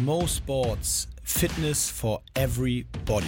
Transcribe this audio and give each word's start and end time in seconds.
Mo 0.00 0.26
Sports 0.26 1.06
Fitness 1.22 1.90
for 1.90 2.22
Everybody. 2.34 3.26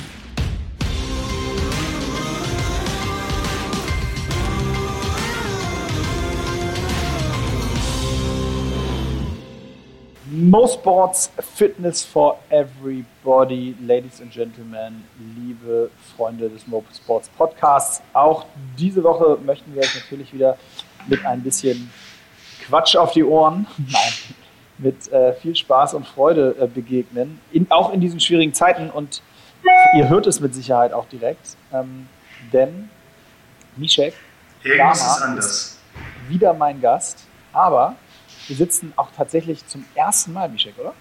Mo 10.31 10.67
Sports 10.67 11.31
Fitness 11.43 12.03
for 12.03 12.39
Everybody, 12.51 13.77
Ladies 13.83 14.23
and 14.23 14.33
Gentlemen, 14.33 15.05
liebe 15.37 15.91
Freunde 16.17 16.49
des 16.49 16.67
Mo 16.67 16.83
Sports 16.95 17.29
Podcasts. 17.37 18.03
Auch 18.15 18.47
diese 18.79 19.05
Woche 19.05 19.39
möchten 19.45 19.75
wir 19.75 19.83
euch 19.83 19.95
natürlich 19.95 20.33
wieder 20.33 20.57
mit 21.09 21.25
ein 21.27 21.43
bisschen 21.43 21.91
Quatsch 22.67 22.97
auf 22.97 23.13
die 23.13 23.23
Ohren, 23.23 23.67
nein, 23.77 24.13
mit 24.79 25.11
äh, 25.13 25.35
viel 25.35 25.55
Spaß 25.55 25.95
und 25.95 26.07
Freude 26.07 26.57
äh, 26.61 26.67
begegnen, 26.67 27.41
in, 27.53 27.71
auch 27.71 27.93
in 27.93 28.01
diesen 28.01 28.21
schwierigen 28.21 28.55
Zeiten. 28.55 28.91
Und 28.91 29.23
ihr 29.97 30.09
hört 30.09 30.27
es 30.27 30.41
mit 30.41 30.55
Sicherheit 30.55 30.93
auch 30.93 31.09
direkt, 31.09 31.57
ähm, 31.73 32.09
denn 32.53 32.91
Mishek 33.77 34.15
Irgendwas 34.63 35.23
ist 35.39 35.79
wieder 36.29 36.55
mein 36.55 36.81
Gast, 36.81 37.25
aber 37.53 37.97
wir 38.47 38.57
sitzen 38.57 38.93
auch 38.97 39.09
tatsächlich 39.17 39.67
zum 39.67 39.85
ersten 39.95 40.33
Mal, 40.33 40.49
Mishek, 40.49 40.75
oder? 40.79 40.95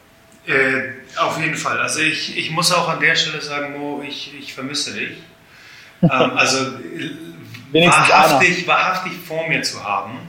Äh, 0.46 0.94
auf 1.18 1.40
jeden 1.40 1.56
Fall. 1.56 1.80
Also 1.80 2.02
ich, 2.02 2.38
ich 2.38 2.52
muss 2.52 2.74
auch 2.74 2.90
an 2.90 3.00
der 3.00 3.16
Stelle 3.16 3.42
sagen, 3.42 3.80
Mo, 3.80 4.04
ich, 4.06 4.38
ich 4.38 4.54
vermisse 4.54 4.94
dich. 4.94 5.18
ähm, 6.02 6.10
also 6.36 6.58
äh, 6.78 7.88
wahrhaftig, 7.88 8.68
wahrhaftig 8.68 9.14
vor 9.26 9.48
mir 9.48 9.62
zu 9.62 9.82
haben. 9.84 10.20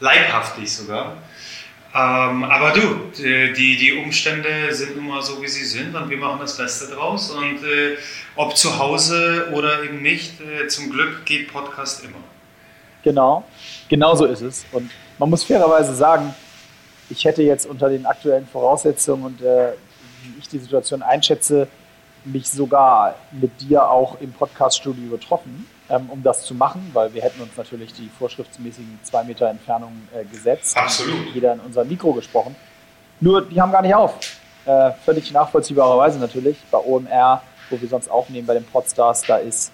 Leibhaftig 0.00 0.72
sogar. 0.72 1.16
Ähm, 1.96 2.42
aber 2.42 2.72
du, 2.72 2.80
die, 3.16 3.76
die 3.76 3.92
Umstände 3.92 4.74
sind 4.74 4.96
nun 4.96 5.06
mal 5.06 5.22
so, 5.22 5.40
wie 5.40 5.46
sie 5.46 5.64
sind 5.64 5.94
und 5.94 6.10
wir 6.10 6.16
machen 6.16 6.40
das 6.40 6.56
Beste 6.56 6.92
draus. 6.92 7.30
Und 7.30 7.62
äh, 7.62 7.96
ob 8.34 8.56
zu 8.56 8.78
Hause 8.78 9.48
oder 9.52 9.84
eben 9.84 10.02
nicht, 10.02 10.40
äh, 10.40 10.66
zum 10.66 10.90
Glück 10.90 11.24
geht 11.24 11.52
Podcast 11.52 12.02
immer. 12.02 12.18
Genau, 13.04 13.44
genau 13.88 14.16
so 14.16 14.24
ist 14.24 14.40
es. 14.40 14.66
Und 14.72 14.90
man 15.18 15.30
muss 15.30 15.44
fairerweise 15.44 15.94
sagen, 15.94 16.34
ich 17.10 17.24
hätte 17.24 17.42
jetzt 17.42 17.64
unter 17.64 17.88
den 17.88 18.06
aktuellen 18.06 18.46
Voraussetzungen 18.48 19.24
und 19.24 19.40
äh, 19.42 19.74
wie 20.22 20.38
ich 20.40 20.48
die 20.48 20.58
Situation 20.58 21.00
einschätze, 21.00 21.68
mich 22.24 22.48
sogar 22.48 23.16
mit 23.32 23.60
dir 23.60 23.88
auch 23.90 24.20
im 24.20 24.32
Podcaststudio 24.32 25.10
getroffen, 25.10 25.68
ähm, 25.90 26.08
um 26.08 26.22
das 26.22 26.44
zu 26.44 26.54
machen, 26.54 26.90
weil 26.92 27.12
wir 27.12 27.22
hätten 27.22 27.42
uns 27.42 27.56
natürlich 27.56 27.92
die 27.92 28.10
vorschriftsmäßigen 28.18 28.98
zwei 29.02 29.24
Meter 29.24 29.48
Entfernung 29.48 29.92
äh, 30.14 30.24
gesetzt. 30.24 30.76
Absolut. 30.76 31.34
Jeder 31.34 31.52
in 31.52 31.60
unser 31.60 31.84
Mikro 31.84 32.12
gesprochen. 32.12 32.56
Nur, 33.20 33.42
die 33.42 33.60
haben 33.60 33.72
gar 33.72 33.82
nicht 33.82 33.94
auf. 33.94 34.14
Äh, 34.64 34.92
völlig 35.04 35.30
nachvollziehbarerweise 35.32 36.18
natürlich. 36.18 36.56
Bei 36.70 36.78
OMR, 36.78 37.42
wo 37.70 37.80
wir 37.80 37.88
sonst 37.88 38.08
aufnehmen, 38.08 38.46
bei 38.46 38.54
den 38.54 38.64
Podstars, 38.64 39.22
da 39.22 39.36
ist 39.36 39.72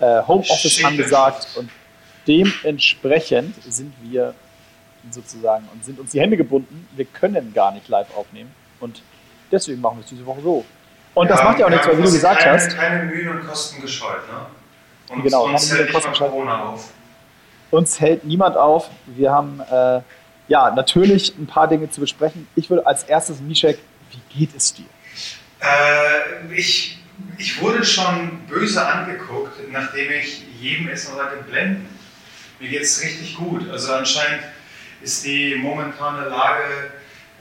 äh, 0.00 0.22
Homeoffice 0.26 0.72
Schick. 0.72 0.84
angesagt 0.84 1.48
und 1.56 1.68
dementsprechend 2.26 3.54
sind 3.64 3.92
wir 4.02 4.34
sozusagen 5.10 5.68
und 5.72 5.84
sind 5.84 5.98
uns 5.98 6.12
die 6.12 6.20
Hände 6.20 6.36
gebunden. 6.36 6.88
Wir 6.94 7.04
können 7.04 7.52
gar 7.52 7.72
nicht 7.72 7.88
live 7.88 8.16
aufnehmen 8.16 8.52
und 8.78 9.02
deswegen 9.50 9.80
machen 9.80 9.98
wir 9.98 10.04
es 10.04 10.10
diese 10.10 10.24
Woche 10.24 10.40
so. 10.40 10.64
Und 11.14 11.30
das 11.30 11.40
Wir 11.40 11.44
macht 11.44 11.58
ja 11.58 11.66
auch 11.66 11.70
nichts, 11.70 11.86
weil 11.86 11.98
wie 11.98 12.02
du 12.02 12.10
gesagt 12.12 12.40
keine, 12.40 12.54
hast, 12.54 12.76
Keine 12.76 13.04
Mühen 13.04 13.28
und 13.28 13.46
Kosten 13.46 13.82
gescheut, 13.82 14.26
ne? 14.28 14.46
Und 15.14 15.22
Genau, 15.22 15.44
uns 15.44 15.70
Mühen 15.70 15.82
hält 15.84 15.92
Kosten 15.92 16.12
Corona 16.12 16.62
auf. 16.70 16.88
uns 17.70 18.00
hält 18.00 18.24
niemand 18.24 18.56
auf. 18.56 18.88
Wir 19.06 19.30
haben 19.30 19.60
äh, 19.70 20.00
ja 20.48 20.70
natürlich 20.74 21.36
ein 21.38 21.46
paar 21.46 21.68
Dinge 21.68 21.90
zu 21.90 22.00
besprechen. 22.00 22.46
Ich 22.56 22.70
würde 22.70 22.86
als 22.86 23.04
erstes, 23.04 23.40
Mishek, 23.40 23.78
wie 24.10 24.38
geht 24.38 24.56
es 24.56 24.72
dir? 24.74 24.86
Äh, 25.60 26.54
ich, 26.54 26.98
ich 27.38 27.60
wurde 27.60 27.84
schon 27.84 28.40
böse 28.48 28.84
angeguckt, 28.86 29.52
nachdem 29.70 30.10
ich 30.12 30.44
jedem 30.60 30.88
erstmal 30.88 31.18
sagte, 31.18 31.42
blenden. 31.44 31.88
Mir 32.58 32.70
geht 32.70 32.82
es 32.82 33.02
richtig 33.02 33.36
gut. 33.36 33.68
Also 33.70 33.92
anscheinend 33.92 34.42
ist 35.02 35.24
die 35.24 35.56
momentane 35.56 36.28
Lage 36.28 36.62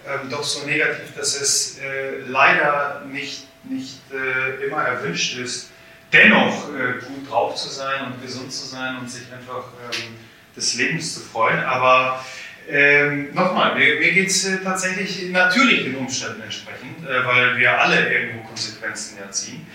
ähm, 0.08 0.30
doch 0.30 0.44
so 0.44 0.66
negativ, 0.66 1.16
dass 1.16 1.40
es 1.40 1.78
äh, 1.80 2.20
leider 2.28 3.04
nicht, 3.12 3.48
nicht 3.64 4.00
äh, 4.12 4.66
immer 4.66 4.84
erwünscht 4.84 5.38
ist, 5.38 5.70
dennoch 6.12 6.70
äh, 6.70 7.00
gut 7.06 7.30
drauf 7.30 7.56
zu 7.56 7.70
sein 7.70 8.08
und 8.08 8.22
gesund 8.22 8.52
zu 8.52 8.66
sein 8.66 8.98
und 8.98 9.10
sich 9.10 9.32
einfach 9.32 9.66
ähm, 9.94 10.16
des 10.56 10.76
Lebens 10.76 11.14
zu 11.14 11.20
freuen. 11.22 11.60
Aber 11.60 12.24
ähm, 12.68 13.34
nochmal, 13.34 13.76
mir, 13.76 14.00
mir 14.00 14.12
geht 14.14 14.28
es 14.28 14.46
äh, 14.46 14.58
tatsächlich 14.64 15.30
natürlich 15.30 15.84
den 15.84 15.96
Umständen 15.96 16.42
entsprechend, 16.42 17.08
äh, 17.08 17.26
weil 17.26 17.58
wir 17.58 17.80
alle 17.80 18.12
irgendwo 18.12 18.48
Konsequenzen 18.48 19.18
ja 19.20 19.30
ziehen. 19.32 19.66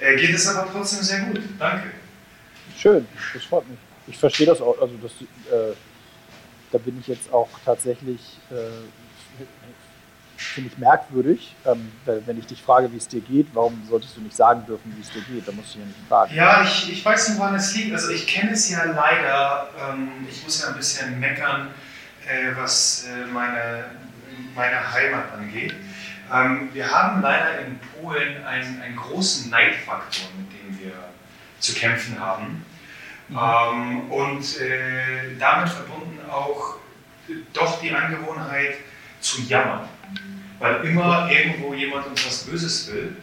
Äh, 0.00 0.16
geht 0.16 0.34
es 0.34 0.46
aber 0.46 0.70
trotzdem 0.70 1.02
sehr 1.02 1.20
gut. 1.20 1.40
Danke. 1.58 1.88
Schön, 2.76 3.06
das 3.32 3.44
freut 3.44 3.68
mich. 3.68 3.78
Ich 4.06 4.18
verstehe 4.18 4.46
das 4.46 4.60
auch. 4.60 4.80
Also 4.80 4.94
das, 5.02 5.12
äh, 5.12 5.74
da 6.70 6.78
bin 6.78 6.98
ich 7.00 7.08
jetzt 7.08 7.32
auch 7.32 7.48
tatsächlich, 7.64 8.20
äh, 8.50 9.44
finde 10.36 10.70
ich 10.72 10.78
merkwürdig, 10.78 11.54
ähm, 11.64 11.90
wenn 12.04 12.38
ich 12.38 12.46
dich 12.46 12.62
frage, 12.62 12.92
wie 12.92 12.96
es 12.96 13.08
dir 13.08 13.20
geht, 13.20 13.48
warum 13.54 13.82
solltest 13.88 14.16
du 14.16 14.20
nicht 14.20 14.36
sagen 14.36 14.64
dürfen, 14.66 14.94
wie 14.96 15.00
es 15.00 15.10
dir 15.10 15.22
geht? 15.22 15.46
Da 15.46 15.52
musst 15.52 15.74
du 15.74 15.78
ja 15.78 15.84
nicht 15.86 15.98
fragen. 16.08 16.34
Ja, 16.34 16.62
ich, 16.62 16.92
ich 16.92 17.04
weiß 17.04 17.28
nicht, 17.28 17.38
woran 17.38 17.54
es 17.54 17.74
liegt. 17.74 17.92
Also 17.92 18.10
ich 18.10 18.26
kenne 18.26 18.52
es 18.52 18.70
ja 18.70 18.84
leider, 18.84 19.68
ähm, 19.90 20.26
ich 20.30 20.42
muss 20.44 20.62
ja 20.62 20.68
ein 20.68 20.76
bisschen 20.76 21.18
meckern, 21.18 21.68
äh, 22.26 22.56
was 22.56 23.06
äh, 23.06 23.26
meine, 23.26 23.84
meine 24.54 24.92
Heimat 24.92 25.32
angeht. 25.32 25.74
Ähm, 26.32 26.70
wir 26.72 26.90
haben 26.90 27.22
leider 27.22 27.60
in 27.60 27.78
Polen 27.78 28.44
einen, 28.44 28.82
einen 28.82 28.96
großen 28.96 29.50
Neidfaktor, 29.50 30.26
mit 30.38 30.52
dem 30.52 30.84
wir 30.84 30.92
zu 31.60 31.74
kämpfen 31.74 32.18
haben. 32.20 32.64
Ähm, 33.30 34.10
und 34.10 34.60
äh, 34.60 35.36
damit 35.38 35.68
verbunden 35.68 36.18
auch 36.30 36.76
doch 37.52 37.80
die 37.80 37.92
Angewohnheit 37.92 38.76
zu 39.20 39.42
jammern. 39.42 39.88
Weil 40.58 40.84
immer 40.84 41.30
irgendwo 41.30 41.74
jemand 41.74 42.06
uns 42.06 42.26
was 42.26 42.44
Böses 42.44 42.90
will. 42.92 43.16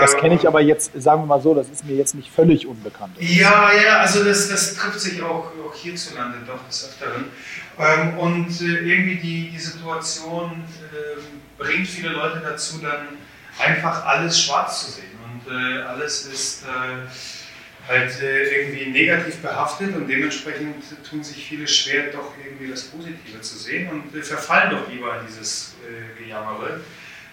Das 0.00 0.16
kenne 0.16 0.34
ich 0.34 0.48
aber 0.48 0.60
jetzt, 0.62 0.90
sagen 1.00 1.22
wir 1.22 1.26
mal 1.26 1.40
so, 1.40 1.54
das 1.54 1.68
ist 1.68 1.84
mir 1.84 1.96
jetzt 1.96 2.14
nicht 2.14 2.30
völlig 2.30 2.66
unbekannt. 2.66 3.14
ja, 3.20 3.70
ja, 3.72 3.98
also 3.98 4.24
das, 4.24 4.48
das 4.48 4.74
trifft 4.74 5.00
sich 5.00 5.20
auch, 5.20 5.52
auch 5.66 5.74
hierzulande 5.74 6.38
doch 6.46 6.66
des 6.66 6.88
Öfteren. 6.88 7.26
Ähm, 7.78 8.18
und 8.18 8.60
äh, 8.62 8.64
irgendwie 8.64 9.16
die, 9.16 9.50
die 9.50 9.58
Situation 9.58 10.52
ähm, 10.52 11.24
bringt 11.58 11.86
viele 11.86 12.10
Leute 12.10 12.40
dazu, 12.40 12.78
dann 12.78 13.08
einfach 13.58 14.06
alles 14.06 14.42
schwarz 14.42 14.86
zu 14.86 14.92
sehen. 14.92 15.04
Und 15.24 15.52
äh, 15.52 15.82
alles 15.82 16.24
ist 16.26 16.62
äh, 16.62 17.06
halt 17.88 18.20
äh, 18.20 18.60
irgendwie 18.60 18.86
negativ 18.90 19.36
behaftet 19.42 19.94
und 19.94 20.08
dementsprechend 20.08 20.74
tun 21.08 21.22
sich 21.22 21.44
viele 21.44 21.68
schwer, 21.68 22.12
doch 22.12 22.32
irgendwie 22.44 22.68
das 22.68 22.84
Positive 22.84 23.40
zu 23.40 23.58
sehen 23.58 23.88
und 23.90 24.14
äh, 24.14 24.22
verfallen 24.22 24.70
doch 24.70 24.90
lieber 24.90 25.20
in 25.20 25.26
dieses 25.26 25.76
äh, 25.84 26.22
Gejammere. 26.22 26.80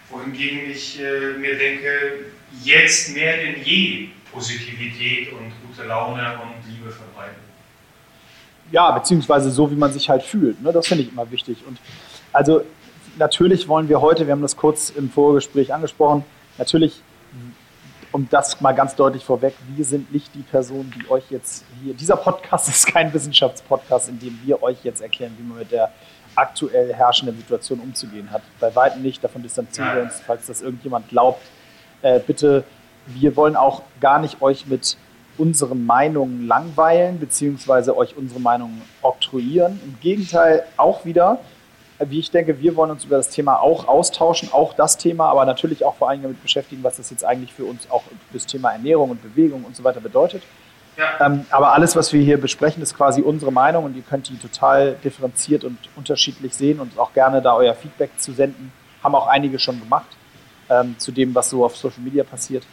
Wohingegen 0.10 0.70
ich 0.70 1.00
mir 1.40 1.58
denke, 1.58 2.26
jetzt 2.64 3.16
mehr 3.16 3.38
denn 3.38 3.64
je 3.64 4.10
Positivität 4.32 5.32
und 5.32 5.52
gute 5.68 5.88
Laune 5.88 6.40
und 6.40 6.72
Liebe 6.72 6.92
verbreiten. 6.92 7.42
Ja, 8.72 8.92
beziehungsweise 8.92 9.52
so, 9.52 9.70
wie 9.72 9.76
man 9.76 9.94
sich 9.94 10.10
halt 10.10 10.24
fühlt. 10.24 10.62
Ne? 10.62 10.72
Das 10.72 10.88
finde 10.88 11.04
ich 11.04 11.12
immer 11.12 11.30
wichtig. 11.32 11.58
Und 11.68 11.78
also 12.32 12.64
natürlich 13.18 13.68
wollen 13.68 13.88
wir 13.90 14.02
heute, 14.02 14.26
wir 14.26 14.34
haben 14.34 14.42
das 14.42 14.58
kurz 14.58 14.90
im 14.90 15.10
Vorgespräch 15.10 15.74
angesprochen, 15.74 16.24
natürlich, 16.58 17.02
um 18.14 18.30
das 18.30 18.62
mal 18.62 18.74
ganz 18.74 18.96
deutlich 18.96 19.26
vorweg, 19.26 19.56
wir 19.76 19.84
sind 19.84 20.14
nicht 20.14 20.34
die 20.36 20.44
Person, 20.44 20.94
die 20.96 21.10
euch 21.10 21.24
jetzt 21.30 21.66
hier, 21.82 21.94
dieser 21.94 22.16
Podcast 22.16 22.70
ist 22.70 22.86
kein 22.88 23.12
Wissenschaftspodcast, 23.14 24.08
in 24.10 24.20
dem 24.20 24.40
wir 24.46 24.62
euch 24.64 24.78
jetzt 24.84 25.02
erklären, 25.02 25.36
wie 25.38 25.44
man 25.44 25.58
mit 25.58 25.72
der 25.72 25.92
aktuell 26.36 26.94
herrschenden 26.94 27.36
Situation 27.38 27.80
umzugehen 27.80 28.32
hat. 28.32 28.44
Bei 28.60 28.74
weitem 28.76 29.02
nicht, 29.02 29.24
davon 29.24 29.44
distanzieren 29.44 29.96
wir 29.96 30.04
uns, 30.04 30.22
falls 30.26 30.46
das 30.46 30.62
irgendjemand 30.62 31.10
glaubt. 31.10 31.42
Äh, 32.02 32.20
bitte, 32.20 32.64
wir 33.08 33.36
wollen 33.36 33.56
auch 33.56 33.82
gar 34.00 34.20
nicht 34.20 34.42
euch 34.42 34.68
mit 34.68 34.98
unseren 35.38 35.86
Meinungen 35.86 36.48
langweilen, 36.48 37.20
beziehungsweise 37.20 37.98
euch 37.98 38.16
unsere 38.16 38.40
Meinungen 38.40 38.82
oktroyieren. 39.02 39.80
Im 39.84 40.00
Gegenteil, 40.00 40.64
auch 40.78 41.06
wieder, 41.06 41.40
wie 42.00 42.20
ich 42.20 42.32
denke, 42.32 42.60
wir 42.60 42.76
wollen 42.76 42.92
uns 42.92 43.06
über 43.06 43.18
das 43.18 43.30
Thema 43.30 43.60
auch 43.60 43.88
austauschen, 43.88 44.50
auch 44.52 44.74
das 44.74 44.98
Thema, 44.98 45.30
aber 45.30 45.46
natürlich 45.46 45.86
auch 45.86 45.96
vor 45.96 46.10
allem 46.10 46.24
damit 46.24 46.42
beschäftigen, 46.42 46.84
was 46.84 46.98
das 46.98 47.10
jetzt 47.10 47.24
eigentlich 47.24 47.54
für 47.54 47.66
uns 47.66 47.90
auch 47.90 48.04
das 48.32 48.46
Thema 48.46 48.72
Ernährung 48.72 49.12
und 49.12 49.22
Bewegung 49.22 49.64
und 49.64 49.76
so 49.76 49.84
weiter 49.84 50.02
bedeutet. 50.02 50.44
Ja. 50.98 51.26
Ähm, 51.26 51.46
aber 51.50 51.74
alles, 51.74 51.96
was 51.96 52.14
wir 52.14 52.22
hier 52.22 52.40
besprechen, 52.40 52.84
ist 52.84 52.96
quasi 52.96 53.22
unsere 53.22 53.52
Meinung 53.52 53.86
und 53.86 53.96
ihr 53.96 54.04
könnt 54.04 54.30
die 54.30 54.38
total 54.38 54.96
differenziert 55.04 55.64
und 55.64 55.78
unterschiedlich 55.96 56.54
sehen 56.54 56.80
und 56.80 56.98
auch 57.00 57.14
gerne 57.14 57.42
da 57.42 57.56
euer 57.56 57.74
Feedback 57.74 58.12
zu 58.18 58.32
senden. 58.32 58.72
Haben 59.04 59.16
auch 59.16 59.28
einige 59.28 59.58
schon 59.60 59.80
gemacht 59.80 60.08
ähm, 60.70 60.96
zu 60.98 61.12
dem, 61.12 61.34
was 61.34 61.50
so 61.50 61.66
auf 61.66 61.76
Social 61.78 62.02
Media 62.02 62.24
passiert. 62.24 62.64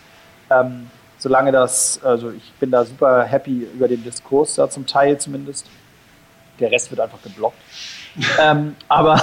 Ähm, 0.50 0.90
solange 1.18 1.52
das, 1.52 2.00
also 2.02 2.30
ich 2.30 2.52
bin 2.60 2.70
da 2.70 2.84
super 2.84 3.24
happy 3.24 3.66
über 3.74 3.88
den 3.88 4.02
Diskurs 4.04 4.54
da 4.54 4.68
zum 4.68 4.86
Teil 4.86 5.18
zumindest. 5.18 5.66
Der 6.58 6.70
Rest 6.70 6.90
wird 6.90 7.00
einfach 7.00 7.22
geblockt. 7.22 7.56
ähm, 8.40 8.76
aber 8.88 9.22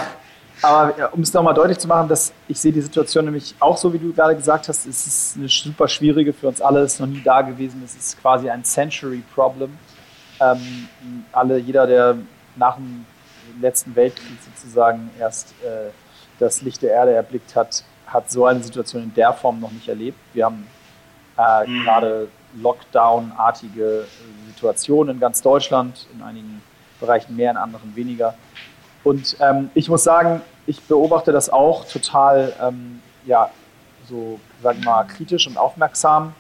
Aber 0.62 1.14
um 1.14 1.22
es 1.22 1.34
nochmal 1.34 1.54
deutlich 1.54 1.78
zu 1.78 1.88
machen, 1.88 2.10
dass 2.10 2.34
ich 2.48 2.60
sehe 2.60 2.72
die 2.72 2.82
Situation 2.82 3.26
nämlich 3.26 3.54
auch 3.60 3.78
so, 3.78 3.94
wie 3.94 4.00
du 4.00 4.12
gerade 4.12 4.36
gesagt 4.36 4.68
hast, 4.68 4.88
es 4.88 5.06
ist 5.06 5.38
eine 5.38 5.48
super 5.48 5.88
schwierige 5.88 6.34
für 6.34 6.48
uns 6.48 6.62
alle, 6.62 6.82
es 6.82 6.94
ist 6.94 7.00
noch 7.00 7.08
nie 7.08 7.22
da 7.24 7.42
gewesen, 7.42 7.82
es 7.86 7.96
ist 7.96 8.20
quasi 8.22 8.50
ein 8.50 8.64
Century 8.64 9.24
Problem. 9.36 9.78
Ähm, 10.40 10.88
alle, 11.32 11.58
jeder, 11.60 11.86
der 11.86 12.18
nach 12.56 12.76
dem 12.76 13.06
letzten 13.62 13.96
Weltkrieg 13.96 14.38
sozusagen 14.44 15.10
erst 15.20 15.52
äh, 15.64 15.92
das 16.40 16.62
Licht 16.62 16.82
der 16.82 16.92
Erde 16.92 17.14
erblickt 17.14 17.56
hat, 17.56 17.84
hat 18.08 18.32
so 18.32 18.46
eine 18.46 18.62
Situation 18.64 19.04
in 19.04 19.14
der 19.14 19.34
Form 19.34 19.60
noch 19.60 19.72
nicht 19.72 19.88
erlebt. 19.88 20.18
Wir 20.34 20.46
haben 20.46 20.68
äh, 21.38 21.68
mhm. 21.68 21.84
gerade 21.84 22.28
Lockdown-artige 22.56 24.06
Situationen 24.48 25.16
in 25.16 25.20
ganz 25.20 25.42
Deutschland, 25.42 26.08
in 26.14 26.24
einigen 26.24 26.62
Bereichen 27.00 27.36
mehr, 27.36 27.52
in 27.52 27.58
anderen 27.58 27.96
weniger. 27.96 28.36
Und 29.04 29.38
ähm, 29.40 29.70
ich 29.74 29.90
muss 29.90 30.04
sagen, 30.04 30.42
ich 30.66 30.82
beobachte 30.82 31.32
das 31.32 31.50
auch 31.50 31.86
total, 31.86 32.54
ähm, 32.62 33.02
ja, 33.26 33.50
so, 34.08 34.40
sagen 34.62 34.80
wir 34.84 34.92
mal, 34.92 35.04
kritisch 35.06 35.48
und 35.48 35.58
aufmerksam. 35.58 36.34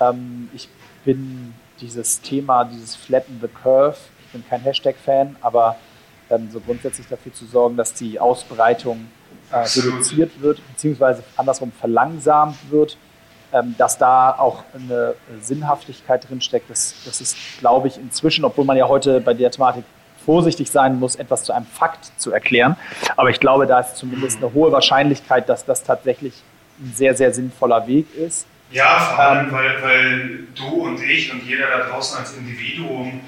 Ähm, 0.00 0.48
ich 0.52 0.68
bin 1.04 1.54
dieses 1.80 2.20
Thema, 2.20 2.64
dieses 2.64 2.94
Flatten 2.96 3.38
the 3.40 3.48
Curve, 3.48 3.96
ich 4.26 4.32
bin 4.32 4.44
kein 4.48 4.60
Hashtag-Fan, 4.60 5.36
aber 5.40 5.76
ähm, 6.30 6.48
so 6.50 6.60
grundsätzlich 6.60 7.06
dafür 7.08 7.32
zu 7.32 7.44
sorgen, 7.46 7.76
dass 7.76 7.94
die 7.94 8.18
Ausbreitung 8.18 9.08
äh, 9.50 9.58
reduziert 9.58 10.40
wird, 10.40 10.60
beziehungsweise 10.68 11.22
andersrum 11.36 11.72
verlangsamt 11.72 12.56
wird, 12.70 12.96
ähm, 13.52 13.74
dass 13.76 13.98
da 13.98 14.32
auch 14.38 14.64
eine 14.74 15.14
Sinnhaftigkeit 15.40 16.28
drinsteckt. 16.28 16.70
Das, 16.70 16.94
das 17.04 17.20
ist, 17.20 17.36
glaube 17.60 17.88
ich, 17.88 17.98
inzwischen, 17.98 18.44
obwohl 18.44 18.64
man 18.64 18.76
ja 18.76 18.88
heute 18.88 19.20
bei 19.20 19.34
der 19.34 19.50
Thematik 19.50 19.84
vorsichtig 20.24 20.70
sein 20.70 20.98
muss, 20.98 21.16
etwas 21.16 21.44
zu 21.44 21.52
einem 21.52 21.66
Fakt 21.66 22.10
zu 22.16 22.32
erklären. 22.32 22.76
Aber 23.16 23.30
ich 23.30 23.40
glaube, 23.40 23.66
da 23.66 23.80
ist 23.80 23.96
zumindest 23.96 24.38
eine 24.38 24.52
hohe 24.52 24.72
Wahrscheinlichkeit, 24.72 25.48
dass 25.48 25.64
das 25.64 25.82
tatsächlich 25.82 26.34
ein 26.80 26.92
sehr, 26.94 27.14
sehr 27.14 27.32
sinnvoller 27.32 27.86
Weg 27.86 28.06
ist. 28.14 28.46
Ja, 28.70 28.98
vor 28.98 29.18
allem, 29.18 29.46
ähm, 29.46 29.52
weil, 29.52 29.82
weil 29.82 30.38
du 30.54 30.66
und 30.86 31.02
ich 31.02 31.32
und 31.32 31.44
jeder 31.44 31.68
da 31.68 31.88
draußen 31.88 32.18
als 32.18 32.36
Individuum 32.36 33.20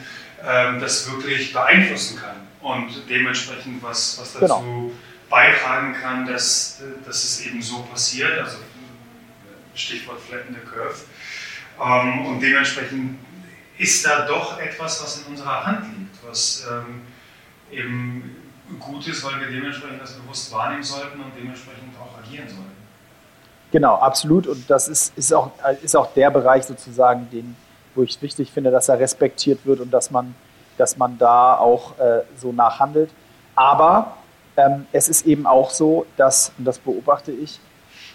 ähm, 0.47 0.81
das 0.81 1.11
wirklich 1.11 1.53
beeinflussen 1.53 2.19
kann 2.19 2.37
und 2.61 2.91
dementsprechend 3.09 3.83
was, 3.83 4.19
was 4.21 4.33
dazu 4.33 4.47
genau. 4.47 4.91
beitragen 5.29 5.95
kann, 6.01 6.27
dass, 6.27 6.83
dass 7.05 7.25
es 7.25 7.47
eben 7.47 7.61
so 7.61 7.83
passiert. 7.83 8.39
Also 8.39 8.57
Stichwort 9.75 10.21
Flatten 10.21 10.55
the 10.55 10.67
Curve. 10.67 10.97
Ähm, 11.83 12.27
und 12.27 12.41
dementsprechend 12.41 13.19
ist 13.77 14.07
da 14.07 14.27
doch 14.27 14.59
etwas, 14.61 15.03
was 15.03 15.23
in 15.23 15.33
unserer 15.33 15.67
Hand 15.67 15.87
liegt, 15.99 16.14
was 16.27 16.67
ähm, 16.71 17.03
eben 17.71 18.37
gut 18.81 19.07
ist, 19.07 19.25
weil 19.25 19.41
wir 19.41 19.49
dementsprechend 19.49 20.01
das 20.01 20.15
bewusst 20.15 20.53
wahrnehmen 20.53 20.83
sollten 20.83 21.21
und 21.21 21.33
dementsprechend 21.37 21.95
auch 22.01 22.19
agieren 22.19 22.49
sollten. 22.49 22.73
Genau, 23.71 23.97
absolut. 23.97 24.47
Und 24.47 24.71
das 24.71 24.89
ist, 24.89 25.17
ist, 25.19 25.33
auch, 25.33 25.51
ist 25.83 25.97
auch 25.97 26.13
der 26.15 26.31
Bereich 26.31 26.65
sozusagen, 26.65 27.29
den, 27.31 27.57
wo 27.95 28.03
ich 28.03 28.21
wichtig 28.23 28.53
finde, 28.53 28.71
dass 28.71 28.89
er 28.89 28.99
respektiert 28.99 29.67
wird 29.67 29.81
und 29.81 29.91
dass 29.91 30.11
man, 30.11 30.35
dass 30.79 30.97
man 30.97 31.19
da 31.19 31.57
auch 31.57 31.99
äh, 31.99 32.23
so 32.37 32.53
nachhandelt. 32.53 33.11
Aber 33.57 34.17
ähm, 34.57 34.87
es 34.93 35.09
ist 35.09 35.27
eben 35.27 35.47
auch 35.47 35.71
so, 35.71 36.07
dass, 36.17 36.53
und 36.57 36.65
das 36.65 36.79
beobachte 36.79 37.33
ich, 37.33 37.59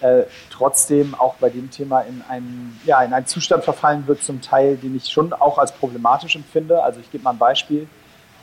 äh, 0.00 0.22
trotzdem 0.50 1.14
auch 1.14 1.34
bei 1.34 1.50
dem 1.50 1.70
Thema 1.70 2.00
in 2.00 2.24
einen, 2.26 2.80
ja, 2.86 3.02
in 3.02 3.12
einen 3.12 3.26
Zustand 3.26 3.64
verfallen 3.64 4.06
wird, 4.06 4.22
zum 4.22 4.40
Teil, 4.40 4.76
den 4.78 4.96
ich 4.96 5.10
schon 5.10 5.34
auch 5.34 5.58
als 5.58 5.72
problematisch 5.72 6.36
empfinde. 6.36 6.82
Also 6.82 7.00
ich 7.00 7.10
gebe 7.10 7.22
mal 7.22 7.32
ein 7.32 7.38
Beispiel. 7.38 7.86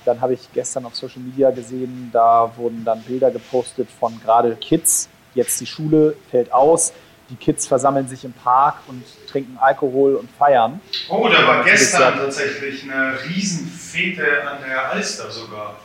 Dann 0.06 0.22
habe 0.22 0.34
ich 0.34 0.48
gestern 0.54 0.86
auf 0.86 0.96
Social 0.96 1.22
Media 1.22 1.52
gesehen, 1.52 2.10
da 2.14 2.52
wurden 2.56 2.84
dann 2.86 3.02
Bilder 3.02 3.32
gepostet 3.32 3.90
von 4.00 4.20
gerade 4.24 4.56
Kids. 4.56 5.10
Jetzt 5.34 5.60
die 5.60 5.66
Schule 5.66 6.16
fällt 6.32 6.52
aus. 6.52 6.94
Die 7.30 7.36
Kids 7.36 7.68
versammeln 7.68 8.08
sich 8.08 8.24
im 8.24 8.32
Park 8.32 8.76
und 8.88 9.04
trinken 9.30 9.58
Alkohol 9.60 10.16
und 10.16 10.30
feiern. 10.32 10.80
Oh, 11.10 11.28
da 11.28 11.46
war 11.46 11.64
gestern 11.66 12.16
tatsächlich 12.16 12.84
eine 12.84 13.18
Riesenfete 13.26 14.50
an 14.50 14.60
der 14.66 14.92
Alster 14.92 15.30
sogar. 15.30 15.76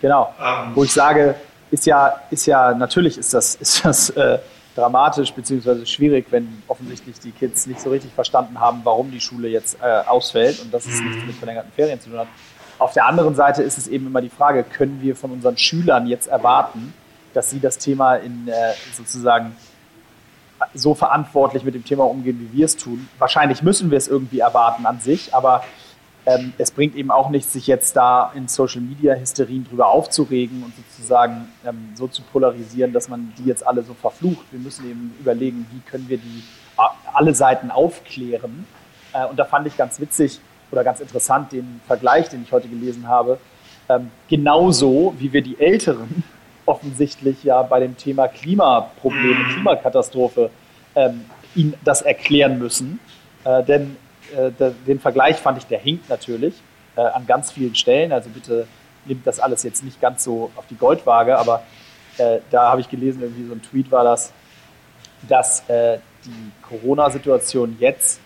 Genau. 0.00 0.34
Ähm. 0.40 0.72
Wo 0.74 0.82
ich 0.82 0.92
sage, 0.92 1.36
ist 1.70 1.86
ja, 1.86 2.20
ist 2.30 2.46
ja, 2.46 2.74
natürlich 2.74 3.18
ist 3.18 3.32
das, 3.32 3.54
ist 3.54 3.84
das 3.84 4.10
äh, 4.10 4.38
dramatisch 4.74 5.32
bzw. 5.32 5.84
schwierig, 5.86 6.26
wenn 6.30 6.62
offensichtlich 6.66 7.20
die 7.20 7.32
Kids 7.32 7.66
nicht 7.66 7.80
so 7.80 7.90
richtig 7.90 8.12
verstanden 8.12 8.58
haben, 8.58 8.80
warum 8.84 9.10
die 9.10 9.20
Schule 9.20 9.48
jetzt 9.48 9.78
äh, 9.80 9.86
ausfällt 10.06 10.60
und 10.60 10.72
dass 10.72 10.86
es 10.86 11.00
nichts 11.00 11.24
mit 11.24 11.36
verlängerten 11.36 11.70
Ferien 11.72 12.00
zu 12.00 12.10
tun 12.10 12.18
hat. 12.20 12.28
Auf 12.80 12.94
der 12.94 13.04
anderen 13.04 13.34
Seite 13.34 13.62
ist 13.62 13.76
es 13.76 13.88
eben 13.88 14.06
immer 14.06 14.22
die 14.22 14.30
Frage, 14.30 14.64
können 14.64 15.02
wir 15.02 15.14
von 15.14 15.30
unseren 15.30 15.58
Schülern 15.58 16.06
jetzt 16.06 16.28
erwarten, 16.28 16.94
dass 17.34 17.50
sie 17.50 17.60
das 17.60 17.76
Thema 17.76 18.16
in 18.16 18.48
äh, 18.48 18.52
sozusagen 18.94 19.54
so 20.72 20.94
verantwortlich 20.94 21.62
mit 21.62 21.74
dem 21.74 21.84
Thema 21.84 22.04
umgehen, 22.04 22.40
wie 22.40 22.58
wir 22.58 22.64
es 22.64 22.78
tun. 22.78 23.06
Wahrscheinlich 23.18 23.62
müssen 23.62 23.90
wir 23.90 23.98
es 23.98 24.08
irgendwie 24.08 24.40
erwarten 24.40 24.86
an 24.86 24.98
sich, 24.98 25.34
aber 25.34 25.62
ähm, 26.24 26.54
es 26.56 26.70
bringt 26.70 26.96
eben 26.96 27.10
auch 27.10 27.28
nichts, 27.28 27.52
sich 27.52 27.66
jetzt 27.66 27.96
da 27.96 28.32
in 28.34 28.48
Social 28.48 28.80
Media 28.80 29.14
Hysterien 29.14 29.66
drüber 29.68 29.88
aufzuregen 29.88 30.62
und 30.62 30.72
sozusagen 30.74 31.48
ähm, 31.66 31.90
so 31.94 32.08
zu 32.08 32.22
polarisieren, 32.22 32.94
dass 32.94 33.10
man 33.10 33.34
die 33.36 33.44
jetzt 33.44 33.66
alle 33.66 33.82
so 33.82 33.92
verflucht. 33.92 34.46
Wir 34.50 34.60
müssen 34.60 34.90
eben 34.90 35.14
überlegen, 35.20 35.66
wie 35.70 35.80
können 35.80 36.08
wir 36.08 36.16
die 36.16 36.44
äh, 36.78 36.82
alle 37.12 37.34
Seiten 37.34 37.70
aufklären. 37.70 38.66
Äh, 39.12 39.26
und 39.26 39.38
da 39.38 39.44
fand 39.44 39.66
ich 39.66 39.76
ganz 39.76 40.00
witzig 40.00 40.40
oder 40.70 40.84
ganz 40.84 41.00
interessant 41.00 41.52
den 41.52 41.80
Vergleich, 41.86 42.28
den 42.28 42.42
ich 42.42 42.52
heute 42.52 42.68
gelesen 42.68 43.08
habe. 43.08 43.38
Ähm, 43.88 44.10
genauso 44.28 45.14
wie 45.18 45.32
wir 45.32 45.42
die 45.42 45.58
Älteren 45.58 46.22
offensichtlich 46.66 47.42
ja 47.44 47.62
bei 47.62 47.80
dem 47.80 47.96
Thema 47.96 48.28
Klimaprobleme, 48.28 49.44
mhm. 49.44 49.52
Klimakatastrophe 49.54 50.50
ähm, 50.94 51.24
ihnen 51.54 51.74
das 51.84 52.02
erklären 52.02 52.58
müssen. 52.58 53.00
Äh, 53.44 53.64
denn 53.64 53.96
äh, 54.36 54.50
den 54.86 55.00
Vergleich 55.00 55.36
fand 55.36 55.58
ich, 55.58 55.66
der 55.66 55.78
hinkt 55.78 56.08
natürlich 56.08 56.54
äh, 56.96 57.00
an 57.00 57.26
ganz 57.26 57.50
vielen 57.50 57.74
Stellen. 57.74 58.12
Also 58.12 58.30
bitte 58.30 58.66
nimmt 59.04 59.26
das 59.26 59.40
alles 59.40 59.62
jetzt 59.62 59.82
nicht 59.82 60.00
ganz 60.00 60.24
so 60.24 60.50
auf 60.56 60.66
die 60.68 60.76
Goldwaage, 60.76 61.38
aber 61.38 61.62
äh, 62.18 62.38
da 62.50 62.70
habe 62.70 62.80
ich 62.80 62.88
gelesen, 62.88 63.22
irgendwie 63.22 63.46
so 63.46 63.54
ein 63.54 63.62
Tweet 63.62 63.90
war 63.90 64.04
das, 64.04 64.32
dass 65.28 65.68
äh, 65.68 65.98
die 66.24 66.52
Corona-Situation 66.62 67.76
jetzt 67.80 68.20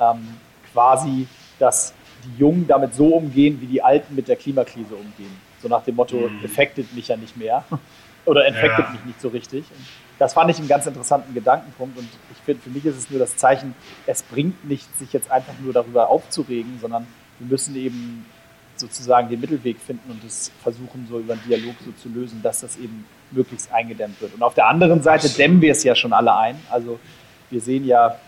ähm, 0.00 0.36
quasi, 0.72 1.26
dass 1.58 1.94
die 2.24 2.40
Jungen 2.40 2.66
damit 2.66 2.94
so 2.94 3.06
umgehen, 3.06 3.60
wie 3.60 3.66
die 3.66 3.82
Alten 3.82 4.14
mit 4.14 4.28
der 4.28 4.36
Klimakrise 4.36 4.94
umgehen. 4.94 5.34
So 5.62 5.68
nach 5.68 5.82
dem 5.84 5.96
Motto, 5.96 6.16
mhm. 6.16 6.44
affected 6.44 6.92
mich 6.94 7.08
ja 7.08 7.16
nicht 7.16 7.36
mehr 7.36 7.64
oder 8.24 8.46
infected 8.46 8.84
ja. 8.86 8.90
mich 8.92 9.04
nicht 9.04 9.20
so 9.20 9.28
richtig. 9.28 9.64
Und 9.70 9.86
das 10.18 10.34
fand 10.34 10.50
ich 10.50 10.58
einen 10.58 10.68
ganz 10.68 10.86
interessanten 10.86 11.32
Gedankenpunkt 11.34 11.96
und 11.96 12.08
ich 12.32 12.38
finde, 12.44 12.62
für 12.62 12.70
mich 12.70 12.84
ist 12.84 12.96
es 12.96 13.10
nur 13.10 13.20
das 13.20 13.36
Zeichen, 13.36 13.74
es 14.06 14.22
bringt 14.22 14.68
nicht, 14.68 14.98
sich 14.98 15.12
jetzt 15.12 15.30
einfach 15.30 15.54
nur 15.62 15.72
darüber 15.72 16.08
aufzuregen, 16.08 16.78
sondern 16.80 17.06
wir 17.38 17.48
müssen 17.48 17.76
eben 17.76 18.26
sozusagen 18.76 19.28
den 19.28 19.40
Mittelweg 19.40 19.78
finden 19.80 20.10
und 20.10 20.22
es 20.24 20.50
versuchen, 20.62 21.06
so 21.08 21.18
über 21.18 21.34
einen 21.34 21.42
Dialog 21.46 21.74
so 21.84 21.92
zu 21.92 22.08
lösen, 22.08 22.40
dass 22.42 22.60
das 22.60 22.76
eben 22.76 23.06
möglichst 23.30 23.72
eingedämmt 23.72 24.20
wird. 24.20 24.34
Und 24.34 24.42
auf 24.42 24.54
der 24.54 24.68
anderen 24.68 25.02
Seite 25.02 25.28
dämmen 25.28 25.60
wir 25.60 25.72
es 25.72 25.84
ja 25.84 25.94
schon 25.94 26.12
alle 26.12 26.34
ein. 26.36 26.56
Also 26.70 26.98
wir 27.50 27.60
sehen 27.60 27.84
ja, 27.84 28.18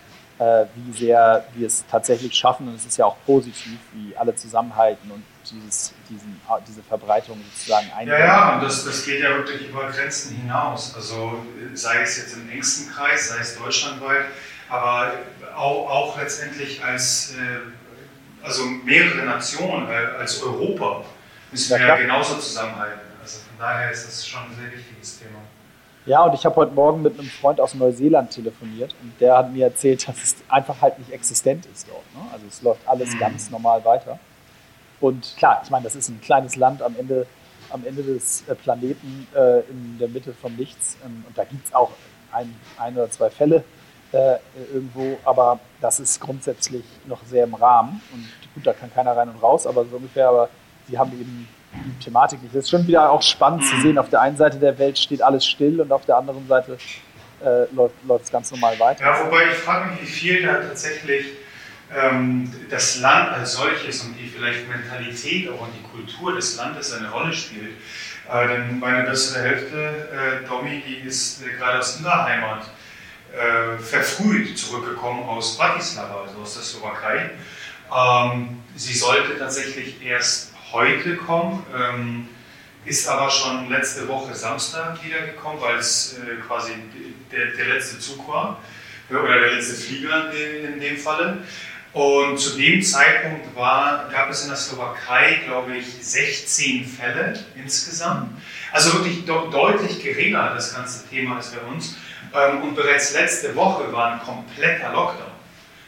wie 0.41 0.93
sehr 0.93 1.45
wir 1.55 1.67
es 1.67 1.85
tatsächlich 1.91 2.35
schaffen 2.35 2.69
und 2.69 2.75
es 2.75 2.87
ist 2.87 2.97
ja 2.97 3.05
auch 3.05 3.17
positiv, 3.27 3.79
wie 3.93 4.17
alle 4.17 4.35
zusammenhalten 4.35 5.11
und 5.11 5.23
dieses, 5.51 5.93
diesen, 6.09 6.41
diese 6.67 6.83
Verbreitung 6.83 7.39
sozusagen 7.53 7.91
eindämmen. 7.93 8.21
Ja, 8.21 8.27
ja, 8.27 8.55
und 8.55 8.63
das, 8.63 8.85
das 8.85 9.05
geht 9.05 9.21
ja 9.21 9.37
wirklich 9.37 9.69
über 9.69 9.91
Grenzen 9.91 10.37
hinaus. 10.37 10.95
Also 10.95 11.45
sei 11.75 12.03
es 12.03 12.17
jetzt 12.17 12.37
im 12.37 12.49
engsten 12.49 12.91
Kreis, 12.91 13.29
sei 13.29 13.41
es 13.41 13.59
deutschlandweit, 13.59 14.27
aber 14.69 15.13
auch, 15.57 15.91
auch 15.91 16.19
letztendlich 16.19 16.83
als 16.83 17.33
äh, 17.33 18.45
also 18.45 18.65
mehrere 18.65 19.25
Nationen, 19.25 19.89
äh, 19.89 20.19
als 20.19 20.43
Europa 20.43 21.05
müssen 21.51 21.79
wir 21.79 21.87
ja, 21.87 21.97
genauso 21.97 22.37
zusammenhalten. 22.37 23.01
Also 23.21 23.39
von 23.41 23.59
daher 23.59 23.91
ist 23.91 24.07
das 24.07 24.27
schon 24.27 24.41
ein 24.43 24.57
sehr 24.59 24.73
wichtiges 24.73 25.19
Thema. 25.19 25.41
Ja, 26.07 26.25
und 26.25 26.35
ich 26.35 26.47
habe 26.47 26.57
heute 26.57 26.73
Morgen 26.73 27.03
mit 27.03 27.19
einem 27.19 27.29
Freund 27.29 27.61
aus 27.61 27.75
Neuseeland 27.75 28.31
telefoniert 28.31 28.95
und 29.03 29.13
der 29.21 29.37
hat 29.37 29.53
mir 29.53 29.67
erzählt, 29.67 30.09
dass 30.09 30.17
es 30.23 30.37
einfach 30.49 30.81
halt 30.81 30.99
nicht 30.99 31.13
existent 31.13 31.67
ist 31.67 31.89
dort. 31.89 32.05
Ne? 32.15 32.31
Also 32.33 32.47
es 32.49 32.63
läuft 32.63 32.89
alles 32.89 33.15
mhm. 33.15 33.19
ganz 33.19 33.51
normal 33.51 33.85
weiter. 33.85 34.19
Und 35.01 35.35
klar, 35.37 35.61
ich 35.63 35.71
meine, 35.71 35.85
das 35.85 35.95
ist 35.95 36.09
ein 36.09 36.21
kleines 36.21 36.57
Land 36.57 36.83
am 36.83 36.97
Ende, 36.99 37.27
am 37.71 37.87
Ende 37.87 38.03
des 38.03 38.49
äh, 38.49 38.55
Planeten 38.55 39.27
äh, 39.35 39.61
in 39.71 39.99
der 39.99 40.09
Mitte 40.09 40.33
vom 40.33 40.57
Nichts. 40.57 40.97
Ähm, 41.05 41.25
und 41.29 41.37
da 41.37 41.45
gibt 41.45 41.67
es 41.67 41.75
auch 41.75 41.91
ein, 42.33 42.55
ein 42.79 42.95
oder 42.95 43.11
zwei 43.11 43.29
Fälle 43.29 43.65
äh, 44.13 44.37
irgendwo, 44.73 45.19
aber 45.25 45.61
das 45.81 46.01
ist 46.01 46.21
grundsätzlich 46.21 46.85
noch 47.07 47.23
sehr 47.25 47.45
im 47.45 47.55
Rahmen. 47.55 48.01
Und 48.13 48.27
gut, 48.55 48.67
da 48.67 48.73
kann 48.73 48.93
keiner 48.93 49.17
rein 49.17 49.29
und 49.29 49.43
raus, 49.43 49.67
aber 49.67 49.85
so 49.85 49.97
ungefähr, 49.97 50.29
aber 50.29 50.49
sie 50.89 50.99
haben 50.99 51.13
eben 51.13 51.49
Thematik 52.03 52.43
nicht. 52.43 52.55
Das 52.55 52.65
ist 52.65 52.71
schon 52.71 52.87
wieder 52.87 53.11
auch 53.11 53.23
spannend 53.23 53.65
zu 53.65 53.81
sehen. 53.81 53.99
Auf 53.99 54.11
der 54.11 54.21
einen 54.21 54.37
Seite 54.37 54.59
der 54.59 54.79
Welt 54.79 54.99
steht 54.99 55.23
alles 55.23 55.47
still 55.47 55.81
und 55.81 55.93
auf 55.93 56.05
der 56.05 56.17
anderen 56.17 56.47
Seite 56.49 56.77
äh, 57.45 57.65
läuft 57.73 58.25
es 58.25 58.31
ganz 58.31 58.51
normal 58.51 58.79
weiter. 58.79 59.05
Ja, 59.05 59.25
wobei 59.25 59.47
ich 59.51 59.59
frage 59.59 59.91
mich, 59.91 60.03
wie 60.03 60.07
viel 60.07 60.43
da 60.43 60.55
tatsächlich 60.55 61.27
ähm, 61.97 62.53
das 62.69 63.01
Land 63.01 63.31
als 63.33 63.55
solches 63.55 64.03
und 64.05 64.15
die 64.15 64.29
vielleicht 64.29 64.69
Mentalität 64.69 65.49
auch 65.51 65.61
und 65.61 65.71
die 65.75 65.83
Kultur 65.83 66.35
des 66.35 66.57
Landes 66.57 66.93
eine 66.93 67.11
Rolle 67.11 67.33
spielt. 67.33 67.77
Äh, 68.31 68.49
denn 68.49 68.79
meine 68.79 69.05
bessere 69.05 69.43
Hälfte, 69.43 70.43
äh, 70.45 70.49
Domi, 70.49 70.83
die 70.87 71.07
ist 71.09 71.43
äh, 71.43 71.57
gerade 71.57 71.79
aus 71.79 72.01
ihrer 72.01 72.25
Heimat 72.25 72.65
äh, 73.33 73.79
verfrüht 73.79 74.57
zurückgekommen 74.59 75.23
aus 75.23 75.57
Bratislava, 75.57 76.23
also 76.27 76.41
aus 76.41 76.55
der 76.55 76.63
Slowakei. 76.63 77.31
Ähm, 77.93 78.59
sie 78.77 78.95
sollte 78.95 79.39
tatsächlich 79.39 80.03
erst 80.05 80.50
heute 80.73 81.17
kommen, 81.17 81.65
ähm, 81.75 82.29
ist 82.85 83.09
aber 83.09 83.31
schon 83.31 83.69
letzte 83.69 84.09
Woche 84.09 84.35
Samstag 84.35 85.05
wiedergekommen, 85.05 85.61
weil 85.61 85.77
es 85.77 86.19
äh, 86.19 86.37
quasi 86.47 86.73
der, 87.31 87.47
der, 87.57 87.75
letzte 87.75 87.99
Zug 87.99 88.27
war 88.29 88.59
oder 89.11 89.41
der 89.41 89.53
letzte 89.53 89.75
Flieger 89.75 90.33
in, 90.33 90.75
in 90.75 90.81
dem 90.81 90.97
Falle. 90.97 91.45
Und 91.93 92.39
zu 92.39 92.57
dem 92.57 92.81
Zeitpunkt 92.83 93.55
war, 93.57 94.09
gab 94.11 94.31
es 94.31 94.43
in 94.43 94.49
der 94.49 94.57
Slowakei, 94.57 95.41
glaube 95.47 95.77
ich, 95.77 95.87
16 96.01 96.87
Fälle 96.87 97.45
insgesamt. 97.57 98.41
Also 98.73 98.95
wirklich 98.95 99.25
deutlich 99.25 100.01
geringer 100.03 100.55
das 100.55 100.75
ganze 100.75 101.09
Thema 101.09 101.37
als 101.37 101.51
bei 101.51 101.61
uns. 101.63 101.97
Ähm, 102.33 102.63
und 102.63 102.77
bereits 102.77 103.13
letzte 103.13 103.55
Woche 103.57 103.93
war 103.93 104.13
ein 104.13 104.21
kompletter 104.21 104.93
Lockdown. 104.93 105.40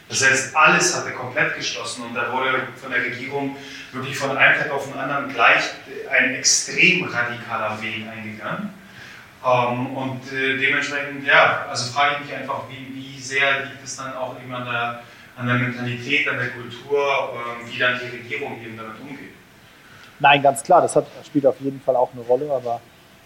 Das 0.09 0.25
heißt, 0.25 0.55
alles 0.55 0.97
hatte 0.97 1.13
komplett 1.13 1.57
geschlossen 1.57 2.05
und 2.05 2.15
da 2.15 2.33
wurde 2.33 2.69
von 2.81 2.91
der 2.91 3.03
Regierung 3.03 3.57
wirklich 3.93 4.17
von 4.17 4.37
einem 4.37 4.59
Tag 4.59 4.71
auf 4.71 4.85
den 4.85 4.99
anderen 4.99 5.33
gleich 5.33 5.63
ein 6.11 6.35
extrem 6.35 7.05
radikaler 7.05 7.81
Weg 7.81 8.07
eingegangen. 8.09 8.75
Ähm, 9.45 9.97
und 9.97 10.33
äh, 10.33 10.59
dementsprechend, 10.59 11.27
ja, 11.27 11.67
also 11.69 11.93
frage 11.93 12.17
ich 12.17 12.27
mich 12.27 12.37
einfach, 12.39 12.63
wie, 12.69 12.95
wie 12.95 13.21
sehr 13.21 13.65
liegt 13.65 13.83
es 13.85 13.97
dann 13.97 14.15
auch 14.15 14.37
eben 14.41 14.55
an 14.55 14.65
der, 14.65 15.03
an 15.37 15.47
der 15.47 15.57
Mentalität, 15.57 16.29
an 16.29 16.39
der 16.39 16.51
Kultur, 16.51 17.33
ähm, 17.35 17.69
wie 17.69 17.79
dann 17.79 17.99
die 17.99 18.17
Regierung 18.17 18.61
eben 18.63 18.77
damit 18.77 19.01
umgeht. 19.01 19.33
Nein, 20.21 20.43
ganz 20.43 20.63
klar, 20.63 20.83
das 20.83 20.95
hat, 20.95 21.07
spielt 21.27 21.47
auf 21.47 21.61
jeden 21.61 21.81
Fall 21.81 21.97
auch 21.97 22.13
eine 22.13 22.23
Rolle, 22.23 22.53
aber 22.53 22.81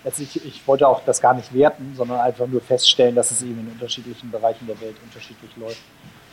ich, 0.05 0.45
ich 0.45 0.67
wollte 0.67 0.87
auch 0.89 1.05
das 1.05 1.21
gar 1.21 1.35
nicht 1.35 1.53
werten, 1.53 1.93
sondern 1.97 2.21
einfach 2.21 2.47
nur 2.47 2.63
feststellen, 2.63 3.15
dass 3.15 3.31
es 3.31 3.43
eben 3.43 3.61
in 3.61 3.73
unterschiedlichen 3.73 4.31
Bereichen 4.31 4.67
der 4.67 4.81
Welt 4.81 4.97
unterschiedlich 5.03 5.51
läuft. 5.57 5.83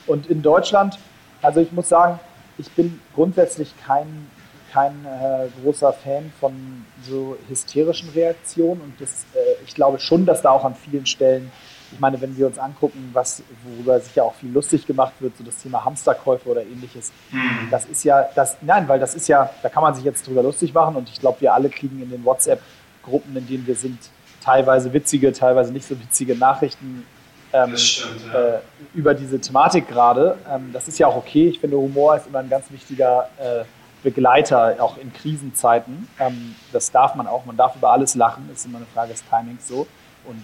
Und 0.08 0.28
in 0.28 0.42
Deutschland, 0.42 0.98
also 1.42 1.60
ich 1.60 1.72
muss 1.72 1.90
sagen, 1.90 2.20
ich 2.58 2.70
bin 2.72 3.00
grundsätzlich 3.16 3.74
kein, 3.86 4.28
kein 4.72 5.06
äh, 5.06 5.48
großer 5.62 5.94
Fan 5.94 6.32
von 6.40 6.86
so 7.02 7.38
hysterischen 7.48 8.10
Reaktionen 8.10 8.82
und 8.82 8.94
das, 9.00 9.26
äh, 9.34 9.64
ich 9.66 9.76
glaube 9.76 10.00
schon, 10.00 10.26
dass 10.26 10.42
da 10.42 10.52
auch 10.52 10.66
an 10.66 10.76
vielen 10.76 11.06
Stellen, 11.06 11.52
ich 11.92 12.00
meine, 12.00 12.20
wenn 12.22 12.36
wir 12.38 12.48
uns 12.48 12.58
angucken, 12.58 13.10
was, 13.14 13.44
worüber 13.64 14.00
sich 14.00 14.16
ja 14.16 14.24
auch 14.24 14.34
viel 14.34 14.52
lustig 14.52 14.88
gemacht 14.88 15.14
wird, 15.20 15.38
so 15.38 15.44
das 15.44 15.58
Thema 15.58 15.86
Hamsterkäufe 15.86 16.50
oder 16.50 16.62
ähnliches, 16.62 17.12
mhm. 17.32 17.68
das 17.70 17.86
ist 17.86 18.04
ja, 18.04 18.28
das, 18.36 18.58
nein, 18.62 18.88
weil 18.88 19.00
das 19.00 19.16
ist 19.16 19.28
ja, 19.28 19.50
da 19.62 19.70
kann 19.70 19.84
man 19.84 19.94
sich 19.94 20.04
jetzt 20.04 20.26
drüber 20.28 20.44
lustig 20.44 20.74
machen 20.74 20.96
und 20.96 21.10
ich 21.10 21.20
glaube, 21.20 21.42
wir 21.42 21.54
alle 21.54 21.70
kriegen 21.70 22.02
in 22.02 22.10
den 22.10 22.26
WhatsApp 22.26 22.62
Gruppen, 23.04 23.36
in 23.36 23.46
denen 23.48 23.68
wir 23.68 23.76
sind, 23.76 24.00
teilweise 24.42 24.92
witzige, 24.92 25.32
teilweise 25.32 25.72
nicht 25.72 25.88
so 25.88 26.00
witzige 26.00 26.36
Nachrichten 26.36 27.06
ähm, 27.54 27.78
stimmt, 27.78 28.22
ja. 28.34 28.56
äh, 28.56 28.60
über 28.94 29.14
diese 29.14 29.40
Thematik 29.40 29.88
gerade. 29.88 30.38
Ähm, 30.50 30.72
das 30.74 30.88
ist 30.88 31.00
ja 31.00 31.08
auch 31.08 31.16
okay. 31.16 31.50
Ich 31.50 31.60
finde, 31.60 31.78
Humor 31.78 32.18
ist 32.18 32.28
immer 32.28 32.40
ein 32.40 32.50
ganz 32.50 32.72
wichtiger 32.72 33.30
äh, 33.38 33.64
Begleiter, 34.04 34.76
auch 34.80 34.98
in 34.98 35.14
Krisenzeiten. 35.14 36.08
Ähm, 36.20 36.56
das 36.72 36.92
darf 36.92 37.16
man 37.16 37.28
auch. 37.28 37.46
Man 37.46 37.56
darf 37.56 37.76
über 37.76 37.92
alles 37.92 38.16
lachen. 38.16 38.46
Das 38.50 38.60
ist 38.60 38.66
immer 38.66 38.80
eine 38.80 38.88
Frage 38.88 39.12
des 39.12 39.24
Timings 39.30 39.68
so. 39.68 39.88
Und 40.26 40.44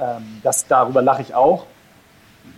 ähm, 0.00 0.40
das, 0.42 0.66
darüber 0.66 1.02
lache 1.02 1.22
ich 1.22 1.34
auch. 1.34 1.66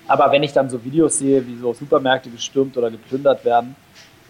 Aber 0.08 0.30
wenn 0.30 0.42
ich 0.42 0.52
dann 0.52 0.70
so 0.70 0.84
Videos 0.84 1.18
sehe, 1.18 1.46
wie 1.46 1.56
so 1.56 1.72
Supermärkte 1.72 2.30
gestürmt 2.30 2.76
oder 2.76 2.90
geplündert 2.90 3.44
werden, 3.44 3.76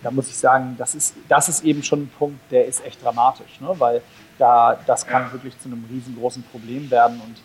da 0.03 0.11
muss 0.11 0.29
ich 0.29 0.37
sagen, 0.37 0.77
das 0.79 0.95
ist, 0.95 1.15
das 1.29 1.49
ist 1.49 1.65
eben 1.65 1.83
schon 1.83 2.03
ein 2.03 2.13
Punkt, 2.19 2.39
der 2.51 2.67
ist 2.67 2.85
echt 2.85 3.03
dramatisch, 3.03 3.61
ne? 3.61 3.75
weil 3.79 4.03
da, 4.39 4.79
das 4.87 5.07
kann 5.07 5.23
ja. 5.23 5.33
wirklich 5.33 5.59
zu 5.59 5.69
einem 5.69 5.85
riesengroßen 5.91 6.43
Problem 6.45 6.91
werden 6.91 7.21
und 7.25 7.37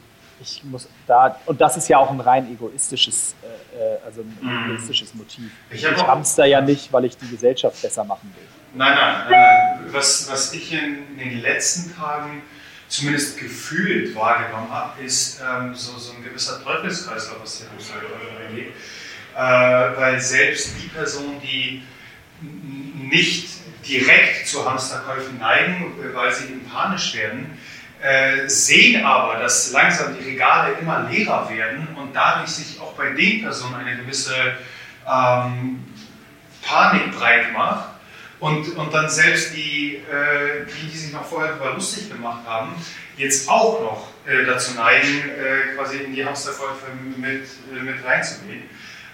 ich 0.41 0.63
muss 0.63 0.87
da, 1.07 1.39
und 1.45 1.61
das 1.61 1.77
ist 1.77 1.87
ja 1.87 1.97
auch 1.97 2.09
ein 2.09 2.19
rein 2.19 2.51
egoistisches, 2.51 3.35
äh, 3.43 3.77
äh 3.77 3.97
also 4.05 4.21
ein 4.21 4.37
mhm. 4.41 4.71
egoistisches 4.71 5.13
Motiv. 5.13 5.51
Ich, 5.69 5.83
ich 5.83 6.07
hamster 6.07 6.45
ja 6.45 6.61
nicht, 6.61 6.91
weil 6.91 7.05
ich 7.05 7.17
die 7.17 7.29
Gesellschaft 7.29 7.81
besser 7.81 8.03
machen 8.03 8.33
will. 8.35 8.47
Nein, 8.73 8.95
nein, 8.95 9.29
nein. 9.29 9.93
Was, 9.93 10.29
was 10.31 10.53
ich 10.53 10.73
in, 10.73 11.19
in 11.19 11.29
den 11.29 11.41
letzten 11.41 11.95
Tagen 11.95 12.41
zumindest 12.87 13.37
gefühlt 13.37 14.15
wahrgenommen 14.15 14.69
habe, 14.69 15.01
ist 15.01 15.41
ähm, 15.41 15.73
so, 15.75 15.97
so 15.97 16.13
ein 16.13 16.23
gewisser 16.23 16.63
Teufelskreislauf, 16.63 17.41
was 17.41 17.65
Hamsterkäufe 17.69 18.45
angeht. 18.47 18.73
Äh, 19.33 19.39
weil 19.39 20.19
selbst 20.19 20.73
die 20.81 20.87
Personen, 20.87 21.39
die 21.41 21.83
nicht 23.09 23.49
direkt 23.87 24.47
zu 24.47 24.69
Hamsterkäufen 24.69 25.39
neigen, 25.39 25.93
weil 26.13 26.31
sie 26.33 26.45
eben 26.45 26.65
panisch 26.65 27.15
werden, 27.15 27.57
äh, 28.01 28.47
sehen 28.49 29.05
aber, 29.05 29.39
dass 29.39 29.71
langsam 29.71 30.15
die 30.17 30.29
Regale 30.29 30.73
immer 30.81 31.07
leerer 31.09 31.49
werden 31.49 31.87
und 31.95 32.15
dadurch 32.15 32.49
sich 32.49 32.79
auch 32.79 32.93
bei 32.93 33.09
den 33.09 33.41
Personen 33.41 33.75
eine 33.75 33.95
gewisse 33.97 34.33
ähm, 35.07 35.83
Panik 36.63 37.11
breit 37.17 37.53
macht. 37.53 37.89
Und, 38.39 38.75
und 38.75 38.91
dann 38.91 39.07
selbst 39.07 39.55
die, 39.55 39.97
äh, 39.97 40.65
die, 40.65 40.87
die 40.87 40.97
sich 40.97 41.13
noch 41.13 41.23
vorher 41.23 41.53
darüber 41.53 41.75
lustig 41.75 42.09
gemacht 42.09 42.41
haben, 42.47 42.73
jetzt 43.15 43.47
auch 43.47 43.79
noch 43.81 44.07
äh, 44.25 44.45
dazu 44.45 44.73
neigen, 44.73 45.29
äh, 45.29 45.75
quasi 45.75 45.97
in 45.97 46.15
die 46.15 46.25
Hamsterkäufe 46.25 46.87
mit, 47.17 47.43
äh, 47.71 47.83
mit 47.83 48.03
reinzugehen. 48.03 48.63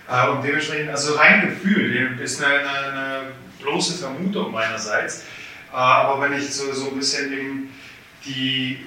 Äh, 0.09 0.29
und 0.29 0.43
dementsprechend, 0.43 0.91
also 0.91 1.15
rein 1.15 1.41
Gefühl, 1.41 2.17
ist 2.21 2.41
eine, 2.41 2.55
eine, 2.55 2.69
eine 2.69 3.21
bloße 3.61 3.97
Vermutung 3.97 4.53
meinerseits. 4.53 5.25
Aber 5.73 6.21
wenn 6.21 6.31
ich 6.37 6.53
so, 6.53 6.71
so 6.71 6.91
ein 6.91 6.97
bisschen 6.97 7.33
eben 7.33 7.73
die, 8.27 8.79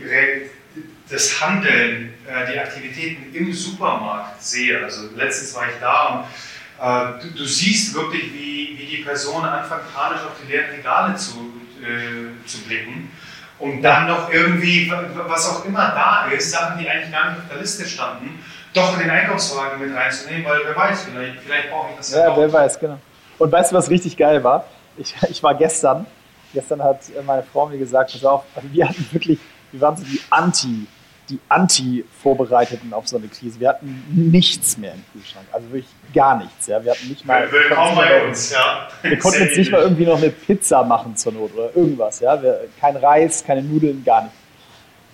das 1.10 1.40
Handeln, 1.40 2.14
äh, 2.26 2.52
die 2.52 2.58
Aktivitäten 2.58 3.34
im 3.34 3.52
Supermarkt 3.52 4.42
sehe, 4.42 4.82
also 4.82 5.08
letztens 5.16 5.54
war 5.54 5.64
ich 5.68 5.74
da 5.80 6.06
und 6.08 6.24
äh, 6.80 7.22
du, 7.22 7.38
du, 7.38 7.44
siehst 7.44 7.94
wirklich, 7.94 8.32
wie, 8.32 8.76
wie 8.78 8.86
die 8.96 9.02
Personen 9.02 9.46
anfangen, 9.46 9.82
panisch 9.94 10.20
auf 10.22 10.32
die 10.42 10.52
leeren 10.52 10.70
Regale 10.70 11.14
zu, 11.16 11.52
äh, 11.82 12.46
zu 12.46 12.58
blicken, 12.62 13.10
um 13.58 13.82
dann 13.82 14.06
noch 14.06 14.30
irgendwie, 14.32 14.90
was 15.26 15.48
auch 15.50 15.64
immer 15.64 15.88
da 15.90 16.30
ist, 16.30 16.50
Sachen, 16.50 16.78
die 16.78 16.88
eigentlich 16.88 17.12
gar 17.12 17.30
nicht 17.30 17.40
auf 17.40 17.48
der 17.50 17.58
Liste 17.58 17.84
standen, 17.86 18.42
doch 18.72 18.94
in 18.94 19.00
den 19.00 19.10
Einkaufswagen 19.10 19.80
mit 19.80 19.96
reinzunehmen, 19.96 20.44
weil 20.44 20.60
wer 20.64 20.76
weiß, 20.76 21.04
vielleicht, 21.04 21.40
vielleicht 21.40 21.70
brauche 21.70 21.90
ich 21.90 21.96
das 21.96 22.12
ja. 22.12 22.28
Ja, 22.28 22.36
wer 22.36 22.52
weiß, 22.52 22.78
genau. 22.78 22.98
Und 23.38 23.50
weißt 23.50 23.72
du, 23.72 23.76
was 23.76 23.90
richtig 23.90 24.16
geil 24.16 24.44
war? 24.44 24.64
Ich, 24.96 25.14
ich 25.28 25.42
war 25.42 25.54
gestern, 25.54 26.06
gestern 26.52 26.82
hat 26.82 27.00
meine 27.26 27.42
Frau 27.42 27.66
mir 27.66 27.78
gesagt, 27.78 28.12
pass 28.12 28.24
auf, 28.24 28.44
wir 28.72 28.88
hatten 28.88 29.06
wirklich, 29.10 29.38
wir 29.72 29.80
waren 29.80 29.96
so 29.96 30.04
die 30.04 30.20
Anti, 30.30 30.86
die 31.28 31.38
Anti-Vorbereiteten 31.48 32.92
auf 32.92 33.06
so 33.06 33.16
eine 33.16 33.28
Krise. 33.28 33.60
Wir 33.60 33.68
hatten 33.68 34.04
nichts 34.10 34.76
mehr 34.76 34.94
im 34.94 35.04
Kühlschrank, 35.12 35.46
also 35.52 35.66
wirklich 35.68 35.92
gar 36.12 36.38
nichts. 36.38 36.66
Ja. 36.66 36.84
Wir 36.84 36.92
hatten 36.92 37.08
nicht 37.08 37.24
mal. 37.24 37.50
Willkommen 37.50 37.96
bei 37.96 38.26
uns, 38.26 38.52
ja. 38.52 38.88
Wir 39.02 39.18
konnten 39.18 39.42
jetzt 39.42 39.56
nicht 39.56 39.70
mal 39.70 39.82
irgendwie 39.82 40.06
noch 40.06 40.16
eine 40.16 40.30
Pizza 40.30 40.82
machen 40.82 41.16
zur 41.16 41.32
Not 41.32 41.54
oder 41.54 41.76
irgendwas. 41.76 42.20
Ja. 42.20 42.42
Wir, 42.42 42.68
kein 42.80 42.96
Reis, 42.96 43.44
keine 43.44 43.62
Nudeln, 43.62 44.02
gar 44.04 44.22
nichts. 44.22 44.36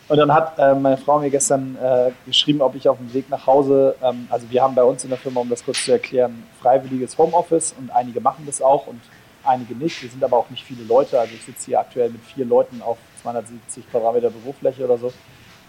Und 0.08 0.18
dann 0.18 0.32
hat 0.32 0.56
äh, 0.58 0.74
meine 0.74 0.96
Frau 0.96 1.18
mir 1.18 1.30
gestern 1.30 1.76
äh, 1.82 2.12
geschrieben, 2.24 2.62
ob 2.62 2.76
ich 2.76 2.88
auf 2.88 2.96
dem 2.96 3.12
Weg 3.12 3.28
nach 3.28 3.44
Hause, 3.44 3.96
ähm, 4.02 4.28
also 4.30 4.48
wir 4.48 4.62
haben 4.62 4.74
bei 4.74 4.84
uns 4.84 5.02
in 5.02 5.10
der 5.10 5.18
Firma, 5.18 5.40
um 5.40 5.50
das 5.50 5.64
kurz 5.64 5.84
zu 5.84 5.90
erklären, 5.90 6.44
freiwilliges 6.62 7.18
Homeoffice 7.18 7.74
und 7.76 7.90
einige 7.90 8.20
machen 8.20 8.44
das 8.46 8.62
auch 8.62 8.86
und 8.86 9.00
einige 9.46 9.74
nicht. 9.74 10.02
Wir 10.02 10.10
sind 10.10 10.22
aber 10.22 10.36
auch 10.36 10.50
nicht 10.50 10.64
viele 10.64 10.84
Leute. 10.84 11.18
Also 11.18 11.34
ich 11.34 11.44
sitze 11.44 11.66
hier 11.66 11.80
aktuell 11.80 12.10
mit 12.10 12.22
vier 12.22 12.44
Leuten 12.44 12.82
auf 12.82 12.98
270 13.22 13.90
Quadratmeter 13.90 14.30
Bürofläche 14.30 14.84
oder 14.84 14.98
so. 14.98 15.12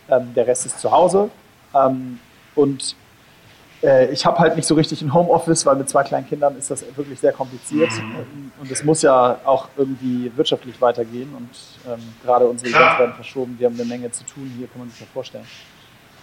Ähm, 0.09 0.33
der 0.33 0.47
Rest 0.47 0.65
ist 0.65 0.79
zu 0.79 0.91
Hause. 0.91 1.29
Ähm, 1.73 2.19
und 2.55 2.95
äh, 3.83 4.11
ich 4.11 4.25
habe 4.25 4.39
halt 4.39 4.55
nicht 4.55 4.67
so 4.67 4.75
richtig 4.75 5.01
ein 5.01 5.13
Homeoffice, 5.13 5.65
weil 5.65 5.75
mit 5.75 5.89
zwei 5.89 6.03
kleinen 6.03 6.27
Kindern 6.27 6.57
ist 6.57 6.71
das 6.71 6.83
wirklich 6.95 7.19
sehr 7.19 7.33
kompliziert. 7.33 7.91
Mhm. 7.91 8.51
Und 8.59 8.71
es 8.71 8.83
muss 8.83 9.01
ja 9.01 9.39
auch 9.45 9.67
irgendwie 9.77 10.31
wirtschaftlich 10.35 10.79
weitergehen. 10.81 11.33
Und 11.35 11.49
ähm, 11.91 12.01
gerade 12.23 12.47
unsere 12.47 12.71
Events 12.71 12.99
werden 12.99 13.15
verschoben. 13.15 13.55
Wir 13.59 13.67
haben 13.67 13.75
eine 13.75 13.85
Menge 13.85 14.11
zu 14.11 14.23
tun. 14.25 14.51
Hier 14.57 14.67
kann 14.67 14.79
man 14.79 14.89
sich 14.89 14.99
ja 14.99 15.07
vorstellen. 15.13 15.45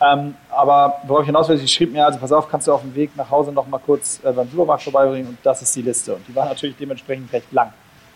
Ähm, 0.01 0.35
aber 0.51 1.01
worauf 1.07 1.23
ich 1.23 1.27
hinaus 1.27 1.49
will, 1.49 1.57
sie 1.57 1.69
schrieb 1.69 1.93
mir, 1.93 2.05
also 2.05 2.19
pass 2.19 2.33
auf, 2.33 2.49
kannst 2.49 2.67
du 2.67 2.73
auf 2.73 2.81
dem 2.81 2.95
Weg 2.95 3.17
nach 3.17 3.31
Hause 3.31 3.53
noch 3.53 3.67
mal 3.67 3.79
kurz 3.79 4.21
äh, 4.25 4.33
beim 4.33 4.49
Supermarkt 4.51 4.83
vorbeibringen 4.83 5.29
und 5.29 5.39
das 5.43 5.63
ist 5.63 5.75
die 5.77 5.83
Liste. 5.83 6.15
Und 6.15 6.27
die 6.27 6.35
war 6.35 6.47
natürlich 6.47 6.77
dementsprechend 6.77 7.33
recht 7.33 7.51
lang. 7.53 7.73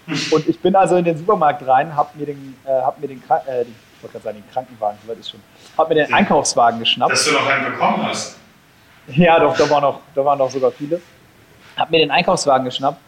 Und 0.30 0.48
ich 0.48 0.58
bin 0.58 0.74
also 0.74 0.96
in 0.96 1.04
den 1.04 1.18
Supermarkt 1.18 1.66
rein, 1.66 1.94
hab 1.94 2.16
mir 2.16 2.24
den, 2.24 2.56
äh, 2.64 2.70
hab 2.70 2.98
mir 2.98 3.08
den, 3.08 3.18
äh, 3.18 3.62
ich 3.62 4.02
wollte 4.02 4.12
gerade 4.12 4.24
sagen, 4.24 4.38
den 4.38 4.50
Krankenwagen, 4.50 4.98
soweit 5.04 5.18
ist 5.18 5.30
schon, 5.30 5.40
hab 5.76 5.88
mir 5.90 5.96
den 5.96 6.14
Einkaufswagen 6.14 6.80
geschnappt. 6.80 7.12
Dass 7.12 7.26
du 7.26 7.32
noch 7.32 7.46
einen 7.46 7.72
bekommen 7.72 8.06
hast. 8.06 8.38
Ja, 9.08 9.38
doch, 9.38 9.54
da 9.54 9.68
waren 9.68 9.82
noch, 9.82 10.00
da 10.14 10.24
waren 10.24 10.38
noch 10.38 10.50
sogar 10.50 10.70
viele. 10.70 11.00
Hab 11.76 11.90
mir 11.90 11.98
den 11.98 12.10
Einkaufswagen 12.10 12.64
geschnappt, 12.64 12.98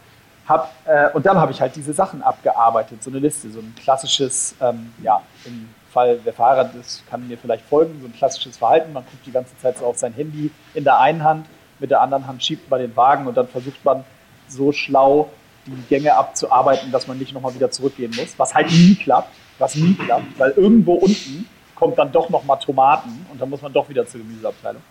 hab, 0.47 0.73
äh, 0.85 1.11
und 1.13 1.25
dann 1.25 1.39
habe 1.39 1.53
ich 1.53 1.61
halt 1.61 1.77
diese 1.77 1.93
Sachen 1.93 2.23
abgearbeitet, 2.23 3.03
so 3.03 3.11
eine 3.11 3.21
Liste, 3.21 3.51
so 3.51 3.61
ein 3.61 3.75
klassisches, 3.81 4.55
ähm, 4.61 4.93
ja, 5.03 5.23
im 5.45 5.69
Fall, 5.91 6.21
wer 6.25 6.33
verheiratet 6.33 6.81
ist, 6.81 7.07
kann 7.09 7.27
mir 7.27 7.37
vielleicht 7.37 7.65
folgen, 7.65 7.99
so 8.01 8.07
ein 8.07 8.15
klassisches 8.15 8.59
Verhalten. 8.59 8.93
Man 8.93 9.05
guckt 9.05 9.27
die 9.27 9.33
ganze 9.33 9.57
Zeit 9.59 9.79
so 9.79 9.87
auf 9.87 9.99
sein 9.99 10.13
Handy 10.13 10.51
in 10.75 10.85
der 10.85 10.99
einen 10.99 11.25
Hand, 11.25 11.47
mit 11.79 11.91
der 11.91 12.01
anderen 12.01 12.27
Hand 12.27 12.45
schiebt 12.45 12.71
man 12.71 12.81
den 12.81 12.95
Wagen 12.97 13.27
und 13.27 13.37
dann 13.37 13.49
versucht 13.49 13.85
man 13.85 14.05
so 14.49 14.73
schlau 14.73 15.31
die 15.67 15.83
Gänge 15.89 16.17
abzuarbeiten, 16.17 16.91
dass 16.91 17.07
man 17.07 17.19
nicht 17.19 17.33
nochmal 17.33 17.55
wieder 17.55 17.71
zurückgehen 17.71 18.13
muss, 18.17 18.39
was 18.39 18.55
halt 18.55 18.71
nie 18.71 18.95
klappt, 18.95 19.33
was 19.59 19.75
nie 19.75 19.95
klappt, 19.95 20.39
weil 20.39 20.51
irgendwo 20.53 20.95
unten 20.95 21.47
kommt 21.75 21.99
dann 21.99 22.13
doch 22.13 22.29
nochmal 22.31 22.59
Tomaten 22.59 23.27
und 23.31 23.41
dann 23.41 23.49
muss 23.49 23.63
man 23.63 23.73
doch 23.73 23.89
wieder 23.89 24.07
zur 24.07 24.21
Gemüseabteilung. 24.21 24.83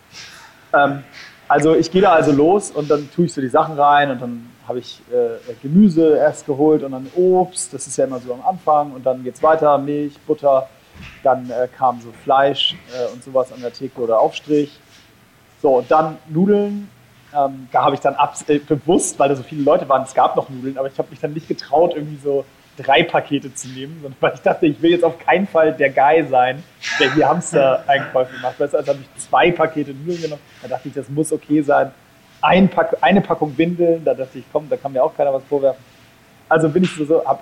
Ähm, 0.74 1.04
also 1.48 1.76
ich 1.76 1.92
gehe 1.92 2.02
da 2.02 2.14
also 2.14 2.32
los 2.32 2.72
und 2.72 2.90
dann 2.90 3.10
tue 3.12 3.26
ich 3.26 3.34
so 3.34 3.42
die 3.42 3.50
Sachen 3.50 3.80
rein 3.80 4.12
und 4.12 4.22
dann 4.22 4.50
habe 4.68 4.80
ich 4.80 5.02
äh, 5.12 5.54
Gemüse 5.62 6.16
erst 6.16 6.46
geholt 6.46 6.84
und 6.84 6.92
dann 6.92 7.08
Obst, 7.16 7.74
das 7.74 7.88
ist 7.88 7.98
ja 7.98 8.06
immer 8.06 8.20
so 8.20 8.34
am 8.34 8.46
Anfang 8.46 8.94
und 8.94 9.04
dann 9.04 9.24
geht 9.24 9.36
es 9.36 9.44
weiter, 9.44 9.78
Milch, 9.80 10.20
Butter, 10.28 10.70
dann 11.24 11.50
äh, 11.50 11.68
kam 11.68 12.02
so 12.02 12.12
Fleisch 12.24 12.76
äh, 12.94 13.12
und 13.14 13.24
sowas 13.24 13.52
an 13.52 13.62
der 13.62 13.74
Theke 13.74 14.02
oder 14.02 14.20
Aufstrich. 14.20 14.80
So, 15.62 15.78
und 15.78 15.92
dann 15.92 16.18
Nudeln. 16.28 16.90
Ähm, 17.36 17.68
da 17.72 17.84
habe 17.84 17.94
ich 17.94 18.02
dann 18.02 18.16
äh, 18.48 18.58
bewusst, 18.60 19.20
weil 19.20 19.30
da 19.30 19.36
so 19.36 19.44
viele 19.44 19.62
Leute 19.62 19.88
waren, 19.88 20.02
es 20.02 20.16
gab 20.16 20.36
noch 20.36 20.50
Nudeln, 20.50 20.78
aber 20.80 20.88
ich 20.88 20.98
habe 20.98 21.10
mich 21.12 21.20
dann 21.20 21.34
nicht 21.34 21.48
getraut, 21.48 21.94
irgendwie 21.96 22.18
so 22.24 22.44
drei 22.76 23.04
Pakete 23.04 23.54
zu 23.54 23.68
nehmen, 23.68 24.00
sondern 24.02 24.18
weil 24.22 24.34
ich 24.34 24.42
dachte, 24.42 24.66
ich 24.66 24.82
will 24.82 24.92
jetzt 24.92 25.04
auf 25.04 25.20
keinen 25.20 25.48
Fall 25.48 25.74
der 25.74 25.90
Guy 25.92 26.26
sein, 26.28 26.64
der 27.00 27.14
hier 27.14 27.28
Hamster-Einkäufe 27.28 28.34
macht. 28.42 28.60
Weißt 28.60 28.74
du, 28.74 28.78
also 28.78 28.94
habe 28.94 29.02
ich 29.02 29.22
zwei 29.22 29.52
Pakete 29.52 29.94
Nudeln 29.94 30.22
genommen. 30.22 30.42
Da 30.62 30.70
dachte 30.70 30.88
ich, 30.88 30.94
das 30.94 31.10
muss 31.10 31.32
okay 31.32 31.62
sein. 31.62 31.92
Ein 32.42 32.70
Pack, 32.70 32.98
eine 33.02 33.22
Packung 33.22 33.58
Windeln, 33.58 34.04
da 34.04 34.14
dachte 34.14 34.40
ich, 34.40 34.46
komm, 34.52 34.70
da 34.70 34.78
kann 34.78 34.94
mir 34.94 35.04
auch 35.04 35.16
keiner 35.16 35.34
was 35.34 35.44
vorwerfen. 35.44 35.84
Also 36.48 36.70
bin 36.70 36.84
ich 36.84 36.96
so, 36.96 37.06
so 37.06 37.26
habe 37.26 37.42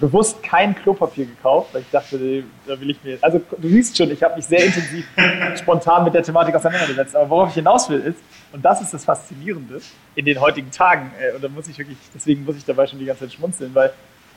bewusst 0.00 0.42
kein 0.42 0.74
Klopapier 0.74 1.26
gekauft, 1.26 1.72
weil 1.72 1.82
ich 1.82 1.90
dachte, 1.90 2.44
da 2.66 2.80
will 2.80 2.90
ich 2.90 3.02
mir. 3.04 3.18
Also 3.20 3.40
du 3.56 3.68
siehst 3.68 3.96
schon, 3.96 4.10
ich 4.10 4.22
habe 4.22 4.36
mich 4.36 4.46
sehr 4.46 4.64
intensiv 4.64 5.06
spontan 5.56 6.04
mit 6.04 6.14
der 6.14 6.22
Thematik 6.22 6.54
auseinandergesetzt. 6.54 7.14
Aber 7.14 7.30
worauf 7.30 7.48
ich 7.50 7.54
hinaus 7.54 7.88
will 7.88 8.00
ist, 8.00 8.18
und 8.52 8.64
das 8.64 8.80
ist 8.80 8.92
das 8.92 9.04
Faszinierende 9.04 9.80
in 10.14 10.24
den 10.24 10.40
heutigen 10.40 10.70
Tagen, 10.70 11.12
äh, 11.20 11.34
und 11.34 11.44
da 11.44 11.48
muss 11.48 11.68
ich 11.68 11.78
wirklich, 11.78 11.98
deswegen 12.14 12.44
muss 12.44 12.56
ich 12.56 12.64
dabei 12.64 12.86
schon 12.86 12.98
die 12.98 13.04
ganze 13.04 13.24
Zeit 13.24 13.34
schmunzeln, 13.34 13.74
weil 13.74 13.92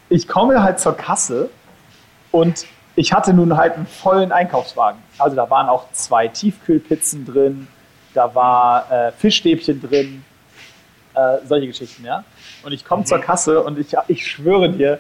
ich 0.10 0.28
komme 0.28 0.62
halt 0.62 0.80
zur 0.80 0.96
Kasse 0.96 1.50
und 2.32 2.66
ich 2.96 3.14
hatte 3.14 3.34
nun 3.34 3.58
halt 3.58 3.76
einen 3.76 3.88
vollen 3.88 4.32
Einkaufswagen. 4.32 5.02
Also 5.18 5.36
da 5.36 5.50
waren 5.50 5.70
auch 5.70 5.92
zwei 5.94 6.28
Tiefkühlpizzen 6.28 7.26
drin, 7.26 7.68
da 8.14 8.36
war 8.36 8.92
äh, 8.92 9.12
Fischstäbchen 9.14 9.82
drin, 9.82 10.24
äh, 11.14 11.38
solche 11.46 11.68
Geschichten, 11.68 12.06
ja. 12.06 12.24
Und 12.64 12.74
ich 12.74 12.86
komme 12.86 13.02
mhm. 13.02 13.06
zur 13.06 13.20
Kasse 13.20 13.64
und 13.64 13.80
ich, 13.80 13.96
ich 14.08 14.28
schwöre 14.28 14.70
dir, 14.70 15.00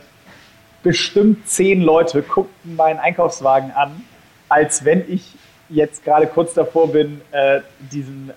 bestimmt 0.83 1.47
zehn 1.47 1.81
Leute 1.81 2.21
guckten 2.21 2.75
meinen 2.75 2.99
Einkaufswagen 2.99 3.71
an, 3.71 4.03
als 4.49 4.83
wenn 4.85 5.03
ich 5.11 5.23
jetzt 5.69 6.03
gerade 6.03 6.27
kurz 6.27 6.53
davor 6.53 6.91
bin, 6.91 7.21
äh, 7.31 7.61
diesen, 7.79 8.29
äh, 8.29 8.33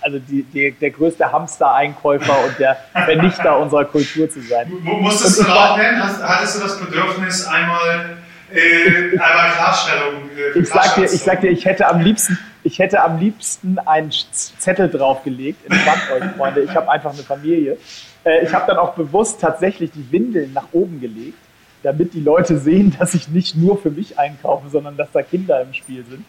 also 0.00 0.18
die, 0.18 0.42
die, 0.42 0.72
der 0.72 0.90
größte 0.90 1.30
Hamster-Einkäufer 1.30 2.44
und 2.44 2.58
der 2.58 2.76
Vernichter 2.92 3.58
unserer 3.60 3.84
Kultur 3.84 4.28
zu 4.28 4.40
sein. 4.42 4.72
Musstest 4.82 5.40
du 5.40 5.44
laut 5.44 5.78
nennen? 5.78 6.02
Hattest 6.02 6.56
du 6.56 6.62
das 6.62 6.80
Bedürfnis, 6.80 7.46
einmal, 7.46 8.16
äh, 8.52 9.18
einmal 9.18 9.52
Klarstellung? 9.52 10.30
Äh, 10.36 10.58
ich 10.58 10.68
sag 10.68 10.94
dir, 10.96 11.04
ich 11.04 11.22
sag 11.22 11.40
dir, 11.40 11.50
ich 11.50 11.64
hätte 11.64 11.88
am 11.88 12.00
liebsten, 12.00 12.38
ich 12.64 12.78
hätte 12.78 13.02
am 13.02 13.18
liebsten 13.18 13.78
einen 13.78 14.10
Zettel 14.32 14.88
draufgelegt. 14.88 15.70
Entspannt 15.70 16.02
euch, 16.12 16.24
Freunde. 16.36 16.62
Ich 16.62 16.74
habe 16.74 16.90
einfach 16.90 17.12
eine 17.12 17.22
Familie. 17.22 17.76
Äh, 18.24 18.44
ich 18.44 18.52
habe 18.52 18.66
dann 18.66 18.78
auch 18.78 18.94
bewusst 18.94 19.40
tatsächlich 19.40 19.90
die 19.92 20.10
Windeln 20.10 20.52
nach 20.52 20.66
oben 20.72 21.00
gelegt, 21.00 21.38
damit 21.82 22.14
die 22.14 22.20
Leute 22.20 22.58
sehen, 22.58 22.96
dass 22.98 23.14
ich 23.14 23.28
nicht 23.28 23.56
nur 23.56 23.78
für 23.78 23.90
mich 23.90 24.18
einkaufe, 24.18 24.68
sondern 24.68 24.96
dass 24.96 25.10
da 25.12 25.22
Kinder 25.22 25.60
im 25.60 25.72
Spiel 25.74 26.04
sind. 26.08 26.24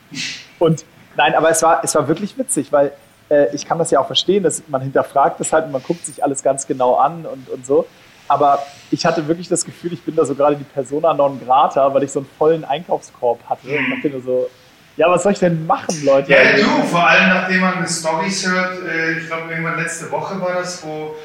Und 0.60 0.86
nein, 1.16 1.36
aber 1.36 1.50
es 1.50 1.62
war, 1.64 1.84
es 1.84 1.94
war 1.96 2.08
wirklich 2.08 2.38
witzig, 2.38 2.72
weil 2.72 2.92
äh, 3.30 3.54
ich 3.54 3.66
kann 3.66 3.78
das 3.78 3.92
ja 3.92 4.00
auch 4.00 4.08
verstehen, 4.08 4.44
dass 4.44 4.64
man 4.68 4.82
hinterfragt 4.82 5.40
das 5.40 5.54
halt 5.54 5.66
und 5.66 5.72
man 5.72 5.84
guckt 5.84 6.06
sich 6.06 6.24
alles 6.24 6.44
ganz 6.44 6.68
genau 6.68 6.96
an 6.96 7.26
und, 7.26 7.50
und 7.50 7.66
so. 7.66 7.86
Aber 8.28 8.66
ich 8.90 9.06
hatte 9.06 9.28
wirklich 9.28 9.50
das 9.50 9.66
Gefühl, 9.66 9.94
ich 9.94 10.02
bin 10.02 10.16
da 10.16 10.26
so 10.26 10.34
gerade 10.34 10.56
die 10.56 10.64
Persona 10.64 11.14
non 11.14 11.40
grata, 11.46 11.94
weil 11.94 12.04
ich 12.04 12.12
so 12.12 12.20
einen 12.20 12.30
vollen 12.38 12.64
Einkaufskorb 12.64 13.40
hatte. 13.50 13.68
Und 13.68 13.92
dachte 13.92 14.10
nur 14.10 14.22
so, 14.22 14.50
ja, 14.96 15.10
was 15.10 15.24
soll 15.24 15.34
ich 15.34 15.40
denn 15.40 15.66
machen, 15.66 16.06
Leute? 16.06 16.32
Ja, 16.32 16.56
du, 16.56 16.84
vor 16.88 17.06
allem 17.06 17.30
nachdem 17.30 17.62
man 17.62 17.88
Stories 17.88 18.48
hört, 18.48 18.78
äh, 18.88 19.20
ich 19.20 19.28
glaube 19.28 19.50
irgendwann 19.50 19.78
letzte 19.78 20.10
Woche 20.12 20.40
war 20.40 20.54
das, 20.54 20.86
wo 20.86 21.16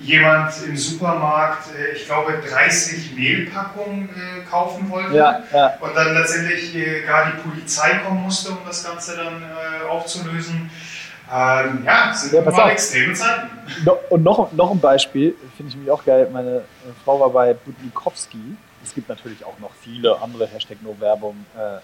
jemand 0.00 0.52
im 0.66 0.76
Supermarkt, 0.76 1.68
äh, 1.74 1.96
ich 1.96 2.06
glaube, 2.06 2.32
30 2.48 3.14
Mehlpackungen 3.14 4.08
äh, 4.08 4.44
kaufen 4.48 4.90
wollte 4.90 5.16
ja, 5.16 5.42
ja. 5.52 5.74
und 5.80 5.94
dann 5.94 6.14
letztendlich 6.14 6.74
äh, 6.74 7.02
gar 7.02 7.30
die 7.30 7.48
Polizei 7.48 7.98
kommen 8.04 8.22
musste, 8.22 8.50
um 8.50 8.58
das 8.66 8.84
Ganze 8.84 9.16
dann 9.16 9.42
aufzulösen. 9.88 10.70
Ähm, 11.32 11.84
ja, 11.86 12.12
sind 12.12 12.34
ja, 12.34 12.42
immer 12.42 12.70
extreme 12.70 13.14
Zeiten. 13.14 13.48
Und 14.10 14.22
noch, 14.22 14.52
noch 14.52 14.70
ein 14.70 14.80
Beispiel, 14.80 15.34
finde 15.56 15.70
ich 15.70 15.76
mich 15.76 15.90
auch 15.90 16.04
geil. 16.04 16.28
Meine 16.30 16.62
Frau 17.04 17.18
war 17.18 17.30
bei 17.30 17.54
Budnikowski. 17.54 18.56
Es 18.84 18.94
gibt 18.94 19.08
natürlich 19.08 19.42
auch 19.44 19.58
noch 19.58 19.70
viele 19.82 20.20
andere 20.20 20.46
Hashtag 20.46 20.78
No 20.82 20.94
Werbung. 21.00 21.46
Äh, 21.56 21.76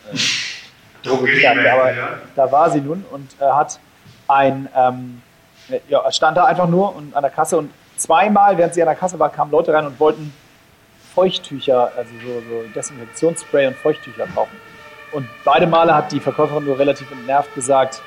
äh, 1.09 1.09
aber 1.73 1.93
ja. 1.95 2.09
da 2.37 2.53
war 2.53 2.71
sie 2.71 2.81
nun 2.81 3.05
und 3.11 3.31
äh, 3.41 3.45
hat 3.45 3.81
ein, 4.29 4.69
ähm, 4.77 5.23
ja, 5.89 6.13
stand 6.13 6.37
da 6.37 6.45
einfach 6.45 6.69
nur 6.69 6.95
und 6.95 7.17
an 7.17 7.23
der 7.23 7.31
Kasse 7.31 7.57
und 7.57 7.71
zweimal, 8.01 8.57
während 8.57 8.75
sie 8.75 8.83
an 8.83 8.87
der 8.87 8.97
Kasse 8.97 9.19
war, 9.19 9.31
kamen 9.31 9.51
Leute 9.51 9.73
rein 9.73 9.87
und 9.87 9.99
wollten 10.01 10.33
Feuchttücher, 11.15 11.93
also 11.97 12.11
so, 12.23 12.41
so 12.49 12.69
Desinfektionsspray 12.75 13.67
und 13.67 13.77
Feuchttücher 13.77 14.27
kaufen. 14.35 14.57
Und 15.13 15.29
beide 15.45 15.67
Male 15.67 15.95
hat 15.95 16.13
die 16.13 16.21
Verkäuferin 16.21 16.65
nur 16.65 16.79
relativ 16.79 17.11
entnervt 17.11 17.55
gesagt, 17.55 18.01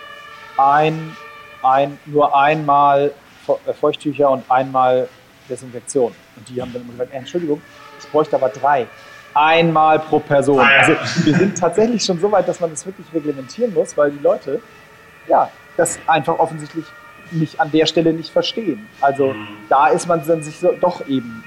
ein, 0.57 1.15
ein, 1.61 1.99
nur 2.05 2.35
einmal 2.35 3.11
äh, 3.47 3.73
Feuchttücher 3.73 4.29
und 4.29 4.49
einmal 4.49 5.09
Desinfektion. 5.49 6.15
Und 6.37 6.49
die 6.49 6.61
haben 6.61 6.71
dann 6.71 6.83
immer 6.83 6.93
gesagt, 6.93 7.13
Entschuldigung, 7.13 7.61
ich 7.99 8.09
bräuchte 8.09 8.35
aber 8.35 8.49
drei. 8.49 8.87
Einmal 9.33 9.99
pro 9.99 10.19
Person. 10.19 10.59
Ah, 10.59 10.69
also 10.79 10.93
wir 11.25 11.35
sind 11.35 11.57
tatsächlich 11.57 12.03
schon 12.03 12.19
so 12.19 12.31
weit, 12.31 12.47
dass 12.47 12.59
man 12.59 12.69
das 12.69 12.85
wirklich 12.85 13.07
reglementieren 13.13 13.73
muss, 13.73 13.97
weil 13.97 14.11
die 14.11 14.19
Leute, 14.19 14.61
ja, 15.27 15.49
das 15.75 15.97
einfach 16.07 16.37
offensichtlich 16.37 16.85
nicht 17.33 17.59
an 17.59 17.71
der 17.71 17.85
Stelle 17.85 18.13
nicht 18.13 18.31
verstehen. 18.31 18.87
Also 19.01 19.33
mhm. 19.33 19.47
da 19.69 19.87
ist 19.87 20.07
man 20.07 20.25
dann 20.25 20.43
sich 20.43 20.59
so, 20.59 20.71
doch 20.79 21.07
eben 21.07 21.43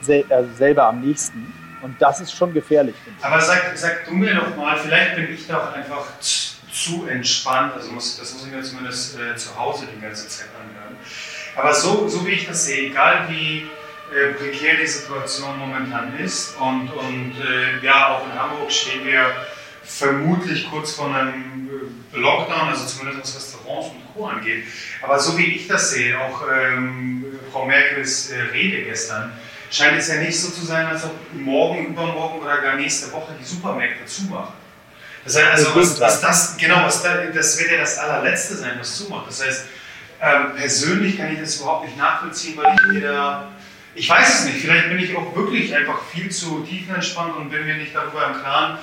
sel 0.00 0.24
äh, 0.28 0.44
selber 0.56 0.84
am 0.84 1.00
nächsten. 1.00 1.52
Und 1.82 2.00
das 2.00 2.20
ist 2.20 2.32
schon 2.32 2.52
gefährlich. 2.52 2.94
Aber 3.20 3.40
sag, 3.40 3.72
sag 3.76 4.04
du 4.06 4.12
mir 4.14 4.34
doch 4.34 4.56
mal, 4.56 4.76
vielleicht 4.76 5.14
bin 5.14 5.32
ich 5.32 5.46
doch 5.46 5.72
einfach 5.72 6.06
zu 6.20 7.06
entspannt, 7.06 7.74
also 7.74 7.92
muss, 7.92 8.18
das 8.18 8.34
muss 8.34 8.46
ich 8.46 8.52
mir 8.52 8.62
zumindest 8.62 9.18
äh, 9.18 9.36
zu 9.36 9.56
Hause 9.56 9.86
die 9.94 10.00
ganze 10.00 10.28
Zeit 10.28 10.48
anhören. 10.58 10.96
Aber 11.56 11.74
so, 11.74 12.08
so 12.08 12.26
wie 12.26 12.32
ich 12.32 12.46
das 12.46 12.66
sehe, 12.66 12.90
egal 12.90 13.26
wie 13.28 13.68
äh, 14.14 14.32
prekär 14.34 14.76
die 14.80 14.86
Situation 14.86 15.58
momentan 15.58 16.18
ist 16.18 16.56
und, 16.58 16.90
und 16.92 17.34
äh, 17.40 17.84
ja, 17.84 18.16
auch 18.16 18.24
in 18.24 18.38
Hamburg 18.38 18.70
stehen 18.70 19.04
wir 19.04 19.30
vermutlich 19.88 20.70
kurz 20.70 20.92
vor 20.92 21.14
einem 21.14 21.68
äh, 22.14 22.18
Lockdown, 22.18 22.68
also 22.68 22.86
zumindest 22.86 23.20
was 23.22 23.36
Restaurants 23.36 23.88
und 23.88 24.14
Co. 24.14 24.26
angeht. 24.26 24.64
Aber 25.02 25.18
so 25.18 25.36
wie 25.38 25.46
ich 25.46 25.66
das 25.66 25.90
sehe, 25.90 26.18
auch 26.20 26.42
ähm, 26.52 27.24
Frau 27.50 27.66
Merkels 27.66 28.30
äh, 28.30 28.40
Rede 28.52 28.84
gestern, 28.84 29.32
scheint 29.70 29.98
es 29.98 30.08
ja 30.08 30.16
nicht 30.16 30.38
so 30.38 30.50
zu 30.50 30.64
sein, 30.64 30.86
als 30.86 31.04
ob 31.04 31.14
morgen, 31.34 31.86
übermorgen 31.86 32.40
oder 32.40 32.58
gar 32.58 32.76
nächste 32.76 33.10
Woche 33.12 33.34
die 33.40 33.44
Supermärkte 33.44 34.04
zumachen. 34.06 34.54
Das 35.24 35.36
heißt, 35.36 35.50
also, 35.50 35.74
was, 35.74 36.00
was 36.00 36.20
das, 36.20 36.56
genau, 36.56 36.84
was 36.84 37.02
da, 37.02 37.26
das 37.26 37.58
wird 37.58 37.72
ja 37.72 37.78
das 37.78 37.98
allerletzte 37.98 38.56
sein, 38.56 38.76
was 38.78 38.96
zumacht. 38.96 39.28
Das 39.28 39.44
heißt, 39.44 39.66
ähm, 40.20 40.54
persönlich 40.56 41.18
kann 41.18 41.32
ich 41.32 41.40
das 41.40 41.56
überhaupt 41.56 41.86
nicht 41.86 41.98
nachvollziehen, 41.98 42.56
weil 42.56 42.74
ich 42.74 42.92
mir 42.92 43.08
da, 43.08 43.48
ich 43.94 44.08
weiß 44.08 44.40
es 44.40 44.44
nicht, 44.46 44.58
vielleicht 44.60 44.88
bin 44.88 44.98
ich 44.98 45.16
auch 45.16 45.34
wirklich 45.36 45.74
einfach 45.74 46.02
viel 46.12 46.30
zu 46.30 46.60
tiefenentspannt 46.60 47.36
und 47.36 47.50
bin 47.50 47.66
mir 47.66 47.76
nicht 47.76 47.94
darüber 47.94 48.26
im 48.26 48.40
Klaren, 48.40 48.78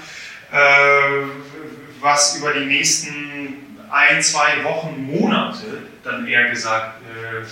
was 2.01 2.37
über 2.37 2.53
die 2.53 2.65
nächsten 2.65 3.55
ein, 3.91 4.21
zwei 4.21 4.63
Wochen, 4.63 5.09
Monate 5.11 5.83
dann 6.03 6.27
eher 6.27 6.49
gesagt 6.49 7.01
äh, 7.01 7.45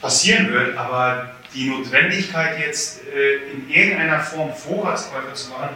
passieren 0.00 0.52
wird. 0.52 0.76
Aber 0.76 1.30
die 1.54 1.70
Notwendigkeit 1.70 2.58
jetzt 2.58 3.02
äh, 3.06 3.52
in 3.52 3.68
irgendeiner 3.70 4.20
Form 4.20 4.52
Vorratskäufe 4.52 5.32
zu 5.34 5.50
machen, 5.50 5.70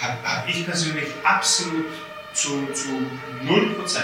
habe 0.00 0.14
hab 0.24 0.48
ich 0.48 0.64
persönlich 0.64 1.08
absolut 1.24 1.86
zu, 2.32 2.66
zu 2.72 2.88
0%. 3.46 4.00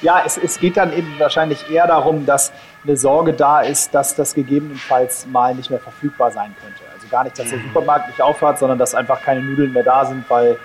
Ja, 0.00 0.22
es, 0.24 0.36
es 0.38 0.60
geht 0.60 0.76
dann 0.76 0.92
eben 0.96 1.18
wahrscheinlich 1.18 1.68
eher 1.70 1.86
darum, 1.86 2.24
dass 2.24 2.52
eine 2.84 2.96
Sorge 2.96 3.32
da 3.32 3.62
ist, 3.62 3.94
dass 3.94 4.14
das 4.14 4.34
gegebenenfalls 4.34 5.26
mal 5.26 5.54
nicht 5.54 5.70
mehr 5.70 5.80
verfügbar 5.80 6.30
sein 6.30 6.54
könnte. 6.62 6.80
Also 6.94 7.08
gar 7.08 7.24
nicht, 7.24 7.38
dass 7.38 7.48
der 7.48 7.58
mhm. 7.58 7.64
Supermarkt 7.64 8.08
nicht 8.08 8.20
aufhört, 8.20 8.58
sondern 8.58 8.78
dass 8.78 8.94
einfach 8.94 9.20
keine 9.22 9.42
Nudeln 9.42 9.72
mehr 9.72 9.82
da 9.82 10.04
sind, 10.04 10.24
weil 10.28 10.58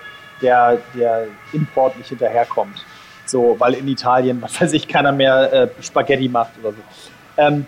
der, 0.44 0.78
der 0.94 1.26
Import 1.52 1.96
nicht 1.98 2.10
hinterherkommt. 2.10 2.78
So, 3.26 3.56
weil 3.58 3.74
in 3.74 3.88
Italien, 3.88 4.40
was 4.42 4.60
weiß 4.60 4.72
ich, 4.74 4.86
keiner 4.86 5.10
mehr 5.10 5.52
äh, 5.52 5.68
Spaghetti 5.82 6.28
macht 6.28 6.52
oder 6.60 6.72
so. 6.72 6.82
Ähm, 7.36 7.66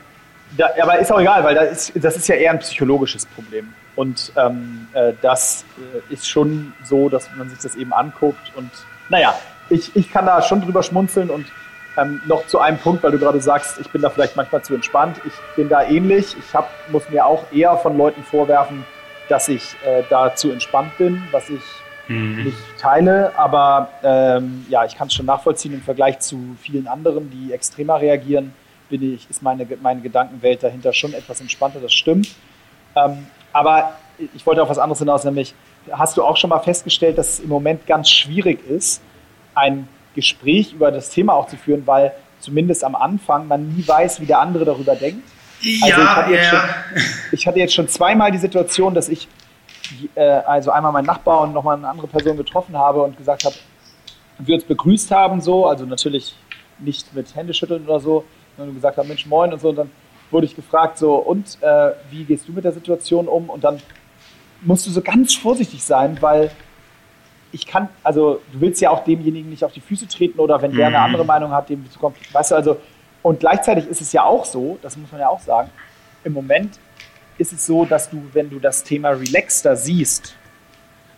da, 0.56 0.68
aber 0.80 0.98
ist 1.00 1.10
auch 1.10 1.20
egal, 1.20 1.42
weil 1.42 1.54
das 1.56 1.90
ist, 1.90 2.04
das 2.04 2.16
ist 2.16 2.28
ja 2.28 2.36
eher 2.36 2.52
ein 2.52 2.60
psychologisches 2.60 3.26
Problem. 3.26 3.72
Und 3.96 4.32
ähm, 4.36 4.86
äh, 4.92 5.14
das 5.22 5.64
äh, 6.10 6.12
ist 6.14 6.28
schon 6.28 6.72
so, 6.84 7.08
dass 7.08 7.28
man 7.36 7.50
sich 7.50 7.58
das 7.58 7.74
eben 7.74 7.92
anguckt. 7.92 8.52
Und 8.54 8.70
naja, 9.08 9.34
ich, 9.70 9.96
ich 9.96 10.12
kann 10.12 10.26
da 10.26 10.42
schon 10.42 10.60
drüber 10.60 10.82
schmunzeln 10.82 11.30
und 11.30 11.46
Ähm, 11.98 12.20
noch 12.26 12.46
zu 12.46 12.58
einem 12.60 12.76
Punkt, 12.76 13.02
weil 13.02 13.12
du 13.12 13.18
gerade 13.18 13.40
sagst, 13.40 13.80
ich 13.80 13.88
bin 13.90 14.02
da 14.02 14.10
vielleicht 14.10 14.36
manchmal 14.36 14.60
zu 14.60 14.74
entspannt. 14.74 15.16
Ich 15.24 15.32
bin 15.56 15.70
da 15.70 15.80
ähnlich. 15.82 16.36
Ich 16.38 16.54
hab, 16.54 16.68
muss 16.92 17.08
mir 17.08 17.24
auch 17.24 17.50
eher 17.50 17.74
von 17.78 17.96
Leuten 17.96 18.22
vorwerfen, 18.22 18.84
dass 19.30 19.48
ich 19.48 19.62
äh, 19.82 20.02
da 20.10 20.34
zu 20.34 20.52
entspannt 20.52 20.92
bin, 20.98 21.22
was 21.32 21.48
ich 21.48 21.62
mhm. 22.08 22.44
nicht 22.44 22.58
teile. 22.78 23.32
Aber 23.38 23.90
ähm, 24.02 24.66
ja, 24.68 24.84
ich 24.84 24.96
kann 24.96 25.08
es 25.08 25.14
schon 25.14 25.26
nachvollziehen 25.26 25.74
im 25.74 25.82
Vergleich 25.82 26.20
zu 26.20 26.56
vielen 26.60 26.86
anderen, 26.86 27.30
die 27.30 27.52
extremer 27.52 28.00
reagieren, 28.00 28.52
bin 28.88 29.14
ich, 29.14 29.28
ist 29.28 29.42
meine, 29.42 29.66
meine 29.82 30.00
Gedankenwelt 30.00 30.62
dahinter 30.62 30.92
schon 30.92 31.12
etwas 31.12 31.40
entspannter, 31.40 31.80
das 31.80 31.92
stimmt. 31.92 32.28
Ähm, 32.94 33.26
aber 33.52 33.96
ich 34.34 34.46
wollte 34.46 34.62
auf 34.62 34.68
was 34.68 34.78
anderes 34.78 34.98
hinaus, 34.98 35.24
nämlich 35.24 35.54
hast 35.90 36.16
du 36.16 36.24
auch 36.24 36.36
schon 36.36 36.50
mal 36.50 36.60
festgestellt, 36.60 37.18
dass 37.18 37.34
es 37.34 37.40
im 37.40 37.48
Moment 37.48 37.86
ganz 37.86 38.10
schwierig 38.10 38.66
ist, 38.68 39.02
ein 39.54 39.88
Gespräch 40.14 40.72
über 40.72 40.90
das 40.90 41.10
Thema 41.10 41.34
auch 41.34 41.46
zu 41.46 41.56
führen, 41.56 41.86
weil 41.86 42.12
zumindest 42.40 42.84
am 42.84 42.94
Anfang 42.94 43.48
man 43.48 43.74
nie 43.74 43.86
weiß, 43.86 44.20
wie 44.20 44.26
der 44.26 44.40
andere 44.40 44.64
darüber 44.64 44.94
denkt. 44.94 45.26
Also 45.82 46.00
ja, 46.00 46.02
ich 46.02 46.16
hatte, 46.16 46.34
ja. 46.34 46.42
Schon, 46.42 46.60
ich 47.32 47.46
hatte 47.46 47.58
jetzt 47.58 47.74
schon 47.74 47.88
zweimal 47.88 48.30
die 48.30 48.38
Situation, 48.38 48.94
dass 48.94 49.08
ich 49.08 49.28
also 50.16 50.70
einmal 50.70 50.92
meinen 50.92 51.06
Nachbar 51.06 51.42
und 51.42 51.52
nochmal 51.52 51.76
eine 51.76 51.88
andere 51.88 52.06
Person 52.06 52.36
getroffen 52.36 52.76
habe 52.76 53.02
und 53.02 53.16
gesagt 53.16 53.44
habe, 53.44 53.54
wir 54.38 54.54
uns 54.54 54.64
begrüßt 54.64 55.10
haben 55.10 55.40
so, 55.40 55.66
also 55.66 55.86
natürlich 55.86 56.36
nicht 56.78 57.14
mit 57.14 57.34
Händeschütteln 57.34 57.84
oder 57.84 58.00
so, 58.00 58.24
sondern 58.56 58.74
gesagt 58.74 58.98
haben, 58.98 59.08
Mensch, 59.08 59.26
moin 59.26 59.52
und 59.52 59.60
so. 59.60 59.70
Und 59.70 59.76
dann 59.76 59.90
wurde 60.30 60.46
ich 60.46 60.56
gefragt, 60.56 60.98
so, 60.98 61.14
und 61.16 61.58
äh, 61.62 61.92
wie 62.10 62.24
gehst 62.24 62.48
du 62.48 62.52
mit 62.52 62.64
der 62.64 62.72
Situation 62.72 63.28
um? 63.28 63.48
Und 63.48 63.64
dann 63.64 63.80
musst 64.62 64.86
du 64.86 64.90
so 64.90 65.00
ganz 65.00 65.34
vorsichtig 65.34 65.84
sein, 65.84 66.18
weil 66.20 66.50
ich 67.52 67.66
kann, 67.66 67.88
also 68.02 68.40
du 68.52 68.60
willst 68.60 68.80
ja 68.80 68.90
auch 68.90 69.04
demjenigen 69.04 69.48
nicht 69.48 69.64
auf 69.64 69.72
die 69.72 69.80
Füße 69.80 70.08
treten 70.08 70.38
oder 70.38 70.60
wenn 70.60 70.74
der 70.74 70.88
eine 70.88 70.98
mhm. 70.98 71.04
andere 71.04 71.24
Meinung 71.24 71.52
hat, 71.52 71.68
dem 71.68 71.88
zu 71.90 71.98
kommen. 71.98 72.14
Weißt 72.32 72.50
du, 72.50 72.54
also, 72.54 72.76
und 73.22 73.40
gleichzeitig 73.40 73.86
ist 73.86 74.00
es 74.00 74.12
ja 74.12 74.24
auch 74.24 74.44
so, 74.44 74.78
das 74.82 74.96
muss 74.96 75.10
man 75.10 75.20
ja 75.20 75.28
auch 75.28 75.40
sagen, 75.40 75.70
im 76.24 76.32
Moment 76.32 76.78
ist 77.38 77.52
es 77.52 77.66
so, 77.66 77.84
dass 77.84 78.10
du, 78.10 78.22
wenn 78.32 78.50
du 78.50 78.58
das 78.58 78.84
Thema 78.84 79.10
relaxter 79.10 79.76
siehst, 79.76 80.34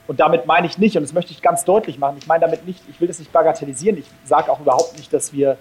und 0.08 0.20
damit 0.20 0.46
meine 0.46 0.66
ich 0.66 0.78
nicht, 0.78 0.96
und 0.96 1.02
das 1.02 1.12
möchte 1.12 1.32
ich 1.32 1.42
ganz 1.42 1.64
deutlich 1.64 1.98
machen, 1.98 2.16
ich 2.18 2.26
meine 2.26 2.40
damit 2.40 2.66
nicht, 2.66 2.82
ich 2.88 2.98
will 2.98 3.08
das 3.08 3.18
nicht 3.18 3.30
bagatellisieren, 3.30 3.98
ich 3.98 4.06
sage 4.24 4.50
auch 4.50 4.58
überhaupt 4.58 4.96
nicht, 4.96 5.12
dass 5.12 5.34
wir, 5.34 5.58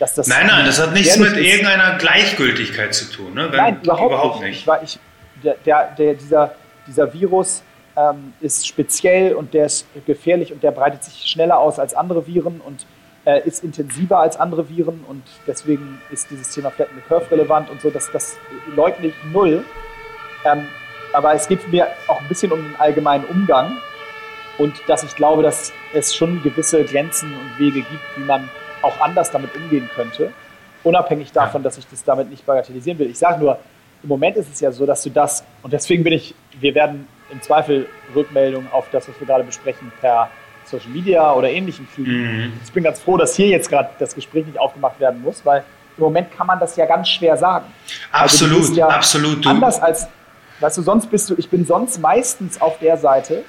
dass 0.00 0.14
das. 0.14 0.26
Nein, 0.26 0.48
nein, 0.48 0.66
das 0.66 0.82
hat 0.82 0.92
nichts 0.92 1.16
mit 1.16 1.36
ist. 1.36 1.38
irgendeiner 1.38 1.96
Gleichgültigkeit 1.96 2.92
zu 2.92 3.10
tun, 3.10 3.34
ne? 3.34 3.46
Wenn, 3.52 3.56
nein, 3.56 3.80
überhaupt, 3.82 4.12
überhaupt 4.12 4.40
nicht. 4.40 4.48
nicht. 4.48 4.60
Ich 4.60 4.66
war, 4.66 4.82
ich, 4.82 4.98
der, 5.44 5.54
der, 5.64 5.94
der, 5.96 6.14
dieser, 6.14 6.54
dieser 6.88 7.12
Virus 7.12 7.62
ähm, 7.96 8.32
ist 8.40 8.66
speziell 8.66 9.34
und 9.34 9.54
der 9.54 9.66
ist 9.66 9.86
gefährlich 10.06 10.52
und 10.52 10.64
der 10.64 10.72
breitet 10.72 11.04
sich 11.04 11.30
schneller 11.30 11.58
aus 11.58 11.78
als 11.78 11.94
andere 11.94 12.26
Viren 12.26 12.60
und 12.60 12.86
äh, 13.24 13.46
ist 13.46 13.62
intensiver 13.62 14.18
als 14.18 14.36
andere 14.38 14.68
Viren 14.68 15.04
und 15.08 15.22
deswegen 15.46 16.00
ist 16.10 16.30
dieses 16.30 16.52
Thema 16.52 16.70
Flatten 16.70 16.96
the 16.96 17.02
Curve 17.06 17.30
relevant 17.30 17.70
und 17.70 17.80
so, 17.80 17.90
das, 17.90 18.10
das 18.10 18.36
leugne 18.74 19.08
ich 19.08 19.14
null. 19.32 19.64
Ähm, 20.44 20.66
aber 21.12 21.34
es 21.34 21.46
geht 21.48 21.66
mir 21.70 21.88
auch 22.08 22.20
ein 22.20 22.28
bisschen 22.28 22.52
um 22.52 22.62
den 22.62 22.74
allgemeinen 22.76 23.24
Umgang 23.24 23.76
und 24.58 24.74
dass 24.86 25.02
ich 25.02 25.14
glaube, 25.14 25.42
dass 25.42 25.72
es 25.92 26.14
schon 26.14 26.42
gewisse 26.42 26.84
Grenzen 26.84 27.32
und 27.32 27.58
Wege 27.58 27.80
gibt, 27.80 28.16
wie 28.16 28.24
man 28.24 28.48
auch 28.82 29.00
anders 29.00 29.30
damit 29.30 29.54
umgehen 29.56 29.88
könnte, 29.94 30.32
unabhängig 30.82 31.32
davon, 31.32 31.62
dass 31.62 31.78
ich 31.78 31.86
das 31.88 32.04
damit 32.04 32.30
nicht 32.30 32.44
bagatellisieren 32.44 32.98
will. 32.98 33.08
Ich 33.08 33.18
sage 33.18 33.40
nur, 33.40 33.58
im 34.02 34.08
Moment 34.08 34.36
ist 34.36 34.52
es 34.52 34.60
ja 34.60 34.70
so, 34.70 34.84
dass 34.84 35.02
du 35.02 35.10
das, 35.10 35.44
und 35.62 35.72
deswegen 35.72 36.04
bin 36.04 36.12
ich, 36.12 36.34
wir 36.60 36.74
werden 36.74 37.08
im 37.30 37.40
Zweifel 37.40 37.88
Rückmeldungen 38.14 38.70
auf 38.70 38.86
das, 38.92 39.08
was 39.08 39.18
wir 39.18 39.26
gerade 39.26 39.44
besprechen, 39.44 39.90
per 40.00 40.30
Social 40.66 40.90
Media 40.90 41.32
oder 41.32 41.48
ähnlichem 41.48 41.88
kriegen. 41.94 42.10
Mhm. 42.10 42.52
Ich 42.62 42.72
bin 42.72 42.84
ganz 42.84 43.00
froh, 43.00 43.16
dass 43.16 43.34
hier 43.34 43.48
jetzt 43.48 43.70
gerade 43.70 43.90
das 43.98 44.14
Gespräch 44.14 44.46
nicht 44.46 44.58
aufgemacht 44.58 45.00
werden 45.00 45.22
muss, 45.22 45.44
weil 45.44 45.64
im 45.96 46.04
Moment 46.04 46.30
kann 46.36 46.46
man 46.46 46.58
das 46.58 46.76
ja 46.76 46.86
ganz 46.86 47.08
schwer 47.08 47.36
sagen. 47.36 47.66
Absolut, 48.12 48.58
also 48.58 48.74
ja 48.74 48.88
absolut. 48.88 49.46
Anders 49.46 49.80
als, 49.80 50.06
weißt 50.60 50.78
du, 50.78 50.82
sonst 50.82 51.10
bist 51.10 51.30
du, 51.30 51.34
ich 51.36 51.48
bin 51.48 51.64
sonst 51.64 51.98
meistens 51.98 52.60
auf 52.60 52.78
der 52.78 52.96
Seite, 52.96 53.44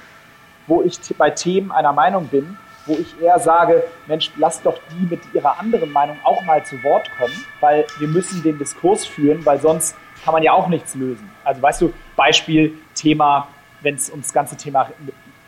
wo 0.66 0.82
ich 0.82 0.98
bei 1.16 1.30
Themen 1.30 1.70
einer 1.70 1.92
Meinung 1.92 2.26
bin, 2.26 2.56
wo 2.86 2.94
ich 2.94 3.20
eher 3.20 3.38
sage, 3.38 3.84
Mensch, 4.06 4.30
lass 4.36 4.62
doch 4.62 4.78
die 4.90 5.06
mit 5.06 5.20
ihrer 5.34 5.58
anderen 5.58 5.90
Meinung 5.92 6.18
auch 6.24 6.42
mal 6.44 6.64
zu 6.64 6.82
Wort 6.82 7.10
kommen, 7.18 7.34
weil 7.60 7.84
wir 7.98 8.08
müssen 8.08 8.42
den 8.42 8.58
Diskurs 8.58 9.04
führen, 9.04 9.44
weil 9.44 9.60
sonst 9.60 9.96
kann 10.24 10.32
man 10.32 10.42
ja 10.42 10.52
auch 10.52 10.68
nichts 10.68 10.94
lösen. 10.94 11.30
Also 11.44 11.62
weißt 11.62 11.80
du, 11.82 11.92
Beispiel 12.16 12.74
Thema 12.94 13.48
wenn 13.82 13.94
es 13.94 14.10
ums 14.10 14.32
ganze 14.32 14.56
Thema 14.56 14.90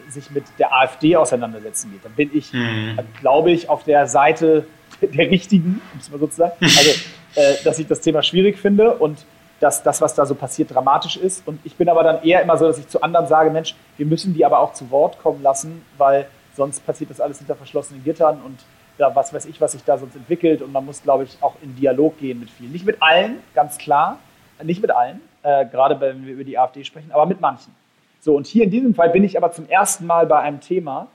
sich 0.08 0.30
mit 0.30 0.44
der 0.58 0.72
AfD 0.72 1.16
auseinandersetzen 1.16 1.90
geht, 1.90 2.04
dann 2.04 2.12
bin 2.12 2.30
ich, 2.32 2.52
mhm. 2.52 2.98
glaube 3.20 3.50
ich, 3.50 3.68
auf 3.68 3.84
der 3.84 4.06
Seite 4.06 4.66
der 5.02 5.30
Richtigen, 5.30 5.80
muss 5.94 6.10
man 6.10 6.20
sozusagen. 6.20 6.52
Also, 6.60 6.90
äh, 7.34 7.62
dass 7.64 7.78
ich 7.78 7.86
das 7.86 8.00
Thema 8.00 8.22
schwierig 8.22 8.58
finde 8.58 8.94
und 8.94 9.26
dass 9.60 9.82
das, 9.82 10.00
was 10.00 10.14
da 10.14 10.24
so 10.24 10.34
passiert, 10.34 10.72
dramatisch 10.72 11.16
ist. 11.16 11.46
Und 11.46 11.60
ich 11.64 11.76
bin 11.76 11.88
aber 11.88 12.02
dann 12.02 12.22
eher 12.22 12.42
immer 12.42 12.56
so, 12.56 12.66
dass 12.66 12.78
ich 12.78 12.88
zu 12.88 13.02
anderen 13.02 13.26
sage, 13.26 13.50
Mensch, 13.50 13.74
wir 13.96 14.06
müssen 14.06 14.34
die 14.34 14.44
aber 14.44 14.60
auch 14.60 14.72
zu 14.72 14.90
Wort 14.90 15.18
kommen 15.20 15.42
lassen, 15.42 15.84
weil 15.96 16.28
sonst 16.54 16.84
passiert 16.86 17.10
das 17.10 17.20
alles 17.20 17.38
hinter 17.38 17.56
verschlossenen 17.56 18.04
Gittern 18.04 18.40
und 18.44 18.58
ja, 18.98 19.14
was 19.14 19.32
weiß 19.32 19.46
ich, 19.46 19.60
was 19.60 19.72
sich 19.72 19.84
da 19.84 19.96
sonst 19.96 20.16
entwickelt. 20.16 20.60
Und 20.60 20.72
man 20.72 20.84
muss, 20.84 21.02
glaube 21.02 21.24
ich, 21.24 21.38
auch 21.40 21.54
in 21.62 21.76
Dialog 21.76 22.18
gehen 22.18 22.40
mit 22.40 22.50
vielen. 22.50 22.72
Nicht 22.72 22.84
mit 22.84 23.00
allen, 23.00 23.38
ganz 23.54 23.78
klar. 23.78 24.18
Nicht 24.62 24.82
mit 24.82 24.90
allen, 24.90 25.20
äh, 25.44 25.66
gerade 25.66 26.00
wenn 26.00 26.26
wir 26.26 26.34
über 26.34 26.42
die 26.42 26.58
AfD 26.58 26.82
sprechen, 26.82 27.12
aber 27.12 27.26
mit 27.26 27.40
manchen. 27.40 27.72
So, 28.20 28.34
und 28.34 28.48
hier 28.48 28.64
in 28.64 28.70
diesem 28.70 28.92
Fall 28.94 29.10
bin 29.10 29.22
ich 29.22 29.36
aber 29.36 29.52
zum 29.52 29.68
ersten 29.68 30.04
Mal 30.04 30.26
bei 30.26 30.40
einem 30.40 30.60
Thema 30.60 31.06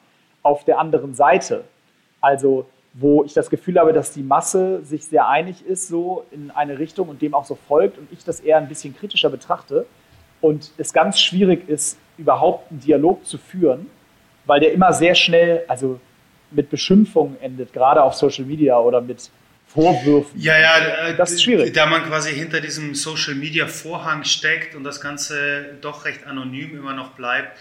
auf 0.44 0.64
der 0.64 0.80
anderen 0.80 1.14
Seite. 1.14 1.66
Also, 2.22 2.66
wo 2.94 3.24
ich 3.24 3.34
das 3.34 3.50
Gefühl 3.50 3.80
habe, 3.80 3.92
dass 3.92 4.12
die 4.12 4.22
Masse 4.22 4.84
sich 4.84 5.06
sehr 5.06 5.28
einig 5.28 5.66
ist, 5.66 5.88
so 5.88 6.26
in 6.32 6.52
eine 6.52 6.78
Richtung 6.78 7.10
und 7.10 7.22
dem 7.22 7.34
auch 7.34 7.46
so 7.46 7.58
folgt 7.68 7.98
und 7.98 8.08
ich 8.12 8.24
das 8.24 8.40
eher 8.40 8.58
ein 8.58 8.68
bisschen 8.68 8.96
kritischer 8.96 9.30
betrachte 9.30 9.86
und 10.42 10.72
es 10.78 10.94
ganz 10.94 11.20
schwierig 11.20 11.68
ist, 11.68 11.98
überhaupt 12.18 12.70
einen 12.70 12.82
Dialog 12.82 13.26
zu 13.26 13.38
führen, 13.38 13.88
weil 14.46 14.60
der 14.60 14.74
immer 14.74 14.94
sehr 14.94 15.16
schnell, 15.16 15.64
also 15.68 16.00
mit 16.52 16.70
Beschimpfungen 16.70 17.42
endet, 17.42 17.74
gerade 17.74 18.04
auf 18.04 18.14
Social 18.14 18.46
Media 18.46 18.78
oder 18.78 19.02
mit 19.02 19.32
Vorwürfen. 19.66 20.40
Ja, 20.40 20.60
ja, 20.60 21.14
das 21.14 21.32
ist 21.32 21.44
schwierig. 21.44 21.74
Da 21.74 21.88
man 21.88 22.04
quasi 22.04 22.32
hinter 22.32 22.62
diesem 22.62 22.94
Social 22.94 23.34
Media 23.34 23.66
Vorhang 23.66 24.24
steckt 24.24 24.76
und 24.76 24.84
das 24.84 25.02
Ganze 25.02 25.78
doch 25.82 26.06
recht 26.06 26.28
anonym 26.28 26.78
immer 26.78 26.94
noch 26.94 27.12
bleibt, 27.12 27.58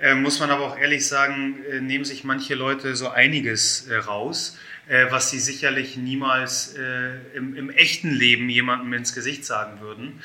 äh, 0.00 0.14
muss 0.14 0.40
man 0.40 0.50
aber 0.50 0.66
auch 0.66 0.76
ehrlich 0.76 1.06
sagen, 1.06 1.62
äh, 1.70 1.80
nehmen 1.80 2.04
sich 2.04 2.24
manche 2.24 2.56
Leute 2.56 2.96
so 2.96 3.08
einiges 3.08 3.86
äh, 3.86 3.96
raus, 3.96 4.58
äh, 4.88 5.06
was 5.10 5.30
sie 5.30 5.38
sicherlich 5.38 5.96
niemals 5.96 6.74
äh, 6.76 7.36
im, 7.36 7.56
im, 7.56 7.70
echten 7.70 8.10
Leben 8.10 8.48
jemandem 8.48 8.92
ins 8.94 9.14
Gesicht 9.14 9.44
sagen 9.44 9.80
würden. 9.80 10.20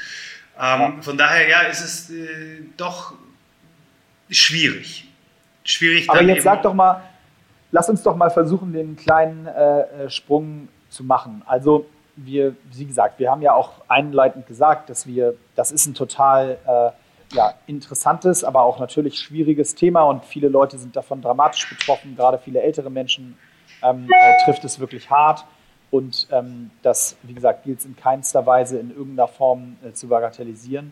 Ähm. 0.60 1.02
Von 1.04 1.18
daher, 1.18 1.48
ja, 1.48 1.62
ist 1.62 1.82
es 1.82 2.12
doch 2.78 3.14
schwierig. 4.30 5.08
Schwierig. 5.64 6.10
Aber 6.10 6.22
jetzt 6.24 6.44
sag 6.44 6.64
doch 6.64 6.74
mal, 6.74 7.04
lass 7.72 7.90
uns 7.90 8.02
doch 8.02 8.16
mal 8.16 8.32
versuchen, 8.32 8.74
den 8.74 8.96
kleinen 8.96 9.48
Sprung 10.10 10.68
zu 10.90 11.04
machen. 11.04 11.44
Also 11.46 11.88
wir, 12.18 12.56
wie 12.74 12.86
gesagt, 12.86 13.20
wir 13.20 13.32
haben 13.32 13.42
ja 13.42 13.54
auch 13.54 13.74
einleitend 13.88 14.48
gesagt, 14.48 14.90
dass 14.90 15.08
wir, 15.08 15.36
das 15.56 15.72
ist 15.72 15.86
ein 15.86 15.94
total 15.94 16.58
äh, 16.66 17.36
ja, 17.36 17.54
interessantes, 17.68 18.44
aber 18.44 18.64
auch 18.64 18.80
natürlich 18.80 19.20
schwieriges 19.20 19.76
Thema 19.76 20.04
und 20.04 20.26
viele 20.26 20.50
Leute 20.50 20.78
sind 20.78 20.96
davon 20.96 21.22
dramatisch 21.22 21.70
betroffen, 21.70 22.16
gerade 22.16 22.40
viele 22.40 22.62
ältere 22.62 22.90
Menschen 22.90 23.38
ähm, 23.84 24.08
äh, 24.10 24.44
trifft 24.46 24.64
es 24.64 24.80
wirklich 24.80 25.10
hart. 25.10 25.46
Und 25.90 26.28
ähm, 26.32 26.72
das, 26.82 27.18
wie 27.24 27.34
gesagt, 27.34 27.64
gilt 27.64 27.80
es 27.80 27.86
in 27.86 27.96
keinster 27.96 28.46
Weise 28.46 28.78
in 28.78 28.92
irgendeiner 28.92 29.28
Form 29.28 29.78
äh, 29.84 29.94
zu 29.94 30.08
bagatellisieren. 30.08 30.92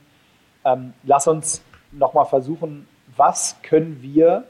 Ähm, 0.63 0.93
lass 1.03 1.27
uns 1.27 1.61
nochmal 1.91 2.25
versuchen, 2.25 2.87
was 3.15 3.57
können 3.61 4.01
wir 4.01 4.45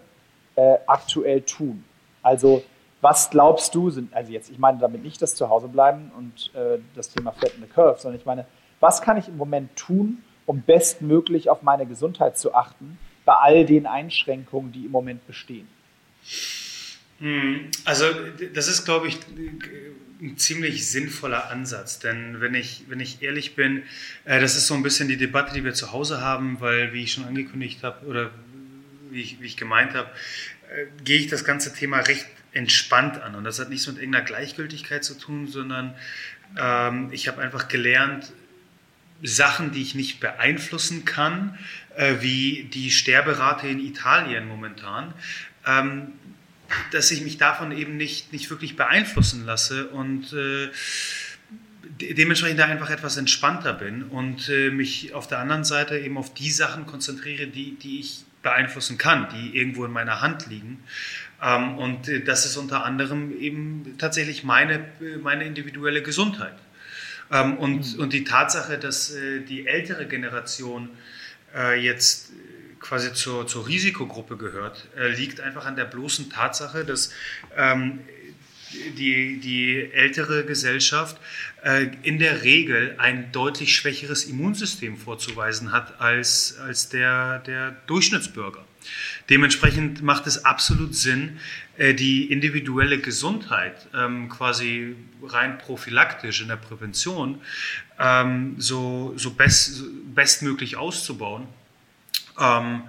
äh, 0.55 0.77
aktuell 0.85 1.41
tun? 1.41 1.83
Also 2.21 2.63
was 3.01 3.29
glaubst 3.29 3.75
du, 3.75 3.91
sind, 3.91 4.13
also 4.15 4.31
jetzt, 4.31 4.49
ich 4.49 4.57
meine 4.57 4.79
damit 4.79 5.03
nicht 5.03 5.21
das 5.21 5.35
Zuhausebleiben 5.35 6.11
und 6.17 6.51
äh, 6.55 6.79
das 6.95 7.09
Thema 7.09 7.31
Flatten 7.33 7.61
the 7.61 7.67
Curve, 7.67 7.99
sondern 7.99 8.19
ich 8.19 8.25
meine, 8.25 8.45
was 8.79 9.01
kann 9.01 9.17
ich 9.17 9.27
im 9.27 9.37
Moment 9.37 9.75
tun, 9.75 10.23
um 10.45 10.61
bestmöglich 10.61 11.49
auf 11.49 11.61
meine 11.61 11.85
Gesundheit 11.85 12.37
zu 12.37 12.55
achten, 12.55 12.97
bei 13.23 13.33
all 13.33 13.65
den 13.65 13.85
Einschränkungen, 13.85 14.71
die 14.71 14.85
im 14.85 14.91
Moment 14.91 15.25
bestehen? 15.27 15.67
Hm, 17.19 17.71
also 17.85 18.05
das 18.53 18.67
ist, 18.67 18.85
glaube 18.85 19.07
ich, 19.07 19.19
ein 20.21 20.37
ziemlich 20.37 20.87
sinnvoller 20.87 21.49
Ansatz, 21.49 21.99
denn 21.99 22.41
wenn 22.41 22.53
ich, 22.53 22.83
wenn 22.87 22.99
ich 22.99 23.21
ehrlich 23.21 23.55
bin, 23.55 23.83
äh, 24.25 24.39
das 24.39 24.55
ist 24.55 24.67
so 24.67 24.73
ein 24.73 24.83
bisschen 24.83 25.07
die 25.07 25.17
Debatte, 25.17 25.53
die 25.53 25.63
wir 25.63 25.73
zu 25.73 25.91
Hause 25.91 26.21
haben, 26.21 26.59
weil, 26.61 26.93
wie 26.93 27.03
ich 27.03 27.13
schon 27.13 27.25
angekündigt 27.25 27.83
habe 27.83 28.05
oder 28.05 28.31
wie 29.11 29.21
ich, 29.21 29.41
wie 29.41 29.45
ich 29.45 29.57
gemeint 29.57 29.93
habe, 29.93 30.09
äh, 30.73 30.85
gehe 31.03 31.19
ich 31.19 31.27
das 31.27 31.43
ganze 31.43 31.73
Thema 31.73 31.99
recht 31.99 32.25
entspannt 32.53 33.21
an. 33.21 33.35
Und 33.35 33.43
das 33.43 33.59
hat 33.59 33.69
nichts 33.69 33.87
mit 33.87 33.97
irgendeiner 33.97 34.25
Gleichgültigkeit 34.25 35.03
zu 35.03 35.15
tun, 35.17 35.47
sondern 35.47 35.93
ähm, 36.57 37.09
ich 37.11 37.27
habe 37.27 37.41
einfach 37.41 37.67
gelernt, 37.67 38.31
Sachen, 39.21 39.71
die 39.71 39.81
ich 39.81 39.95
nicht 39.95 40.19
beeinflussen 40.19 41.05
kann, 41.05 41.57
äh, 41.95 42.15
wie 42.19 42.69
die 42.73 42.91
Sterberate 42.91 43.67
in 43.67 43.79
Italien 43.79 44.47
momentan, 44.47 45.13
ähm, 45.65 46.13
dass 46.91 47.11
ich 47.11 47.21
mich 47.21 47.37
davon 47.37 47.71
eben 47.71 47.97
nicht, 47.97 48.33
nicht 48.33 48.49
wirklich 48.49 48.75
beeinflussen 48.75 49.45
lasse 49.45 49.87
und 49.87 50.33
äh, 50.33 50.69
dementsprechend 51.99 52.59
da 52.59 52.65
einfach 52.65 52.89
etwas 52.89 53.17
entspannter 53.17 53.73
bin 53.73 54.03
und 54.03 54.49
äh, 54.49 54.69
mich 54.69 55.13
auf 55.13 55.27
der 55.27 55.39
anderen 55.39 55.63
Seite 55.63 55.97
eben 55.97 56.17
auf 56.17 56.33
die 56.33 56.51
Sachen 56.51 56.85
konzentriere, 56.85 57.47
die, 57.47 57.75
die 57.75 57.99
ich 57.99 58.25
beeinflussen 58.41 58.97
kann, 58.97 59.27
die 59.33 59.57
irgendwo 59.57 59.85
in 59.85 59.91
meiner 59.91 60.21
Hand 60.21 60.47
liegen. 60.47 60.83
Ähm, 61.41 61.77
und 61.77 62.07
äh, 62.07 62.21
das 62.21 62.45
ist 62.45 62.57
unter 62.57 62.83
anderem 62.85 63.37
eben 63.39 63.95
tatsächlich 63.97 64.43
meine, 64.43 64.85
meine 65.21 65.45
individuelle 65.45 66.01
Gesundheit. 66.01 66.55
Ähm, 67.31 67.57
und, 67.57 67.95
mhm. 67.95 67.99
und 68.01 68.13
die 68.13 68.23
Tatsache, 68.23 68.77
dass 68.77 69.11
äh, 69.11 69.41
die 69.41 69.67
ältere 69.67 70.05
Generation 70.05 70.89
äh, 71.55 71.79
jetzt 71.79 72.31
quasi 72.79 73.13
zur, 73.13 73.47
zur 73.47 73.67
Risikogruppe 73.67 74.37
gehört, 74.37 74.87
äh, 74.97 75.09
liegt 75.09 75.39
einfach 75.39 75.65
an 75.65 75.75
der 75.75 75.85
bloßen 75.85 76.29
Tatsache, 76.29 76.85
dass 76.85 77.11
ähm, 77.55 77.99
die, 78.97 79.39
die 79.39 79.91
ältere 79.93 80.45
Gesellschaft 80.45 81.17
äh, 81.63 81.87
in 82.03 82.19
der 82.19 82.43
Regel 82.43 82.95
ein 82.97 83.31
deutlich 83.31 83.75
schwächeres 83.75 84.25
Immunsystem 84.25 84.97
vorzuweisen 84.97 85.71
hat 85.71 85.99
als, 85.99 86.57
als 86.59 86.89
der, 86.89 87.39
der 87.39 87.71
Durchschnittsbürger. 87.87 88.65
Dementsprechend 89.29 90.03
macht 90.03 90.27
es 90.27 90.45
absolut 90.45 90.95
Sinn, 90.95 91.39
äh, 91.77 91.93
die 91.93 92.31
individuelle 92.31 92.99
Gesundheit 92.99 93.87
ähm, 93.93 94.29
quasi 94.29 94.95
rein 95.23 95.57
prophylaktisch 95.57 96.41
in 96.41 96.49
der 96.49 96.57
Prävention 96.57 97.41
ähm, 97.99 98.55
so, 98.57 99.13
so 99.15 99.31
best, 99.31 99.83
bestmöglich 100.13 100.77
auszubauen 100.77 101.47
ähm, 102.39 102.83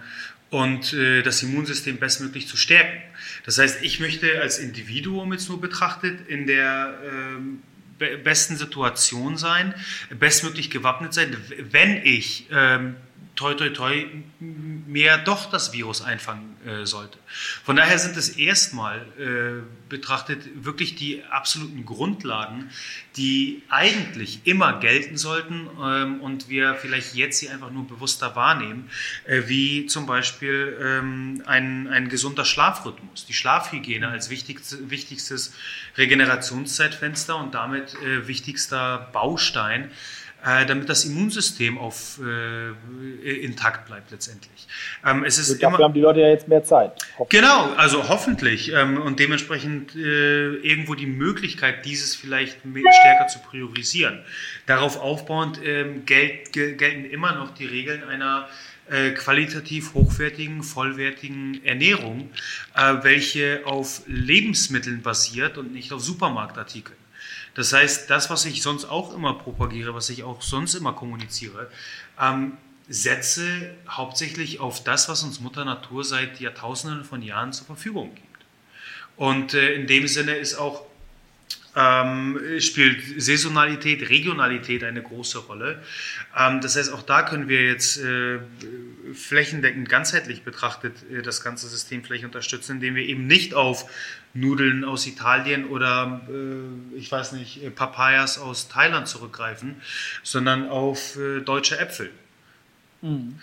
und 0.51 0.93
äh, 0.93 1.23
das 1.23 1.43
Immunsystem 1.43 1.99
bestmöglich 1.99 2.49
zu 2.49 2.57
stärken. 2.57 3.03
Das 3.45 3.59
heißt, 3.59 3.83
ich 3.83 4.01
möchte 4.01 4.41
als 4.41 4.59
Individuum 4.59 5.33
jetzt 5.33 5.49
nur 5.49 5.61
betrachtet 5.61 6.29
in 6.29 6.47
der 6.47 6.99
ähm, 7.05 7.63
besten 7.99 8.57
Situation 8.57 9.37
sein, 9.37 9.75
bestmöglich 10.19 10.71
gewappnet 10.71 11.15
sein, 11.15 11.37
wenn 11.71 11.97
ich 12.05 12.47
ähm, 12.51 12.97
toi 13.37 13.55
toi 13.55 13.68
toi 13.68 14.07
mehr 14.40 15.18
doch 15.18 15.51
das 15.51 15.72
Virus 15.72 16.03
einfangen 16.03 16.57
äh, 16.66 16.87
sollte. 16.87 17.18
Von 17.64 17.77
daher 17.77 17.99
sind 17.99 18.16
es 18.16 18.31
erstmal 18.31 19.01
äh, 19.18 19.62
betrachtet 19.88 20.64
wirklich 20.64 20.94
die 20.96 21.22
absoluten 21.25 21.85
Grundlagen, 21.85 22.70
die 23.16 23.62
eigentlich 23.68 24.40
immer 24.44 24.81
gelten 24.81 25.16
sollten 25.16 25.68
ähm, 25.81 26.20
und 26.20 26.49
wir 26.49 26.75
vielleicht 26.75 27.14
jetzt 27.14 27.38
sie 27.38 27.51
einfach 27.51 27.70
nur 27.70 27.87
bewusster 27.87 28.35
wahrnehmen, 28.37 28.90
äh, 29.27 29.42
wie 29.46 29.87
zum 29.87 30.07
Beispiel 30.07 30.77
ähm, 30.81 31.42
ein, 31.46 31.88
ein 31.88 32.09
gesunder 32.09 32.44
Schlafrhythmus, 32.44 33.27
die 33.27 33.35
Schlafhygiene 33.35 34.09
als 34.09 34.31
wichtigstes, 34.31 34.90
wichtigstes 34.90 35.55
Regenerationszeitfenster 35.96 37.37
und 37.37 37.55
damit 37.55 37.94
äh, 38.03 38.27
wichtigster 38.27 39.11
Baustein 39.12 39.90
damit 40.47 40.89
das 40.89 41.05
Immunsystem 41.05 41.77
auf, 41.77 42.21
äh, 42.25 43.31
intakt 43.31 43.87
bleibt 43.87 44.13
letztendlich. 44.13 44.69
Ähm, 45.05 45.25
es 45.25 45.39
ist 45.39 45.61
dafür 45.63 45.77
immer, 45.77 45.85
haben 45.85 45.95
die 45.95 46.01
Leute 46.01 46.21
ja 46.21 46.29
jetzt 46.29 46.47
mehr 46.47 46.63
Zeit. 46.63 46.93
Genau, 47.29 47.73
also 47.77 48.09
hoffentlich 48.09 48.73
ähm, 48.73 49.01
und 49.01 49.19
dementsprechend 49.19 49.97
äh, 49.97 50.55
irgendwo 50.57 50.95
die 50.95 51.07
Möglichkeit, 51.07 51.85
dieses 51.85 52.15
vielleicht 52.15 52.59
stärker 52.61 53.27
zu 53.27 53.41
priorisieren. 53.41 54.21
Darauf 54.67 55.01
aufbauend 55.01 55.61
ähm, 55.65 56.05
gel 56.07 56.45
gelten 56.53 57.05
immer 57.05 57.35
noch 57.35 57.53
die 57.55 57.67
Regeln 57.67 58.05
einer 58.05 58.49
äh, 58.89 59.11
qualitativ 59.11 59.95
hochwertigen, 59.95 60.63
vollwertigen 60.63 61.65
Ernährung, 61.65 62.31
äh, 62.77 62.95
welche 63.03 63.63
auf 63.65 64.03
Lebensmitteln 64.07 65.03
basiert 65.03 65.59
und 65.59 65.73
nicht 65.73 65.93
auf 65.93 66.01
Supermarktartikeln. 66.01 66.97
Das 67.57 67.73
heißt, 67.73 68.11
das, 68.11 68.29
was 68.29 68.45
ich 68.45 68.62
sonst 68.62 68.85
auch 68.85 69.14
immer 69.14 69.35
propagiere, 69.35 69.95
was 69.95 70.11
ich 70.11 70.23
auch 70.23 70.42
sonst 70.42 70.75
immer 70.75 70.92
kommuniziere, 70.92 71.71
ähm, 72.21 72.53
setze 72.88 73.75
hauptsächlich 73.88 74.61
auf 74.61 74.85
das, 74.85 75.09
was 75.09 75.23
uns 75.23 75.40
Mutter 75.40 75.64
Natur 75.64 76.05
seit 76.05 76.38
Jahrtausenden 76.38 77.03
von 77.03 77.23
Jahren 77.23 77.53
zur 77.53 77.66
Verfügung 77.66 78.14
gibt. 78.14 78.27
Und 79.16 79.55
äh, 79.55 79.73
in 79.75 79.87
dem 79.87 80.07
Sinne 80.07 80.37
ist 80.37 80.55
auch 80.55 80.85
ähm, 81.75 82.40
spielt 82.59 83.21
Saisonalität, 83.21 84.09
Regionalität 84.09 84.85
eine 84.85 85.03
große 85.03 85.38
Rolle. 85.40 85.83
Ähm, 86.37 86.61
das 86.61 86.77
heißt, 86.77 86.92
auch 86.92 87.03
da 87.03 87.23
können 87.23 87.49
wir 87.49 87.62
jetzt 87.64 87.99
äh, 87.99 88.38
flächendeckend 89.14 89.88
ganzheitlich 89.88 90.42
betrachtet 90.42 90.95
äh, 91.11 91.23
das 91.23 91.42
ganze 91.42 91.69
System 91.69 92.05
vielleicht 92.05 92.25
unterstützen, 92.25 92.77
indem 92.77 92.95
wir 92.95 93.05
eben 93.05 93.27
nicht 93.27 93.55
auf 93.55 93.90
Nudeln 94.35 94.85
aus 94.85 95.07
Italien 95.07 95.66
oder 95.66 96.21
äh, 96.29 96.99
ich 96.99 97.11
weiß 97.11 97.33
nicht, 97.33 97.75
Papayas 97.75 98.38
aus 98.38 98.69
Thailand 98.69 99.09
zurückgreifen, 99.09 99.81
sondern 100.23 100.69
auf 100.69 101.16
äh, 101.16 101.40
deutsche 101.40 101.79
Äpfel. 101.79 102.11
Mhm. 103.03 103.38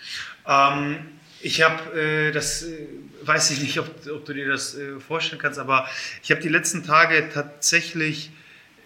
Ähm, 0.46 0.98
ich 1.40 1.62
habe, 1.62 2.00
äh, 2.00 2.32
das 2.32 2.62
äh, 2.62 2.86
weiß 3.22 3.50
ich 3.50 3.60
nicht, 3.60 3.78
ob, 3.78 3.88
ob, 4.08 4.24
du 4.24 4.32
dir 4.32 4.48
das 4.48 4.74
äh, 4.76 4.98
vorstellen 4.98 5.40
kannst, 5.40 5.58
aber 5.58 5.88
ich 6.22 6.30
habe 6.30 6.40
die 6.40 6.48
letzten 6.48 6.84
Tage 6.84 7.28
tatsächlich 7.32 8.30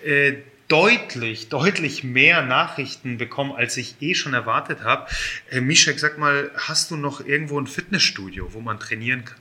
äh, 0.04 0.34
deutlich, 0.68 1.48
deutlich 1.48 2.04
mehr 2.04 2.42
Nachrichten 2.42 3.18
bekommen, 3.18 3.52
als 3.52 3.76
ich 3.76 3.96
eh 4.00 4.14
schon 4.14 4.34
erwartet 4.34 4.82
habe. 4.84 5.08
Äh, 5.50 5.60
Mischek, 5.60 5.98
sag 5.98 6.18
mal, 6.18 6.50
hast 6.54 6.90
du 6.90 6.96
noch 6.96 7.24
irgendwo 7.24 7.58
ein 7.58 7.66
Fitnessstudio, 7.66 8.52
wo 8.52 8.60
man 8.60 8.78
trainieren 8.78 9.24
kann? 9.24 9.40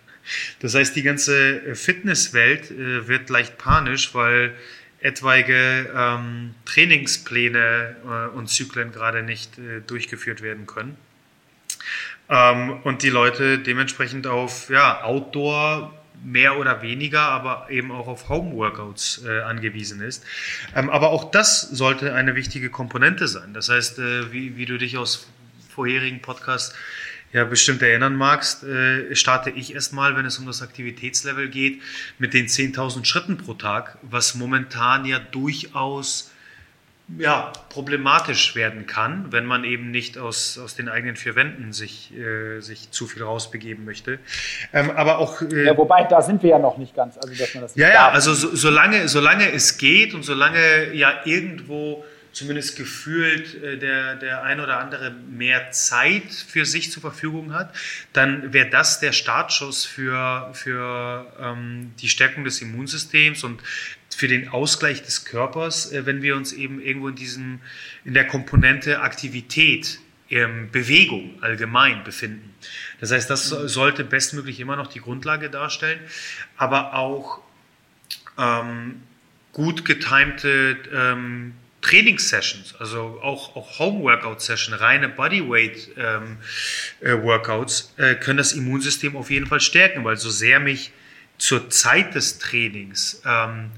Das 0.60 0.74
heißt, 0.74 0.96
die 0.96 1.04
ganze 1.04 1.66
äh, 1.66 1.76
Fitnesswelt 1.76 2.72
äh, 2.72 3.08
wird 3.08 3.30
leicht 3.30 3.58
panisch, 3.58 4.14
weil 4.14 4.56
etwaige 5.00 5.92
ähm, 5.96 6.56
Trainingspläne 6.66 7.96
äh, 8.04 8.36
und 8.36 8.48
Zyklen 8.50 8.92
gerade 8.92 9.22
nicht 9.22 9.58
äh, 9.58 9.82
durchgeführt 9.82 10.42
werden 10.42 10.66
können. 10.66 10.98
Ähm, 12.30 12.82
und 12.84 13.04
die 13.04 13.10
Leute 13.10 13.60
dementsprechend 13.60 14.28
auf 14.28 14.70
ja, 14.70 15.04
Outdoor 15.04 15.94
mehr 16.24 16.58
oder 16.58 16.82
weniger, 16.82 17.22
aber 17.22 17.68
eben 17.70 17.92
auch 17.92 18.08
auf 18.08 18.30
Home-Workouts 18.30 19.24
äh, 19.26 19.42
angewiesen 19.42 20.02
ist. 20.02 20.24
Ähm, 20.76 20.90
aber 20.90 21.10
auch 21.10 21.32
das 21.32 21.62
sollte 21.62 22.14
eine 22.14 22.36
wichtige 22.36 22.70
Komponente 22.70 23.28
sein. 23.28 23.54
Das 23.54 23.70
heißt, 23.70 24.00
äh, 24.00 24.32
wie, 24.32 24.58
wie 24.58 24.66
du 24.66 24.78
dich 24.78 24.98
aus 24.98 25.28
vorherigen 25.70 26.22
Podcasts 26.22 26.76
ja 27.34 27.44
bestimmt 27.44 27.82
erinnern 27.82 28.16
magst, 28.16 28.64
äh, 28.64 29.16
starte 29.16 29.50
ich 29.50 29.74
erstmal, 29.74 30.16
wenn 30.16 30.26
es 30.26 30.40
um 30.40 30.46
das 30.46 30.62
Aktivitätslevel 30.62 31.50
geht, 31.50 31.82
mit 32.18 32.34
den 32.34 32.48
10.000 32.48 33.06
Schritten 33.06 33.38
pro 33.38 33.54
Tag, 33.54 33.98
was 34.02 34.36
momentan 34.36 35.06
ja 35.06 35.20
durchaus 35.20 36.32
ja, 37.18 37.54
problematisch 37.70 38.56
werden 38.56 38.86
kann, 38.86 39.32
wenn 39.32 39.46
man 39.46 39.64
eben 39.64 39.92
nicht 39.92 40.18
aus, 40.18 40.58
aus 40.58 40.76
den 40.76 40.90
eigenen 40.90 41.16
vier 41.16 41.36
Wänden 41.36 41.72
sich, 41.72 42.14
äh, 42.14 42.60
sich 42.60 42.92
zu 42.92 43.08
viel 43.08 43.24
rausbegeben 43.24 43.86
möchte. 43.86 44.20
Ähm, 44.74 44.92
aber 44.92 45.20
auch. 45.20 45.42
Äh, 45.42 45.66
ja, 45.66 45.78
wobei, 45.78 46.04
da 46.04 46.22
sind 46.22 46.44
wir 46.44 46.50
ja 46.52 46.60
noch 46.60 46.78
nicht 46.78 46.96
ganz. 46.96 47.18
Also, 47.18 47.34
dass 47.34 47.54
man 47.54 47.64
das 47.64 47.76
ja, 47.76 47.90
ja, 47.90 48.10
also 48.10 48.34
so, 48.34 48.54
solange, 48.56 49.08
solange 49.08 49.52
es 49.52 49.78
geht 49.78 50.14
und 50.14 50.24
solange 50.24 50.94
ja 50.94 51.22
irgendwo 51.24 52.04
zumindest 52.38 52.78
gefühlt 52.78 53.62
äh, 53.64 53.78
der, 53.78 54.16
der 54.16 54.44
ein 54.44 54.60
oder 54.60 54.78
andere 54.80 55.12
mehr 55.12 55.72
Zeit 55.72 56.32
für 56.32 56.66
sich 56.66 56.92
zur 56.92 57.02
Verfügung 57.02 57.54
hat, 57.54 57.74
dann 58.14 58.54
wäre 58.54 58.70
das 58.70 59.00
der 59.00 59.12
Startschuss 59.12 59.86
für, 59.86 60.50
für 60.54 61.26
ähm, 61.42 61.94
die 62.00 62.10
Stärkung 62.10 62.44
des 62.44 62.62
Immunsystems 62.62 63.44
und 63.44 63.62
für 64.18 64.28
den 64.28 64.50
Ausgleich 64.50 65.04
des 65.04 65.24
Körpers, 65.26 65.92
äh, 65.92 66.08
wenn 66.08 66.24
wir 66.24 66.36
uns 66.36 66.52
eben 66.52 66.82
irgendwo 66.82 67.10
in 67.10 67.16
diesem, 67.16 67.60
in 68.04 68.16
der 68.16 68.26
Komponente 68.26 69.02
Aktivität, 69.02 70.00
ähm, 70.32 70.72
Bewegung 70.72 71.36
allgemein 71.42 72.04
befinden. 72.04 72.56
Das 73.00 73.12
heißt, 73.12 73.30
das 73.30 73.48
sollte 73.48 74.04
bestmöglich 74.04 74.60
immer 74.60 74.76
noch 74.76 74.88
die 74.88 75.02
Grundlage 75.02 75.52
darstellen, 75.52 76.00
aber 76.58 76.96
auch 76.96 77.42
ähm, 78.40 79.04
gut 79.54 79.86
getimte 79.86 80.78
ähm, 80.92 81.54
Trainingssessions, 81.82 82.74
also 82.80 83.20
auch, 83.22 83.56
auch 83.56 83.78
Home-Workout-Sessions, 83.78 84.82
reine 84.82 85.10
Bodyweight-Workouts 85.10 87.94
ähm, 88.00 88.04
äh, 88.04 88.14
äh, 88.14 88.16
können 88.16 88.38
das 88.38 88.54
Immunsystem 88.54 89.16
auf 89.16 89.30
jeden 89.30 89.46
Fall 89.46 89.62
stärken, 89.62 90.04
weil 90.04 90.18
so 90.18 90.32
sehr 90.32 90.60
mich 90.60 90.92
zur 91.38 91.70
Zeit 91.70 92.16
des 92.16 92.40
Trainings 92.40 93.22
ähm, 93.24 93.70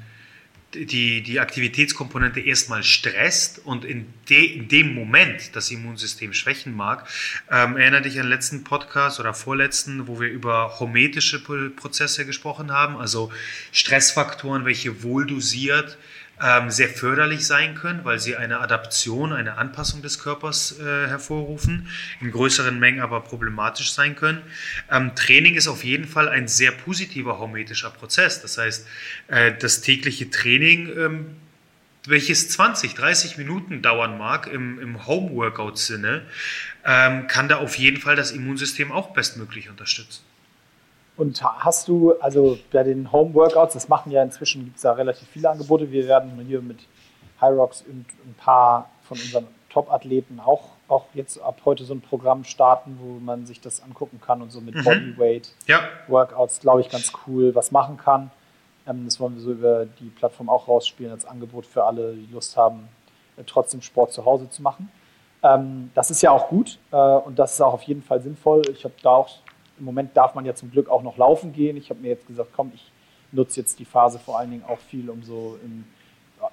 die, 0.74 1.22
die 1.22 1.40
Aktivitätskomponente 1.40 2.40
erstmal 2.40 2.84
stresst 2.84 3.60
und 3.66 3.86
in, 3.86 4.14
de, 4.30 4.46
in 4.46 4.68
dem 4.68 4.94
Moment 4.94 5.56
das 5.56 5.72
Immunsystem 5.72 6.34
schwächen 6.34 6.76
mag. 6.76 7.08
Ähm, 7.50 7.78
erinnere 7.78 8.04
dich 8.04 8.18
an 8.18 8.26
den 8.26 8.30
letzten 8.30 8.64
Podcast 8.64 9.20
oder 9.20 9.34
vorletzten, 9.34 10.08
wo 10.08 10.20
wir 10.20 10.30
über 10.30 10.80
hormetische 10.80 11.40
Prozesse 11.40 12.26
gesprochen 12.26 12.72
haben, 12.72 12.98
also 12.98 13.32
Stressfaktoren, 13.72 14.66
welche 14.66 15.04
wohl 15.04 15.26
dosiert 15.26 15.98
ähm, 16.42 16.70
sehr 16.70 16.90
förderlich 16.90 17.46
sein 17.46 17.76
können, 17.76 18.06
weil 18.06 18.20
sie 18.20 18.36
eine 18.36 18.60
Adaption, 18.60 19.34
eine 19.34 19.58
Anpassung 19.58 20.02
des 20.02 20.20
Körpers 20.20 20.80
äh, 20.80 21.08
hervorrufen, 21.08 21.88
in 22.22 22.32
größeren 22.32 22.80
Mengen 22.80 23.02
aber 23.02 23.22
problematisch 23.22 23.92
sein 23.94 24.16
können. 24.16 24.42
Ähm, 24.90 25.16
Training 25.16 25.56
ist 25.56 25.68
auf 25.68 25.84
jeden 25.84 26.08
Fall 26.08 26.30
ein 26.30 26.48
sehr 26.48 26.72
positiver 26.72 27.40
hormetischer 27.40 27.90
Prozess. 27.90 28.42
Das 28.42 28.58
heißt, 28.58 28.88
äh, 29.28 29.54
das 29.60 29.82
tägliche 29.82 30.30
Training 30.30 30.90
ähm, 30.98 31.36
welches 32.06 32.50
20, 32.50 32.96
30 32.96 33.38
Minuten 33.38 33.82
dauern 33.82 34.18
mag 34.18 34.48
im, 34.48 34.80
im 34.80 35.06
Home-Workout-Sinne, 35.06 36.26
ähm, 36.86 37.28
kann 37.28 37.50
da 37.50 37.58
auf 37.58 37.76
jeden 37.76 37.98
Fall 37.98 38.16
das 38.16 38.32
Immunsystem 38.32 38.92
auch 38.92 39.14
bestmöglich 39.14 39.70
unterstützen. 39.70 40.24
Und 41.20 41.44
hast 41.44 41.90
du, 41.90 42.14
also 42.22 42.58
bei 42.72 42.82
den 42.84 43.12
Home-Workouts, 43.12 43.74
das 43.74 43.90
machen 43.90 44.10
ja 44.10 44.24
inzwischen, 44.24 44.64
gibt 44.64 44.78
es 44.78 44.84
da 44.84 44.94
relativ 44.94 45.28
viele 45.28 45.50
Angebote. 45.50 45.92
Wir 45.92 46.08
werden 46.08 46.32
hier 46.48 46.62
mit 46.62 46.80
Hyrox 47.42 47.82
und 47.82 48.06
ein 48.26 48.36
paar 48.38 48.90
von 49.04 49.18
unseren 49.18 49.48
Top-Athleten 49.70 50.40
auch, 50.40 50.70
auch 50.88 51.08
jetzt 51.14 51.42
ab 51.42 51.60
heute 51.66 51.84
so 51.84 51.94
ein 51.94 52.00
Programm 52.00 52.46
starten, 52.46 52.98
wo 53.02 53.20
man 53.20 53.46
sich 53.46 53.60
das 53.60 53.84
angucken 53.84 54.22
kann 54.26 54.42
und 54.42 54.50
so 54.50 54.62
mit 54.62 54.76
mhm. 54.76 54.84
Bodyweight-Workouts, 54.86 56.56
ja. 56.56 56.62
glaube 56.62 56.80
ich, 56.80 56.90
ganz 56.90 57.12
cool 57.28 57.54
was 57.54 57.72
machen 57.72 57.98
kann. 57.98 58.32
Ähm, 58.88 59.04
das 59.04 59.20
wollen 59.20 59.36
wir 59.36 59.42
so 59.42 59.52
über 59.52 59.86
die 59.86 60.10
Plattform 60.12 60.48
auch 60.48 60.70
rausspielen 60.70 61.12
als 61.12 61.26
Angebot 61.26 61.66
für 61.66 61.84
alle, 61.84 62.14
die 62.14 62.32
Lust 62.32 62.56
haben, 62.56 62.88
äh, 63.36 63.44
trotzdem 63.46 63.82
Sport 63.82 64.14
zu 64.14 64.24
Hause 64.24 64.50
zu 64.50 64.62
machen. 64.62 64.90
Ähm, 65.44 65.92
das 65.96 66.12
ist 66.12 66.22
ja 66.22 66.32
auch 66.32 66.48
gut 66.48 66.80
äh, 66.92 66.96
und 66.96 67.38
das 67.38 67.56
ist 67.56 67.62
auch 67.62 67.74
auf 67.74 67.84
jeden 67.84 68.04
Fall 68.04 68.22
sinnvoll. 68.22 68.62
Ich 68.72 68.86
habe 68.86 68.94
da 69.04 69.10
auch 69.10 69.30
im 69.80 69.86
Moment 69.86 70.16
darf 70.16 70.36
man 70.36 70.46
ja 70.46 70.54
zum 70.54 70.72
Glück 70.72 70.90
auch 70.90 71.02
noch 71.02 71.18
laufen 71.18 71.54
gehen. 71.54 71.78
Ich 71.78 71.90
habe 71.90 72.00
mir 72.00 72.10
jetzt 72.10 72.28
gesagt, 72.28 72.52
komm, 72.56 72.72
ich 72.76 72.92
nutze 73.32 73.60
jetzt 73.60 73.80
die 73.80 73.86
Phase 73.86 74.20
vor 74.20 74.38
allen 74.38 74.52
Dingen 74.52 74.64
auch 74.68 74.80
viel, 74.80 75.10
um 75.10 75.24
so 75.24 75.58
im 75.64 75.86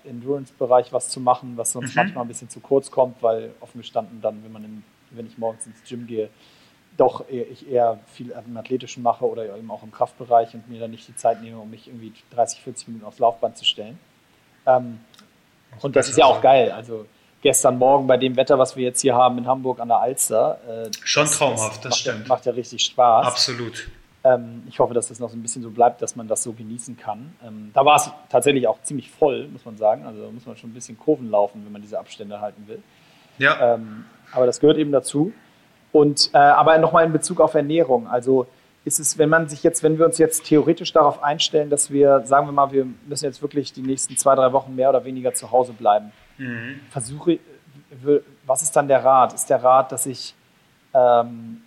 Endurance-Bereich 0.04 0.92
was 0.92 1.08
zu 1.08 1.20
machen, 1.20 1.56
was 1.56 1.72
sonst 1.72 1.94
mhm. 1.94 2.02
manchmal 2.02 2.24
ein 2.24 2.28
bisschen 2.28 2.48
zu 2.48 2.60
kurz 2.60 2.90
kommt, 2.90 3.22
weil 3.22 3.54
offen 3.60 3.80
gestanden 3.80 4.20
dann, 4.20 4.42
wenn 4.42 4.52
man 4.52 4.64
in, 4.64 4.84
wenn 5.10 5.26
ich 5.26 5.38
morgens 5.38 5.66
ins 5.66 5.82
Gym 5.84 6.06
gehe, 6.06 6.28
doch 6.96 7.28
eher, 7.28 7.50
ich 7.50 7.70
eher 7.70 8.00
viel 8.06 8.30
im 8.30 8.56
Athletischen 8.56 9.02
mache 9.02 9.24
oder 9.26 9.56
eben 9.56 9.70
auch 9.70 9.82
im 9.82 9.92
Kraftbereich 9.92 10.54
und 10.54 10.68
mir 10.68 10.80
dann 10.80 10.90
nicht 10.90 11.06
die 11.06 11.16
Zeit 11.16 11.42
nehme, 11.42 11.58
um 11.58 11.70
mich 11.70 11.88
irgendwie 11.88 12.12
30, 12.34 12.62
40 12.62 12.88
Minuten 12.88 13.04
aufs 13.04 13.18
Laufband 13.18 13.56
zu 13.56 13.64
stellen. 13.64 13.98
Ähm, 14.66 15.00
und 15.82 15.94
das 15.94 16.08
ist 16.08 16.16
ja 16.16 16.24
auch 16.24 16.40
geil. 16.40 16.72
Also 16.72 17.06
gestern 17.46 17.78
Morgen 17.78 18.08
bei 18.08 18.16
dem 18.16 18.34
Wetter, 18.34 18.58
was 18.58 18.74
wir 18.74 18.82
jetzt 18.82 19.02
hier 19.02 19.14
haben 19.14 19.38
in 19.38 19.46
Hamburg 19.46 19.78
an 19.78 19.86
der 19.86 19.98
Alster. 19.98 20.58
Äh, 20.68 20.90
Schon 21.04 21.26
das, 21.26 21.38
traumhaft, 21.38 21.76
das, 21.76 21.82
das 21.82 21.90
macht 21.90 22.00
stimmt. 22.00 22.22
Ja, 22.22 22.28
macht 22.28 22.46
ja 22.46 22.52
richtig 22.52 22.84
Spaß. 22.84 23.24
Absolut. 23.24 23.88
Ähm, 24.24 24.64
ich 24.68 24.80
hoffe, 24.80 24.94
dass 24.94 25.06
das 25.06 25.20
noch 25.20 25.30
so 25.30 25.36
ein 25.36 25.42
bisschen 25.42 25.62
so 25.62 25.70
bleibt, 25.70 26.02
dass 26.02 26.16
man 26.16 26.26
das 26.26 26.42
so 26.42 26.52
genießen 26.52 26.96
kann. 26.96 27.36
Ähm, 27.46 27.70
da 27.72 27.84
war 27.84 27.94
es 27.94 28.10
tatsächlich 28.30 28.66
auch 28.66 28.82
ziemlich 28.82 29.12
voll, 29.12 29.46
muss 29.46 29.64
man 29.64 29.76
sagen. 29.76 30.04
Also 30.04 30.24
da 30.24 30.30
muss 30.32 30.44
man 30.44 30.56
schon 30.56 30.70
ein 30.70 30.74
bisschen 30.74 30.98
Kurven 30.98 31.30
laufen, 31.30 31.62
wenn 31.64 31.70
man 31.70 31.82
diese 31.82 32.00
Abstände 32.00 32.40
halten 32.40 32.64
will. 32.66 32.82
Ja. 33.38 33.74
Ähm, 33.74 34.06
aber 34.32 34.46
das 34.46 34.58
gehört 34.58 34.78
eben 34.78 34.90
dazu. 34.90 35.32
Und 35.92 36.30
äh, 36.32 36.38
aber 36.38 36.76
nochmal 36.78 37.04
in 37.04 37.12
Bezug 37.12 37.40
auf 37.40 37.54
Ernährung. 37.54 38.08
Also 38.08 38.48
ist 38.84 38.98
es, 38.98 39.18
wenn 39.18 39.28
man 39.28 39.48
sich 39.48 39.62
jetzt, 39.62 39.84
wenn 39.84 39.98
wir 39.98 40.04
uns 40.04 40.18
jetzt 40.18 40.46
theoretisch 40.46 40.92
darauf 40.92 41.22
einstellen, 41.22 41.70
dass 41.70 41.92
wir, 41.92 42.22
sagen 42.24 42.48
wir 42.48 42.52
mal, 42.52 42.72
wir 42.72 42.88
müssen 43.06 43.24
jetzt 43.24 43.40
wirklich 43.40 43.72
die 43.72 43.82
nächsten 43.82 44.16
zwei, 44.16 44.34
drei 44.34 44.52
Wochen 44.52 44.74
mehr 44.74 44.88
oder 44.88 45.04
weniger 45.04 45.32
zu 45.32 45.52
Hause 45.52 45.72
bleiben, 45.72 46.10
mhm. 46.38 46.80
versuche, 46.90 47.38
was 48.44 48.62
ist 48.62 48.72
dann 48.72 48.88
der 48.88 49.04
Rat? 49.04 49.32
Ist 49.32 49.48
der 49.48 49.62
Rat, 49.62 49.92
dass 49.92 50.06
ich, 50.06 50.34
ähm, 50.94 51.62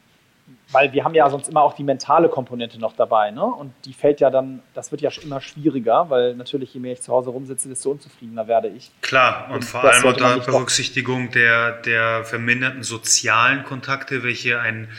weil 0.71 0.91
wir 0.91 1.03
haben 1.03 1.15
ja 1.15 1.29
sonst 1.29 1.49
immer 1.49 1.61
auch 1.61 1.73
die 1.73 1.83
mentale 1.83 2.29
Komponente 2.29 2.79
noch 2.79 2.95
dabei, 2.95 3.31
ne? 3.31 3.43
Und 3.43 3.73
die 3.85 3.93
fällt 3.93 4.19
ja 4.19 4.29
dann, 4.29 4.61
das 4.73 4.91
wird 4.91 5.01
ja 5.01 5.09
immer 5.23 5.41
schwieriger, 5.41 6.09
weil 6.09 6.35
natürlich, 6.35 6.73
je 6.73 6.79
mehr 6.79 6.93
ich 6.93 7.01
zu 7.01 7.11
Hause 7.11 7.29
rumsitze, 7.29 7.69
desto 7.69 7.91
unzufriedener 7.91 8.47
werde 8.47 8.67
ich. 8.67 8.91
Klar, 9.01 9.47
und, 9.49 9.55
und 9.55 9.65
vor 9.65 9.83
allem 9.83 10.03
unter 10.05 10.39
Berücksichtigung 10.39 11.31
der, 11.31 11.81
der 11.81 12.23
verminderten 12.23 12.83
sozialen 12.83 13.63
Kontakte, 13.63 14.23
welche 14.23 14.59
ein 14.59 14.89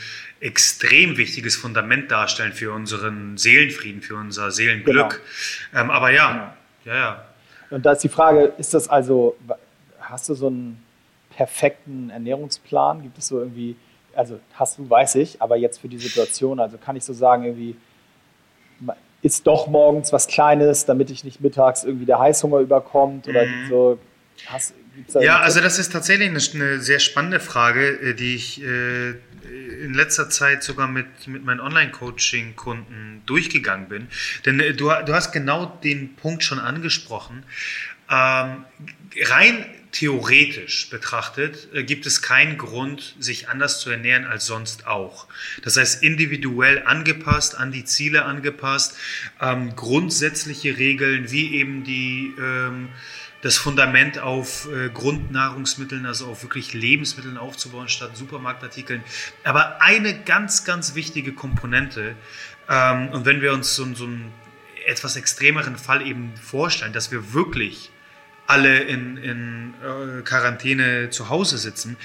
extrem 0.41 1.17
wichtiges 1.17 1.55
Fundament 1.55 2.11
darstellen 2.11 2.51
für 2.51 2.73
unseren 2.73 3.37
Seelenfrieden, 3.37 4.01
für 4.01 4.15
unser 4.15 4.51
Seelenglück. 4.51 5.21
Genau. 5.71 5.83
Ähm, 5.83 5.91
aber 5.91 6.09
ja, 6.09 6.55
genau. 6.83 6.97
ja, 6.97 7.01
ja. 7.01 7.25
Und 7.71 7.85
da 7.85 7.93
ist 7.93 8.03
die 8.03 8.09
Frage, 8.09 8.53
ist 8.57 8.73
das 8.73 8.87
also, 8.87 9.35
hast 9.99 10.29
du 10.29 10.33
so 10.33 10.47
einen 10.47 10.83
perfekten 11.35 12.09
Ernährungsplan? 12.09 13.01
Gibt 13.01 13.17
es 13.17 13.27
so 13.27 13.39
irgendwie, 13.39 13.75
also 14.13 14.39
hast 14.53 14.77
du, 14.77 14.89
weiß 14.89 15.15
ich, 15.15 15.41
aber 15.41 15.55
jetzt 15.55 15.79
für 15.79 15.87
die 15.87 15.97
Situation, 15.97 16.59
also 16.59 16.77
kann 16.77 16.95
ich 16.95 17.03
so 17.03 17.13
sagen, 17.13 17.45
irgendwie, 17.45 17.75
ist 19.21 19.47
doch 19.47 19.67
morgens 19.67 20.11
was 20.11 20.27
Kleines, 20.27 20.85
damit 20.85 21.11
ich 21.11 21.23
nicht 21.23 21.41
mittags 21.41 21.83
irgendwie 21.83 22.05
der 22.05 22.19
Heißhunger 22.19 22.59
überkommt 22.59 23.27
oder 23.27 23.45
mhm. 23.45 23.69
so. 23.69 23.97
Hast, 24.47 24.73
ja, 25.19 25.39
also 25.39 25.61
das 25.61 25.79
ist 25.79 25.91
tatsächlich 25.91 26.29
eine, 26.53 26.79
sehr 26.79 26.99
spannende 26.99 27.39
Frage, 27.39 27.87
äh, 28.01 28.13
die 28.13 28.35
ich 28.35 28.61
äh, 28.63 29.11
in 29.83 29.93
letzter 29.93 30.29
Zeit 30.29 30.63
sogar 30.63 30.87
mit, 30.87 31.27
mit 31.27 31.43
meinen 31.43 31.59
Online-Coaching-Kunden 31.59 33.23
durchgegangen 33.25 33.89
bin. 33.89 34.07
Denn 34.45 34.59
äh, 34.59 34.73
du, 34.73 34.91
du 35.05 35.13
hast 35.13 35.31
genau 35.31 35.65
den 35.83 36.15
Punkt 36.15 36.43
schon 36.43 36.59
angesprochen. 36.59 37.43
Ähm, 38.09 38.65
rein 39.23 39.65
theoretisch 39.91 40.89
betrachtet 40.89 41.69
gibt 41.85 42.05
es 42.05 42.21
keinen 42.21 42.57
Grund, 42.57 43.15
sich 43.19 43.49
anders 43.49 43.79
zu 43.79 43.89
ernähren 43.89 44.25
als 44.25 44.45
sonst 44.45 44.87
auch. 44.87 45.27
Das 45.63 45.77
heißt, 45.77 46.01
individuell 46.01 46.83
angepasst, 46.85 47.57
an 47.57 47.71
die 47.71 47.83
Ziele 47.83 48.23
angepasst, 48.23 48.97
ähm, 49.41 49.75
grundsätzliche 49.75 50.77
Regeln 50.77 51.31
wie 51.31 51.55
eben 51.55 51.83
die 51.83 52.33
ähm, 52.39 52.89
das 53.41 53.57
Fundament 53.57 54.19
auf 54.19 54.67
äh, 54.71 54.89
Grundnahrungsmitteln, 54.89 56.05
also 56.05 56.27
auf 56.27 56.43
wirklich 56.43 56.73
Lebensmitteln 56.73 57.37
aufzubauen 57.37 57.89
statt 57.89 58.15
Supermarktartikeln. 58.15 59.03
Aber 59.43 59.81
eine 59.81 60.19
ganz, 60.23 60.63
ganz 60.63 60.95
wichtige 60.95 61.33
Komponente, 61.33 62.15
ähm, 62.69 63.09
und 63.09 63.25
wenn 63.25 63.41
wir 63.41 63.53
uns 63.53 63.75
so, 63.75 63.91
so 63.95 64.05
einen 64.05 64.31
etwas 64.85 65.15
extremeren 65.15 65.75
Fall 65.75 66.05
eben 66.05 66.35
vorstellen, 66.37 66.93
dass 66.93 67.11
wir 67.11 67.33
wirklich 67.33 67.91
alle 68.47 68.79
in, 68.79 69.17
in 69.17 69.73
äh, 69.81 70.21
Quarantäne 70.23 71.09
zu 71.09 71.29
Hause 71.29 71.57
sitzen, 71.57 71.97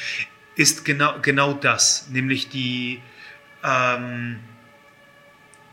ist 0.55 0.85
genau, 0.85 1.21
genau 1.21 1.53
das, 1.53 2.09
nämlich 2.09 2.49
die, 2.49 3.03
ähm, 3.63 4.41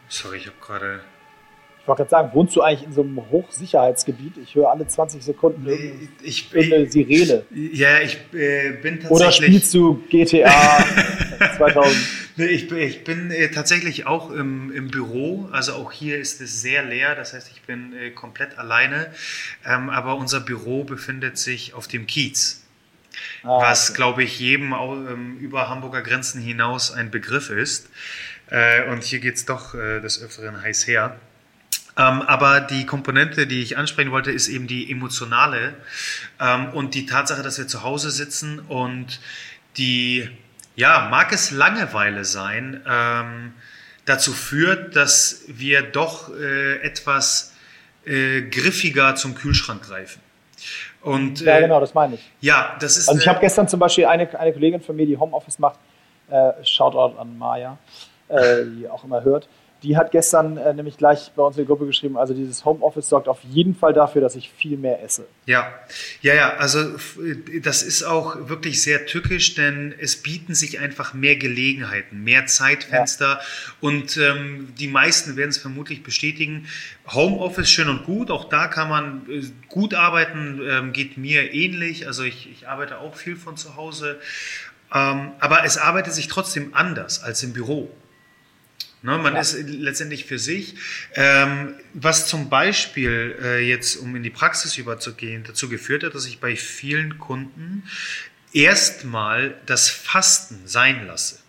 sorry, 0.10 0.38
ich 0.38 0.48
habe 0.48 0.58
gerade 0.62 1.04
ich 1.84 1.88
wollte 1.90 2.04
gerade 2.04 2.10
sagen, 2.12 2.30
wohnst 2.32 2.56
du 2.56 2.62
eigentlich 2.62 2.88
in 2.88 2.94
so 2.94 3.02
einem 3.02 3.30
Hochsicherheitsgebiet? 3.30 4.38
Ich 4.42 4.56
höre 4.56 4.72
alle 4.72 4.88
20 4.88 5.22
Sekunden 5.22 5.68
ich, 6.24 6.50
eine 6.56 6.90
Sirene. 6.90 7.44
Ja, 7.52 8.00
ich 8.00 8.20
äh, 8.32 8.72
bin 8.82 9.02
tatsächlich. 9.02 9.12
Oder 9.12 9.32
spielst 9.34 9.74
du 9.74 10.02
GTA 10.10 10.50
2000? 11.58 11.94
Nee, 12.38 12.46
ich, 12.46 12.72
ich, 12.72 13.04
bin 13.04 13.32
äh, 13.32 13.52
tatsächlich 13.52 14.08
auch 14.08 14.32
im, 14.32 14.72
im, 14.72 14.92
Büro. 14.92 15.50
Also 15.52 15.74
auch 15.74 15.92
hier 15.92 16.20
ist 16.20 16.40
es 16.40 16.62
sehr 16.62 16.86
leer. 16.86 17.16
Das 17.16 17.34
heißt, 17.34 17.52
ich 17.52 17.64
bin 17.64 17.94
äh, 17.94 18.12
komplett 18.12 18.58
alleine. 18.58 19.08
Ähm, 19.66 19.90
aber 19.90 20.16
unser 20.16 20.40
Büro 20.40 20.86
befindet 20.86 21.38
sich 21.38 21.74
auf 21.74 21.90
dem 21.90 22.08
Kiez. 22.08 22.64
Ah, 23.44 23.60
was, 23.62 23.90
okay. 23.90 23.98
glaube 23.98 24.24
ich, 24.24 24.40
jedem 24.40 24.72
ähm, 24.72 25.38
über 25.38 25.68
Hamburger 25.68 26.02
Grenzen 26.02 26.42
hinaus 26.42 26.94
ein 26.94 27.12
Begriff 27.12 27.50
ist. 27.50 27.90
Äh, 28.50 28.90
und 28.90 29.04
hier 29.04 29.20
geht 29.20 29.36
es 29.36 29.44
doch 29.44 29.76
äh, 29.76 30.00
des 30.00 30.24
Öfteren 30.24 30.62
heiß 30.62 30.88
her. 30.88 31.18
Ähm, 31.96 32.24
aber 32.24 32.60
die 32.60 32.86
Komponente, 32.86 33.46
die 33.46 33.62
ich 33.62 33.78
ansprechen 33.78 34.12
wollte, 34.12 34.32
ist 34.32 34.48
eben 34.48 34.66
die 34.68 34.90
emotionale 34.90 35.76
ähm, 36.40 36.70
und 36.74 36.96
die 36.96 37.06
Tatsache, 37.06 37.44
dass 37.44 37.60
wir 37.60 37.68
zu 37.68 37.84
Hause 37.84 38.10
sitzen 38.10 38.60
und 38.60 39.20
die, 39.78 40.28
ja, 40.76 41.08
mag 41.12 41.32
es 41.32 41.52
Langeweile 41.52 42.26
sein, 42.26 42.82
ähm, 42.90 43.54
dazu 44.06 44.34
führt, 44.34 44.96
dass 44.96 45.44
wir 45.48 45.84
doch 45.84 46.36
äh, 46.36 46.82
etwas 46.82 47.54
äh, 48.06 48.42
griffiger 48.42 49.16
zum 49.16 49.36
Kühlschrank 49.36 49.84
greifen. 49.84 50.20
Und, 51.02 51.42
ja, 51.42 51.58
äh, 51.58 51.62
genau, 51.62 51.80
das 51.80 51.94
meine 51.94 52.16
ich. 52.16 52.32
Ja, 52.42 52.76
das 52.80 52.98
ist. 52.98 53.08
Also 53.08 53.22
ich 53.22 53.28
habe 53.28 53.40
gestern 53.40 53.68
zum 53.68 53.80
Beispiel 53.80 54.06
eine, 54.06 54.28
eine 54.40 54.52
Kollegin 54.52 54.82
von 54.82 54.96
mir, 54.96 55.06
die 55.06 55.18
Homeoffice 55.18 55.60
macht, 55.60 55.78
äh, 56.30 56.54
Shoutout 56.64 57.20
an 57.20 57.38
Maya, 57.38 57.78
äh, 58.30 58.64
die 58.66 58.90
auch 58.90 59.04
immer 59.04 59.24
hört 59.24 59.48
die 59.84 59.98
hat 59.98 60.12
gestern 60.12 60.58
äh, 60.58 60.74
nämlich 60.74 60.98
gleich 60.98 61.32
bei 61.36 61.44
uns 61.44 61.58
in 61.58 61.64
der 61.64 61.68
Gruppe 61.68 61.86
geschrieben, 61.86 62.18
also 62.18 62.34
dieses 62.34 62.64
Homeoffice 62.64 63.10
sorgt 63.10 63.28
auf 63.28 63.40
jeden 63.44 63.76
Fall 63.76 63.94
dafür, 63.94 64.22
dass 64.22 64.36
ich 64.36 64.50
viel 64.50 64.78
mehr 64.78 65.04
esse. 65.04 65.28
Ja, 65.46 65.74
ja, 66.22 66.34
ja, 66.34 66.54
also 66.56 66.80
das 67.62 67.84
ist 67.84 68.04
auch 68.04 68.48
wirklich 68.48 68.82
sehr 68.82 69.06
tückisch, 69.06 69.56
denn 69.56 69.94
es 70.00 70.16
bieten 70.16 70.56
sich 70.56 70.80
einfach 70.80 71.14
mehr 71.14 71.36
Gelegenheiten, 71.36 72.24
mehr 72.24 72.46
Zeitfenster 72.46 73.40
ja. 73.40 73.42
und 73.82 74.18
ähm, 74.18 74.74
die 74.80 74.88
meisten 74.88 75.36
werden 75.36 75.50
es 75.50 75.58
vermutlich 75.58 76.02
bestätigen. 76.02 76.68
Homeoffice 77.08 77.70
schön 77.70 77.90
und 77.90 78.06
gut, 78.06 78.32
auch 78.32 78.46
da 78.46 78.68
kann 78.68 78.88
man 78.88 79.26
äh, 79.30 79.44
gut 79.68 79.94
arbeiten, 79.94 80.62
ähm, 80.66 80.94
geht 80.94 81.18
mir 81.18 81.54
ähnlich, 81.54 82.08
also 82.08 82.24
ich, 82.24 82.50
ich 82.50 82.70
arbeite 82.70 83.00
auch 83.00 83.16
viel 83.16 83.36
von 83.36 83.58
zu 83.58 83.76
Hause, 83.76 84.20
ähm, 84.94 85.32
aber 85.40 85.66
es 85.66 85.78
arbeitet 85.78 86.14
sich 86.14 86.30
trotzdem 86.30 86.74
anders 86.74 87.22
als 87.22 87.44
im 87.44 87.52
Büro. 87.52 87.92
Ne? 89.04 89.18
Man 89.18 89.34
ja. 89.34 89.42
ist 89.42 89.56
letztendlich 89.68 90.26
für 90.26 90.40
sich. 90.40 90.76
Ähm, 91.14 91.76
was 91.94 92.28
zum 92.28 92.50
Beispiel 92.50 93.38
äh, 93.42 93.60
jetzt, 93.60 93.98
um 93.98 94.16
in 94.16 94.24
die 94.24 94.30
Praxis 94.30 94.78
überzugehen, 94.78 95.44
dazu 95.46 95.70
geführt 95.70 96.04
hat, 96.04 96.16
dass 96.16 96.26
ich 96.26 96.40
bei 96.40 96.56
vielen 96.56 97.20
Kunden 97.20 97.84
erstmal 98.54 99.56
das 99.66 99.90
Fasten 99.90 100.62
sein 100.66 101.06
lasse. 101.06 101.43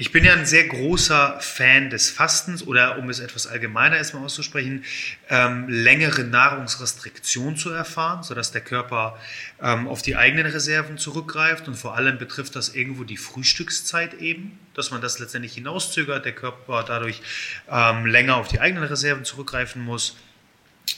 Ich 0.00 0.12
bin 0.12 0.24
ja 0.24 0.32
ein 0.32 0.46
sehr 0.46 0.68
großer 0.68 1.40
Fan 1.40 1.90
des 1.90 2.08
Fastens 2.08 2.64
oder, 2.64 2.98
um 2.98 3.10
es 3.10 3.18
etwas 3.18 3.48
allgemeiner 3.48 3.96
erstmal 3.96 4.24
auszusprechen, 4.24 4.84
ähm, 5.28 5.68
längere 5.68 6.22
Nahrungsrestriktion 6.22 7.56
zu 7.56 7.70
erfahren, 7.70 8.22
sodass 8.22 8.52
der 8.52 8.60
Körper 8.60 9.18
ähm, 9.60 9.88
auf 9.88 10.00
die 10.00 10.14
eigenen 10.14 10.46
Reserven 10.46 10.98
zurückgreift. 10.98 11.66
Und 11.66 11.74
vor 11.74 11.96
allem 11.96 12.16
betrifft 12.16 12.54
das 12.54 12.76
irgendwo 12.76 13.02
die 13.02 13.16
Frühstückszeit 13.16 14.14
eben, 14.14 14.56
dass 14.72 14.92
man 14.92 15.00
das 15.00 15.18
letztendlich 15.18 15.54
hinauszögert, 15.54 16.24
der 16.24 16.32
Körper 16.32 16.84
dadurch 16.86 17.20
ähm, 17.68 18.06
länger 18.06 18.36
auf 18.36 18.46
die 18.46 18.60
eigenen 18.60 18.84
Reserven 18.84 19.24
zurückgreifen 19.24 19.82
muss 19.82 20.16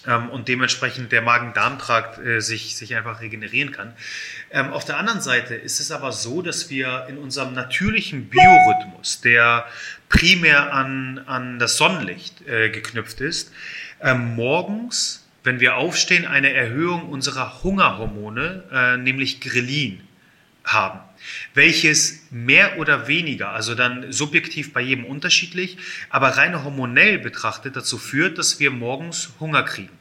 ähm, 0.07 0.31
und 0.31 0.49
dementsprechend 0.49 1.13
der 1.13 1.23
Magen-Darm-Trakt 1.23 2.19
äh, 2.19 2.41
sich, 2.41 2.77
sich 2.77 2.95
einfach 2.97 3.21
regenerieren 3.21 3.73
kann. 3.73 3.93
Ähm, 4.51 4.73
auf 4.73 4.85
der 4.85 4.97
anderen 4.97 5.21
Seite 5.21 5.55
ist 5.55 5.81
es 5.81 5.91
aber 5.91 6.13
so, 6.13 6.43
dass 6.43 6.71
wir 6.71 7.07
in 7.09 7.19
unserem 7.19 7.53
natürlichen 7.53 8.29
Biorhythmus, 8.29 9.21
der 9.21 9.67
primär 10.09 10.73
an, 10.73 11.23
an 11.27 11.59
das 11.59 11.77
Sonnenlicht 11.77 12.47
äh, 12.47 12.71
geknüpft 12.71 13.21
ist, 13.21 13.53
ähm, 14.01 14.35
morgens, 14.35 15.27
wenn 15.45 15.61
wir 15.61 15.77
aufstehen, 15.77 16.27
eine 16.27 16.53
Erhöhung 16.53 17.09
unserer 17.09 17.63
Hungerhormone, 17.63 18.65
äh, 18.73 18.97
nämlich 18.97 19.41
Grelin, 19.41 20.07
haben 20.65 21.01
welches 21.55 22.27
mehr 22.31 22.79
oder 22.79 23.09
weniger, 23.09 23.51
also 23.51 23.75
dann 23.75 24.13
subjektiv 24.13 24.73
bei 24.73 24.81
jedem 24.81 25.05
unterschiedlich, 25.05 25.79
aber 26.09 26.29
rein 26.29 26.65
hormonell 26.65 27.19
betrachtet 27.19 27.77
dazu 27.77 27.99
führt, 27.99 28.39
dass 28.39 28.61
wir 28.61 28.71
morgens 28.71 29.31
Hunger 29.41 29.63
kriegen. 29.63 29.99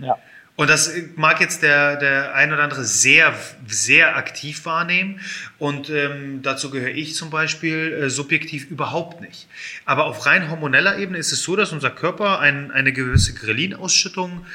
Ja. 0.00 0.18
Und 0.56 0.70
das 0.70 0.92
mag 1.16 1.40
jetzt 1.40 1.62
der, 1.62 1.96
der 1.96 2.34
ein 2.36 2.52
oder 2.52 2.62
andere 2.62 2.84
sehr, 2.84 3.34
sehr 3.66 4.16
aktiv 4.16 4.64
wahrnehmen. 4.64 5.20
Und 5.58 5.90
ähm, 5.90 6.42
dazu 6.42 6.70
gehöre 6.70 6.94
ich 6.94 7.16
zum 7.16 7.30
Beispiel 7.30 7.92
äh, 7.92 8.08
subjektiv 8.08 8.70
überhaupt 8.70 9.20
nicht. 9.20 9.48
Aber 9.84 10.04
auf 10.04 10.26
rein 10.26 10.50
hormoneller 10.50 10.96
Ebene 10.98 11.18
ist 11.18 11.32
es 11.32 11.42
so, 11.42 11.56
dass 11.56 11.72
unser 11.72 11.90
Körper 11.90 12.38
ein, 12.38 12.70
eine 12.70 12.92
gewisse 12.92 13.34
Grelinausschüttung 13.34 14.46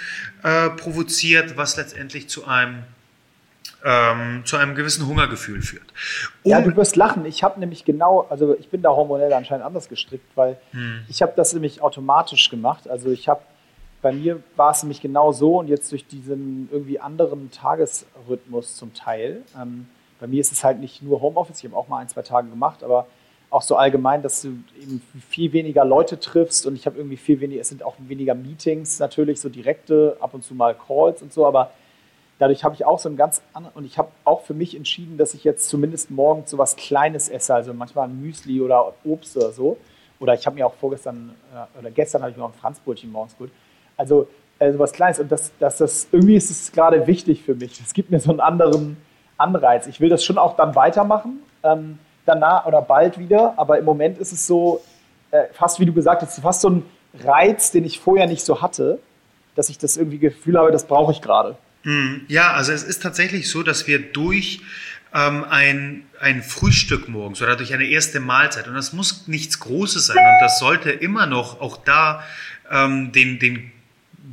äh, 0.43 0.69
provoziert, 0.69 1.57
was 1.57 1.75
letztendlich 1.75 2.29
zu 2.29 2.47
einem 2.47 2.83
ähm, 3.83 4.41
zu 4.45 4.57
einem 4.57 4.75
gewissen 4.75 5.07
Hungergefühl 5.07 5.61
führt. 5.61 5.93
Um 6.43 6.51
ja, 6.51 6.61
du 6.61 6.75
wirst 6.75 6.95
lachen. 6.95 7.25
Ich 7.25 7.43
habe 7.43 7.59
nämlich 7.59 7.85
genau, 7.85 8.27
also 8.29 8.55
ich 8.57 8.69
bin 8.69 8.81
da 8.81 8.89
hormonell 8.89 9.31
anscheinend 9.33 9.65
anders 9.65 9.87
gestrickt, 9.87 10.25
weil 10.35 10.57
hm. 10.71 11.03
ich 11.07 11.21
habe 11.21 11.33
das 11.35 11.53
nämlich 11.53 11.81
automatisch 11.81 12.49
gemacht. 12.49 12.89
Also 12.89 13.09
ich 13.11 13.29
habe, 13.29 13.41
bei 14.01 14.11
mir 14.11 14.41
war 14.55 14.71
es 14.71 14.83
nämlich 14.83 15.01
genau 15.01 15.31
so 15.31 15.59
und 15.59 15.67
jetzt 15.67 15.91
durch 15.91 16.05
diesen 16.05 16.69
irgendwie 16.71 16.99
anderen 16.99 17.51
Tagesrhythmus 17.51 18.75
zum 18.75 18.93
Teil. 18.93 19.43
Ähm, 19.59 19.87
bei 20.19 20.27
mir 20.27 20.41
ist 20.41 20.51
es 20.51 20.63
halt 20.63 20.79
nicht 20.79 21.01
nur 21.01 21.21
Homeoffice, 21.21 21.59
ich 21.59 21.65
habe 21.65 21.77
auch 21.77 21.87
mal 21.87 21.99
ein, 21.99 22.09
zwei 22.09 22.21
Tage 22.21 22.49
gemacht, 22.49 22.83
aber 22.83 23.07
auch 23.49 23.61
so 23.61 23.77
allgemein, 23.77 24.21
dass 24.21 24.41
du 24.41 24.49
eben 24.79 25.01
viel 25.27 25.53
weniger 25.53 25.83
Leute 25.83 26.19
triffst 26.19 26.65
und 26.67 26.75
ich 26.75 26.85
habe 26.85 26.97
irgendwie 26.97 27.17
viel 27.17 27.39
weniger, 27.39 27.61
es 27.61 27.69
sind 27.69 27.83
auch 27.83 27.95
weniger 27.99 28.35
Meetings 28.35 28.99
natürlich, 28.99 29.39
so 29.39 29.49
direkte, 29.49 30.17
ab 30.19 30.33
und 30.33 30.43
zu 30.43 30.53
mal 30.53 30.75
Calls 30.75 31.21
und 31.21 31.33
so, 31.33 31.47
aber 31.47 31.71
dadurch 32.39 32.63
habe 32.63 32.73
ich 32.73 32.85
auch 32.85 32.97
so 32.97 33.09
ein 33.09 33.17
ganz 33.17 33.41
anderes, 33.53 33.75
und 33.75 33.85
ich 33.85 33.97
habe 33.97 34.09
auch 34.23 34.41
für 34.41 34.53
mich 34.55 34.75
entschieden, 34.75 35.17
dass 35.17 35.33
ich 35.33 35.43
jetzt 35.43 35.69
zumindest 35.69 36.09
morgens 36.09 36.49
so 36.49 36.57
was 36.57 36.75
Kleines 36.75 37.29
esse, 37.29 37.53
also 37.53 37.73
manchmal 37.73 38.07
ein 38.07 38.19
Müsli 38.19 38.61
oder 38.61 38.93
Obst 39.03 39.37
oder 39.37 39.51
so. 39.51 39.77
Oder 40.19 40.33
ich 40.33 40.45
habe 40.45 40.55
mir 40.55 40.65
auch 40.65 40.73
vorgestern 40.73 41.35
äh, 41.53 41.79
oder 41.79 41.91
gestern 41.91 42.21
habe 42.21 42.31
ich 42.31 42.37
mir 42.37 42.43
auch 42.43 42.49
ein 42.49 42.59
Franzbrötchen 42.59 43.11
morgens 43.11 43.37
gut. 43.37 43.51
Also 43.95 44.27
äh, 44.57 44.71
so 44.71 44.79
was 44.79 44.91
Kleines. 44.91 45.19
Und 45.19 45.31
das, 45.31 45.51
das, 45.59 45.77
das, 45.77 46.07
irgendwie 46.11 46.35
ist 46.35 46.49
es 46.49 46.71
gerade 46.71 47.07
wichtig 47.07 47.43
für 47.43 47.55
mich. 47.55 47.79
Es 47.79 47.93
gibt 47.93 48.09
mir 48.09 48.19
so 48.19 48.31
einen 48.31 48.39
anderen 48.39 48.97
Anreiz. 49.37 49.87
Ich 49.87 50.01
will 50.01 50.09
das 50.09 50.23
schon 50.23 50.37
auch 50.37 50.55
dann 50.55 50.75
weitermachen, 50.75 51.39
ähm, 51.63 51.99
danach 52.25 52.65
oder 52.65 52.81
bald 52.81 53.17
wieder. 53.17 53.53
Aber 53.57 53.77
im 53.77 53.85
Moment 53.85 54.17
ist 54.17 54.31
es 54.31 54.47
so, 54.47 54.81
äh, 55.31 55.45
fast 55.53 55.79
wie 55.79 55.85
du 55.85 55.93
gesagt 55.93 56.21
hast, 56.21 56.39
fast 56.39 56.61
so 56.61 56.69
ein 56.69 56.85
Reiz, 57.23 57.71
den 57.71 57.85
ich 57.85 57.99
vorher 57.99 58.27
nicht 58.27 58.43
so 58.43 58.61
hatte, 58.61 58.99
dass 59.55 59.69
ich 59.69 59.77
das 59.77 59.97
irgendwie 59.97 60.19
Gefühl 60.19 60.57
habe, 60.57 60.71
das 60.71 60.85
brauche 60.85 61.11
ich 61.11 61.21
gerade. 61.21 61.55
Hm, 61.83 62.25
ja, 62.27 62.53
also 62.53 62.71
es 62.71 62.83
ist 62.83 63.01
tatsächlich 63.01 63.49
so, 63.49 63.63
dass 63.63 63.87
wir 63.87 63.99
durch 63.99 64.61
ähm, 65.13 65.45
ein, 65.45 66.03
ein 66.19 66.43
Frühstück 66.43 67.07
morgens 67.07 67.41
oder 67.41 67.55
durch 67.55 67.73
eine 67.73 67.85
erste 67.85 68.19
Mahlzeit, 68.19 68.67
und 68.67 68.75
das 68.75 68.93
muss 68.93 69.27
nichts 69.27 69.59
Großes 69.59 70.07
sein, 70.07 70.17
und 70.17 70.41
das 70.41 70.59
sollte 70.59 70.91
immer 70.91 71.25
noch 71.25 71.61
auch 71.61 71.77
da 71.77 72.23
ähm, 72.69 73.11
den, 73.11 73.39
den 73.39 73.71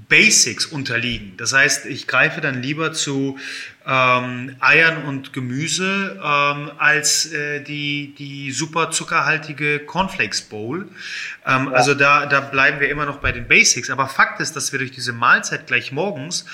Basics 0.09 0.67
unterliegen. 0.67 1.37
Das 1.37 1.53
heißt, 1.53 1.87
ich 1.87 2.07
greife 2.07 2.41
dann 2.41 2.63
lieber 2.63 2.93
zu 2.93 3.39
ähm, 3.87 4.57
Eiern 4.61 5.05
und 5.05 5.33
Gemüse 5.33 6.21
ähm, 6.23 6.71
als 6.79 7.33
äh, 7.33 7.61
die, 7.61 8.15
die 8.17 8.53
super 8.53 8.91
zuckerhaltige 8.91 9.81
Cornflakes 9.81 10.43
Bowl. 10.43 10.89
Ähm, 11.45 11.67
ja. 11.67 11.73
Also 11.73 11.95
da, 11.95 12.27
da 12.27 12.41
bleiben 12.41 12.81
wir 12.81 12.89
immer 12.89 13.07
noch 13.07 13.19
bei 13.19 13.33
den 13.33 13.49
Basics. 13.49 13.91
Aber 13.91 14.09
Fakt 14.09 14.41
ist, 14.41 14.55
dass 14.55 14.73
wir 14.73 14.79
durch 14.79 14.93
diese 14.93 15.13
Mahlzeit 15.13 15.67
gleich 15.67 15.93
morgens 15.93 16.47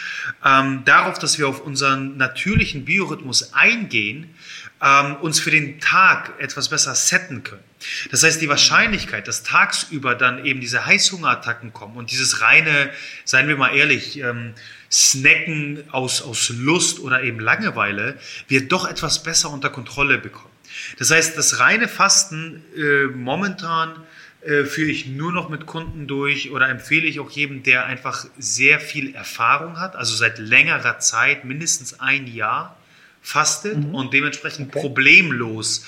ähm, 0.45 0.83
darauf, 0.85 1.19
dass 1.19 1.39
wir 1.39 1.49
auf 1.49 1.61
unseren 1.61 2.17
natürlichen 2.17 2.85
Biorhythmus 2.85 3.53
eingehen, 3.53 4.35
ähm, 4.83 5.17
uns 5.17 5.39
für 5.39 5.51
den 5.51 5.81
Tag 5.81 6.33
etwas 6.41 6.69
besser 6.69 6.95
setten 6.95 7.45
können. 7.45 7.63
Das 8.11 8.23
heißt, 8.23 8.41
die 8.41 8.49
Wahrscheinlichkeit, 8.49 9.29
dass 9.29 9.43
tagsüber 9.43 10.15
dann 10.15 10.45
eben 10.45 10.61
diese 10.61 10.87
Heißhungerattacken 10.87 11.73
kommen 11.73 11.97
und 11.97 12.11
dieses 12.11 12.41
reine, 12.41 12.91
seien 13.25 13.49
wir 13.49 13.57
mal 13.57 13.75
ehrlich, 13.75 14.19
ähm, 14.19 14.55
Snacken 14.91 15.85
aus, 15.91 16.21
aus 16.23 16.51
Lust 16.51 17.01
oder 17.01 17.23
eben 17.23 17.41
Langeweile, 17.41 18.19
wir 18.49 18.69
doch 18.69 18.89
etwas 18.89 19.23
besser 19.23 19.51
unter 19.51 19.71
Kontrolle 19.71 20.19
bekommen. 20.19 20.53
Das 20.99 21.11
heißt, 21.11 21.37
das 21.37 21.61
reine 21.61 21.89
Fasten 21.89 22.63
äh, 22.77 23.05
momentan 23.07 23.95
äh, 24.43 24.65
führe 24.65 24.91
ich 24.91 25.07
nur 25.07 25.33
noch 25.33 25.49
mit 25.49 25.67
Kunden 25.67 26.07
durch 26.07 26.51
oder 26.51 26.69
empfehle 26.69 27.07
ich 27.07 27.21
auch 27.21 27.31
jedem, 27.31 27.63
der 27.63 27.87
einfach 27.87 28.27
sehr 28.39 28.81
viel 28.81 29.15
Erfahrung 29.15 29.79
hat, 29.79 29.95
also 29.97 30.15
seit 30.15 30.39
längerer 30.39 30.99
Zeit, 30.99 31.45
mindestens 31.45 32.01
ein 32.01 32.27
Jahr 32.27 32.77
fastet 33.23 33.79
mhm. 33.79 33.95
und 33.95 34.13
dementsprechend 34.13 34.71
okay. 34.71 34.81
problemlos 34.81 35.87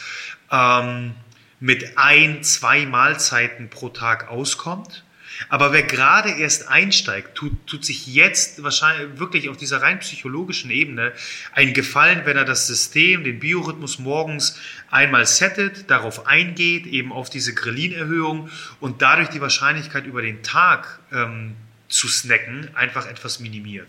ähm, 0.51 1.15
mit 1.61 1.99
ein, 1.99 2.43
zwei 2.43 2.87
Mahlzeiten 2.87 3.69
pro 3.69 3.89
Tag 3.91 4.29
auskommt. 4.29 5.05
Aber 5.49 5.73
wer 5.73 5.83
gerade 5.83 6.31
erst 6.31 6.69
einsteigt, 6.69 7.35
tut, 7.35 7.67
tut 7.67 7.85
sich 7.85 8.07
jetzt 8.07 8.63
wahrscheinlich 8.63 9.19
wirklich 9.19 9.49
auf 9.49 9.57
dieser 9.57 9.83
rein 9.83 9.99
psychologischen 9.99 10.71
Ebene 10.71 11.13
einen 11.53 11.75
Gefallen, 11.75 12.23
wenn 12.25 12.37
er 12.37 12.45
das 12.45 12.67
System, 12.67 13.25
den 13.25 13.41
Biorhythmus 13.41 13.99
morgens 13.99 14.61
einmal 14.91 15.27
settet, 15.27 15.91
darauf 15.91 16.27
eingeht, 16.27 16.87
eben 16.87 17.13
auf 17.13 17.31
diese 17.31 17.53
Ghrelin-Erhöhung 17.53 18.49
und 18.79 19.03
dadurch 19.03 19.29
die 19.29 19.41
Wahrscheinlichkeit 19.41 20.07
über 20.07 20.23
den 20.23 20.43
Tag 20.43 21.01
ähm, 21.13 21.57
zu 21.89 22.09
snacken 22.09 22.71
einfach 22.75 23.09
etwas 23.09 23.41
minimiert. 23.41 23.89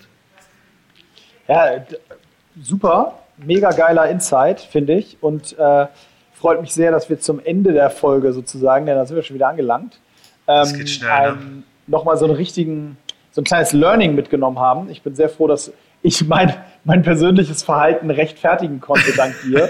Ja, 1.47 1.85
super, 2.59 3.24
mega 3.38 3.71
geiler 3.71 4.09
Insight, 4.09 4.61
finde 4.61 4.93
ich. 4.93 5.17
Und 5.21 5.57
äh, 5.57 5.88
freut 6.33 6.61
mich 6.61 6.73
sehr, 6.73 6.91
dass 6.91 7.09
wir 7.09 7.19
zum 7.19 7.39
Ende 7.43 7.73
der 7.73 7.89
Folge 7.89 8.33
sozusagen, 8.33 8.86
denn 8.86 8.95
da 8.95 9.05
sind 9.05 9.15
wir 9.15 9.23
schon 9.23 9.36
wieder 9.36 9.47
angelangt, 9.47 9.99
ähm, 10.47 10.73
geht 10.73 10.89
schnell, 10.89 11.31
ne? 11.31 11.63
nochmal 11.88 12.17
so 12.17 12.25
einen 12.25 12.36
richtigen, 12.36 12.97
so 13.31 13.41
ein 13.41 13.45
kleines 13.45 13.73
Learning 13.73 14.15
mitgenommen 14.15 14.59
haben. 14.59 14.89
Ich 14.89 15.01
bin 15.01 15.15
sehr 15.15 15.29
froh, 15.29 15.47
dass 15.47 15.71
ich 16.01 16.27
mein, 16.27 16.53
mein 16.83 17.01
persönliches 17.01 17.63
Verhalten 17.63 18.11
rechtfertigen 18.11 18.79
konnte, 18.79 19.11
dank 19.15 19.33
dir. 19.43 19.69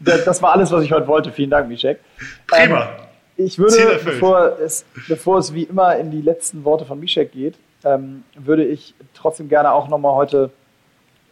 das 0.00 0.40
war 0.40 0.52
alles, 0.52 0.70
was 0.70 0.82
ich 0.82 0.92
heute 0.92 1.06
wollte. 1.08 1.30
Vielen 1.30 1.50
Dank, 1.50 1.68
Mischek. 1.68 2.00
Prima. 2.46 2.82
Ähm, 2.82 2.88
ich 3.36 3.58
würde, 3.58 4.00
bevor 4.04 4.58
es, 4.58 4.84
bevor 5.08 5.38
es 5.38 5.54
wie 5.54 5.64
immer 5.64 5.96
in 5.96 6.10
die 6.10 6.20
letzten 6.20 6.64
Worte 6.64 6.84
von 6.84 7.00
Mischek 7.00 7.32
geht, 7.32 7.56
ähm, 7.84 8.24
würde 8.34 8.64
ich 8.64 8.94
trotzdem 9.14 9.48
gerne 9.48 9.72
auch 9.72 9.88
nochmal 9.88 10.14
heute 10.14 10.50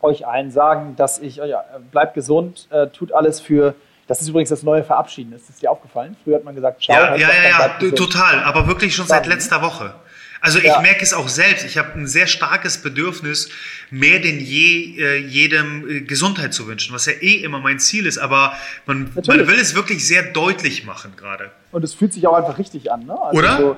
euch 0.00 0.26
allen 0.26 0.50
sagen, 0.50 0.96
dass 0.96 1.18
ich, 1.18 1.36
ja, 1.36 1.64
bleibt 1.90 2.14
gesund, 2.14 2.68
äh, 2.70 2.88
tut 2.88 3.12
alles 3.12 3.40
für 3.40 3.74
das 4.08 4.22
ist 4.22 4.28
übrigens 4.28 4.48
das 4.48 4.62
neue 4.62 4.82
Verabschieden. 4.82 5.34
Ist 5.34 5.50
das 5.50 5.58
dir 5.58 5.70
aufgefallen? 5.70 6.16
Früher 6.24 6.36
hat 6.36 6.44
man 6.44 6.54
gesagt, 6.54 6.82
ciao. 6.82 6.96
Ja, 6.96 7.14
ja, 7.14 7.28
ja, 7.28 7.78
ja 7.80 7.90
total. 7.90 8.42
Aber 8.42 8.66
wirklich 8.66 8.96
schon 8.96 9.06
seit 9.06 9.26
letzter 9.26 9.60
Woche. 9.60 9.92
Also 10.40 10.58
ich 10.58 10.64
ja. 10.64 10.80
merke 10.80 11.02
es 11.02 11.12
auch 11.12 11.28
selbst. 11.28 11.66
Ich 11.66 11.76
habe 11.76 11.92
ein 11.92 12.06
sehr 12.06 12.26
starkes 12.26 12.78
Bedürfnis, 12.78 13.50
mehr 13.90 14.18
denn 14.20 14.40
je 14.40 14.98
äh, 14.98 15.18
jedem 15.18 15.88
äh, 15.88 16.00
Gesundheit 16.00 16.54
zu 16.54 16.66
wünschen, 16.66 16.94
was 16.94 17.04
ja 17.04 17.12
eh 17.20 17.42
immer 17.42 17.58
mein 17.60 17.78
Ziel 17.80 18.06
ist. 18.06 18.16
Aber 18.16 18.54
man, 18.86 19.10
man 19.26 19.46
will 19.46 19.58
es 19.60 19.74
wirklich 19.74 20.06
sehr 20.06 20.22
deutlich 20.22 20.86
machen 20.86 21.12
gerade. 21.16 21.50
Und 21.70 21.84
es 21.84 21.92
fühlt 21.92 22.14
sich 22.14 22.26
auch 22.26 22.34
einfach 22.34 22.56
richtig 22.56 22.90
an. 22.90 23.04
Ne? 23.04 23.20
Also 23.20 23.38
Oder? 23.38 23.58
So, 23.58 23.76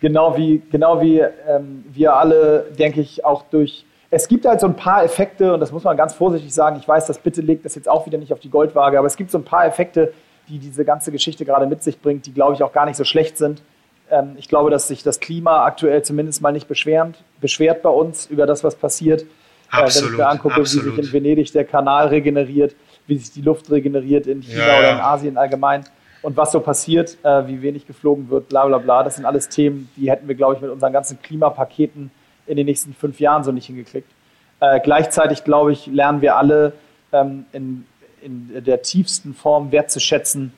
genau 0.00 0.38
wie, 0.38 0.62
genau 0.70 1.02
wie 1.02 1.18
ähm, 1.18 1.84
wir 1.92 2.14
alle, 2.14 2.70
denke 2.78 3.02
ich, 3.02 3.24
auch 3.26 3.44
durch 3.50 3.84
es 4.10 4.28
gibt 4.28 4.46
halt 4.46 4.60
so 4.60 4.66
ein 4.66 4.76
paar 4.76 5.04
Effekte, 5.04 5.54
und 5.54 5.60
das 5.60 5.70
muss 5.70 5.84
man 5.84 5.96
ganz 5.96 6.14
vorsichtig 6.14 6.52
sagen. 6.54 6.78
Ich 6.80 6.88
weiß, 6.88 7.06
das 7.06 7.18
bitte 7.18 7.42
legt 7.42 7.64
das 7.64 7.74
jetzt 7.74 7.88
auch 7.88 8.06
wieder 8.06 8.18
nicht 8.18 8.32
auf 8.32 8.40
die 8.40 8.50
Goldwaage, 8.50 8.98
aber 8.98 9.06
es 9.06 9.16
gibt 9.16 9.30
so 9.30 9.38
ein 9.38 9.44
paar 9.44 9.66
Effekte, 9.66 10.12
die 10.48 10.58
diese 10.58 10.84
ganze 10.84 11.12
Geschichte 11.12 11.44
gerade 11.44 11.66
mit 11.66 11.82
sich 11.82 12.00
bringt, 12.00 12.24
die, 12.26 12.32
glaube 12.32 12.54
ich, 12.54 12.62
auch 12.62 12.72
gar 12.72 12.86
nicht 12.86 12.96
so 12.96 13.04
schlecht 13.04 13.36
sind. 13.36 13.62
Ähm, 14.10 14.34
ich 14.38 14.48
glaube, 14.48 14.70
dass 14.70 14.88
sich 14.88 15.02
das 15.02 15.20
Klima 15.20 15.64
aktuell 15.64 16.02
zumindest 16.02 16.40
mal 16.40 16.52
nicht 16.52 16.68
beschwerend, 16.68 17.22
beschwert 17.40 17.82
bei 17.82 17.90
uns 17.90 18.26
über 18.26 18.46
das, 18.46 18.64
was 18.64 18.76
passiert. 18.76 19.26
Absolut, 19.70 19.82
äh, 19.82 20.06
wenn 20.06 20.12
ich 20.12 20.18
mir 20.18 20.28
angucke, 20.28 20.60
absolut. 20.60 20.86
wie 20.86 20.90
sich 20.90 21.06
in 21.06 21.12
Venedig 21.12 21.52
der 21.52 21.64
Kanal 21.64 22.08
regeneriert, 22.08 22.74
wie 23.06 23.18
sich 23.18 23.32
die 23.32 23.42
Luft 23.42 23.70
regeneriert 23.70 24.26
in 24.26 24.40
China 24.40 24.66
ja, 24.66 24.78
oder 24.78 24.92
in 24.92 25.00
Asien 25.00 25.36
allgemein 25.36 25.84
und 26.22 26.36
was 26.38 26.52
so 26.52 26.60
passiert, 26.60 27.18
äh, 27.22 27.46
wie 27.46 27.60
wenig 27.60 27.86
geflogen 27.86 28.30
wird, 28.30 28.48
bla 28.48 28.64
bla 28.66 28.78
bla. 28.78 29.02
Das 29.02 29.16
sind 29.16 29.26
alles 29.26 29.50
Themen, 29.50 29.90
die 29.96 30.10
hätten 30.10 30.28
wir, 30.28 30.34
glaube 30.34 30.54
ich, 30.54 30.62
mit 30.62 30.70
unseren 30.70 30.94
ganzen 30.94 31.20
Klimapaketen 31.20 32.10
in 32.48 32.56
den 32.56 32.66
nächsten 32.66 32.94
fünf 32.94 33.20
Jahren 33.20 33.44
so 33.44 33.52
nicht 33.52 33.66
hingekriegt. 33.66 34.10
Äh, 34.60 34.80
gleichzeitig, 34.80 35.44
glaube 35.44 35.72
ich, 35.72 35.86
lernen 35.86 36.20
wir 36.20 36.36
alle 36.36 36.72
ähm, 37.12 37.46
in, 37.52 37.86
in 38.20 38.64
der 38.64 38.82
tiefsten 38.82 39.34
Form 39.34 39.70
wertzuschätzen, 39.70 40.52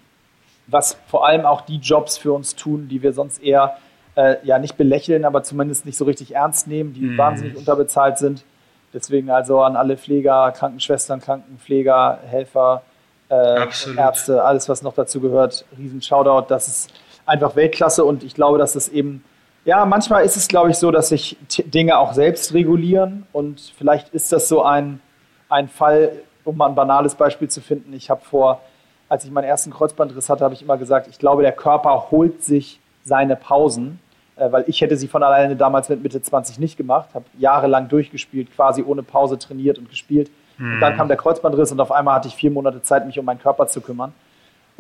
was 0.67 0.97
vor 1.09 1.27
allem 1.27 1.45
auch 1.45 1.63
die 1.63 1.77
Jobs 1.77 2.17
für 2.17 2.33
uns 2.33 2.55
tun, 2.55 2.89
die 2.89 3.03
wir 3.03 3.13
sonst 3.13 3.43
eher 3.43 3.77
äh, 4.17 4.37
ja 4.43 4.59
nicht 4.59 4.77
belächeln, 4.77 5.25
aber 5.25 5.43
zumindest 5.43 5.87
nicht 5.87 5.97
so 5.97 6.05
richtig 6.05 6.35
ernst 6.35 6.67
nehmen, 6.67 6.95
die 6.95 7.03
mm. 7.03 7.19
wahnsinnig 7.19 7.57
unterbezahlt 7.57 8.19
sind. 8.19 8.45
Deswegen 8.93 9.31
also 9.31 9.63
an 9.63 9.77
alle 9.77 9.97
Pfleger, 9.97 10.53
Krankenschwestern, 10.53 11.21
Krankenpfleger, 11.21 12.19
Helfer, 12.27 12.83
äh, 13.29 13.67
Ärzte, 13.97 14.43
alles 14.43 14.69
was 14.69 14.83
noch 14.83 14.95
dazu 14.95 15.21
gehört, 15.21 15.65
riesen 15.79 16.03
Shoutout. 16.03 16.47
Das 16.49 16.67
ist 16.67 16.93
einfach 17.27 17.55
Weltklasse 17.55 18.05
und 18.05 18.25
ich 18.25 18.35
glaube, 18.35 18.59
dass 18.59 18.75
es 18.75 18.89
eben, 18.89 19.25
ja, 19.65 19.85
manchmal 19.85 20.25
ist 20.25 20.37
es, 20.37 20.49
glaube 20.49 20.71
ich, 20.71 20.77
so, 20.77 20.91
dass 20.91 21.11
sich 21.11 21.37
Dinge 21.65 21.99
auch 21.99 22.13
selbst 22.13 22.55
regulieren 22.55 23.27
und 23.33 23.73
vielleicht 23.77 24.09
ist 24.11 24.33
das 24.33 24.49
so 24.49 24.63
ein, 24.63 25.01
ein 25.49 25.69
Fall, 25.69 26.13
um 26.45 26.57
mal 26.57 26.69
ein 26.69 26.75
banales 26.75 27.15
Beispiel 27.15 27.49
zu 27.49 27.61
finden. 27.61 27.93
Ich 27.93 28.11
habe 28.11 28.23
vor, 28.25 28.61
als 29.09 29.25
ich 29.25 29.31
meinen 29.31 29.45
ersten 29.45 29.71
Kreuzbandriss 29.71 30.29
hatte, 30.29 30.45
habe 30.45 30.55
ich 30.55 30.63
immer 30.63 30.79
gesagt, 30.79 31.09
ich 31.09 31.19
glaube, 31.19 31.43
der 31.43 31.53
Körper 31.53 32.11
holt 32.11 32.43
sich 32.43 32.81
seine 33.05 33.37
Pausen 33.37 33.99
äh, 34.41 34.51
weil 34.51 34.65
ich 34.67 34.81
hätte 34.81 34.97
sie 34.97 35.07
von 35.07 35.23
alleine 35.23 35.55
damals 35.55 35.89
mit 35.91 36.03
Mitte 36.03 36.21
20 36.23 36.59
nicht 36.59 36.77
gemacht, 36.77 37.11
habe 37.15 37.27
jahrelang 37.39 37.89
durchgespielt, 37.89 38.55
quasi 38.55 38.83
ohne 38.83 39.03
Pause 39.03 39.39
trainiert 39.39 39.79
und 39.79 39.91
gespielt. 39.91 40.31
Mhm. 40.57 40.75
Und 40.75 40.81
dann 40.81 40.93
hm. 40.93 40.99
kam 40.99 41.09
der 41.09 41.19
Kreuzbandriss 41.19 41.71
und 41.73 41.81
auf 41.81 41.93
einmal 41.93 42.15
hatte 42.15 42.29
ich 42.29 42.35
vier 42.35 42.51
Monate 42.51 42.83
Zeit, 42.83 43.07
mich 43.07 43.19
um 43.19 43.25
meinen 43.25 43.39
Körper 43.39 43.67
zu 43.67 43.81
kümmern. 43.83 44.15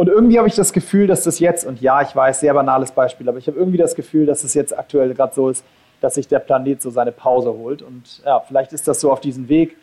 Und 0.00 0.08
irgendwie 0.08 0.38
habe 0.38 0.48
ich 0.48 0.54
das 0.54 0.72
Gefühl, 0.72 1.06
dass 1.06 1.24
das 1.24 1.40
jetzt, 1.40 1.66
und 1.66 1.82
ja, 1.82 2.00
ich 2.00 2.16
weiß, 2.16 2.40
sehr 2.40 2.54
banales 2.54 2.90
Beispiel, 2.90 3.28
aber 3.28 3.36
ich 3.36 3.46
habe 3.48 3.58
irgendwie 3.58 3.76
das 3.76 3.94
Gefühl, 3.94 4.24
dass 4.24 4.44
es 4.44 4.54
jetzt 4.54 4.74
aktuell 4.78 5.12
gerade 5.12 5.34
so 5.34 5.50
ist, 5.50 5.62
dass 6.00 6.14
sich 6.14 6.26
der 6.26 6.38
Planet 6.38 6.80
so 6.80 6.88
seine 6.88 7.12
Pause 7.12 7.50
holt. 7.52 7.82
Und 7.82 8.22
ja, 8.24 8.40
vielleicht 8.40 8.72
ist 8.72 8.88
das 8.88 8.98
so 8.98 9.12
auf 9.12 9.20
diesem 9.20 9.50
Weg. 9.50 9.76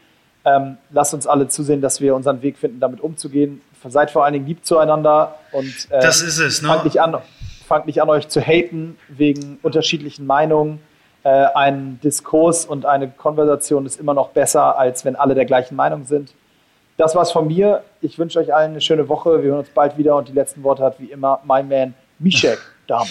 Ähm, 0.44 0.78
lasst 0.90 1.14
uns 1.14 1.28
alle 1.28 1.50
zusehen, 1.50 1.82
dass 1.82 2.02
wir 2.02 2.16
unseren 2.16 2.42
Weg 2.42 2.58
finden, 2.58 2.80
damit 2.80 3.00
umzugehen. 3.00 3.62
Seid 3.88 4.10
vor 4.10 4.26
allen 4.26 4.34
Dingen 4.34 4.48
lieb 4.48 4.66
zueinander 4.66 5.36
und 5.52 5.88
äh, 5.92 6.00
das 6.00 6.24
ist 6.24 6.40
es, 6.40 6.64
ne? 6.64 6.70
fangt 6.70 6.86
nicht 6.86 7.00
an, 7.00 7.18
fangt 7.68 7.86
nicht 7.86 8.02
an, 8.02 8.10
euch 8.10 8.28
zu 8.28 8.42
haten 8.42 8.98
wegen 9.10 9.60
unterschiedlichen 9.62 10.26
Meinungen. 10.26 10.80
Äh, 11.22 11.30
ein 11.54 12.00
Diskurs 12.04 12.66
und 12.66 12.88
eine 12.88 13.08
Konversation 13.08 13.86
ist 13.86 14.00
immer 14.00 14.16
noch 14.16 14.30
besser, 14.30 14.80
als 14.80 15.06
wenn 15.06 15.16
alle 15.16 15.36
der 15.36 15.46
gleichen 15.46 15.76
Meinung 15.76 16.06
sind. 16.06 16.34
Das 16.98 17.14
war's 17.14 17.32
von 17.32 17.48
mir. 17.48 17.84
Ich 18.02 18.18
wünsche 18.18 18.40
euch 18.40 18.54
allen 18.54 18.72
eine 18.72 18.82
schöne 18.82 19.08
Woche. 19.08 19.44
Wir 19.44 19.52
hören 19.52 19.60
uns 19.60 19.70
bald 19.70 19.98
wieder 20.00 20.16
und 20.16 20.28
die 20.28 20.34
letzten 20.34 20.64
Worte 20.64 20.84
hat 20.84 21.00
wie 21.00 21.12
immer 21.12 21.40
mein 21.46 21.70
Man 21.70 21.94
Mishek 22.18 22.60
Dama. 22.88 23.06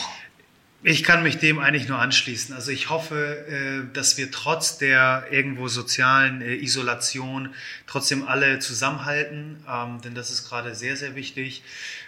Ich 0.83 1.05
kann 1.05 1.23
mich 1.23 1.39
dem 1.39 1.59
eigentlich 1.59 1.89
nur 1.89 1.99
anschließen. 1.99 2.55
Also 2.55 2.71
ich 2.71 2.91
hoffe, 2.91 3.47
äh, 3.49 3.93
dass 3.93 4.19
wir 4.19 4.31
trotz 4.31 4.79
der 4.79 5.25
irgendwo 5.31 5.69
sozialen 5.69 6.43
äh, 6.43 6.55
Isolation 6.55 7.55
trotzdem 7.87 8.27
alle 8.27 8.59
zusammenhalten, 8.59 9.65
ähm, 9.69 10.01
denn 10.05 10.15
das 10.15 10.31
ist 10.31 10.49
gerade 10.49 10.75
sehr, 10.75 10.97
sehr 10.97 11.15
wichtig. 11.15 11.63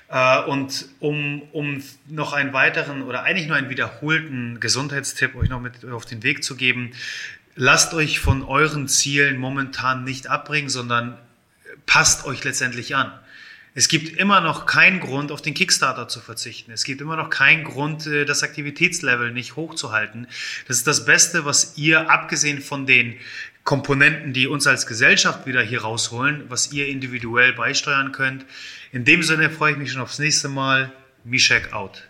Äh, 0.09 0.43
und 0.43 0.87
um, 1.01 1.43
um 1.53 1.83
noch 2.09 2.33
einen 2.33 2.53
weiteren 2.53 3.03
oder 3.03 3.22
eigentlich 3.22 3.47
nur 3.47 3.57
einen 3.57 3.70
wiederholten 3.70 4.59
Gesundheitstipp 4.61 5.35
euch 5.37 5.49
noch 5.49 5.61
mit 5.61 5.85
auf 5.85 6.07
den 6.07 6.22
Weg 6.22 6.45
zu 6.45 6.57
geben, 6.57 6.93
lasst 7.55 7.95
euch 7.95 8.20
von 8.20 8.45
euren 8.45 8.89
Zielen 8.89 9.39
momentan 9.39 10.05
nicht 10.05 10.29
abbringen, 10.29 10.68
sondern 10.68 11.18
passt 11.89 12.24
euch 12.24 12.45
letztendlich 12.45 12.95
an. 12.95 13.12
Es 13.74 13.89
gibt 13.89 14.16
immer 14.16 14.41
noch 14.41 14.66
keinen 14.66 15.01
Grund, 15.01 15.32
auf 15.32 15.43
den 15.43 15.55
Kickstarter 15.55 16.09
zu 16.09 16.20
verzichten. 16.20 16.70
Es 16.70 16.84
gibt 16.84 17.01
immer 17.01 17.16
noch 17.16 17.30
keinen 17.30 17.64
Grund, 17.64 18.07
äh, 18.07 18.24
das 18.24 18.43
Aktivitätslevel 18.43 19.32
nicht 19.32 19.57
hochzuhalten. 19.57 20.28
Das 20.68 20.76
ist 20.78 20.86
das 20.86 21.05
Beste, 21.05 21.45
was 21.45 21.76
ihr, 21.76 22.11
abgesehen 22.11 22.61
von 22.61 22.86
den 22.86 23.14
Komponenten, 23.64 24.32
die 24.32 24.47
uns 24.47 24.66
als 24.66 24.86
Gesellschaft 24.86 25.47
wieder 25.47 25.62
hier 25.62 25.82
rausholen, 25.82 26.45
was 26.49 26.72
ihr 26.72 26.89
individuell 26.89 27.53
beisteuern 27.53 28.12
könnt. 28.12 28.47
In 28.93 29.05
dem 29.05 29.22
Sinne 29.22 29.51
freue 29.51 29.72
ich 29.72 29.78
mich 29.78 29.93
schon 29.93 30.01
aufs 30.01 30.18
nächste 30.18 30.49
Mal. 30.49 30.93
Mishek 31.24 31.72
out. 31.72 32.05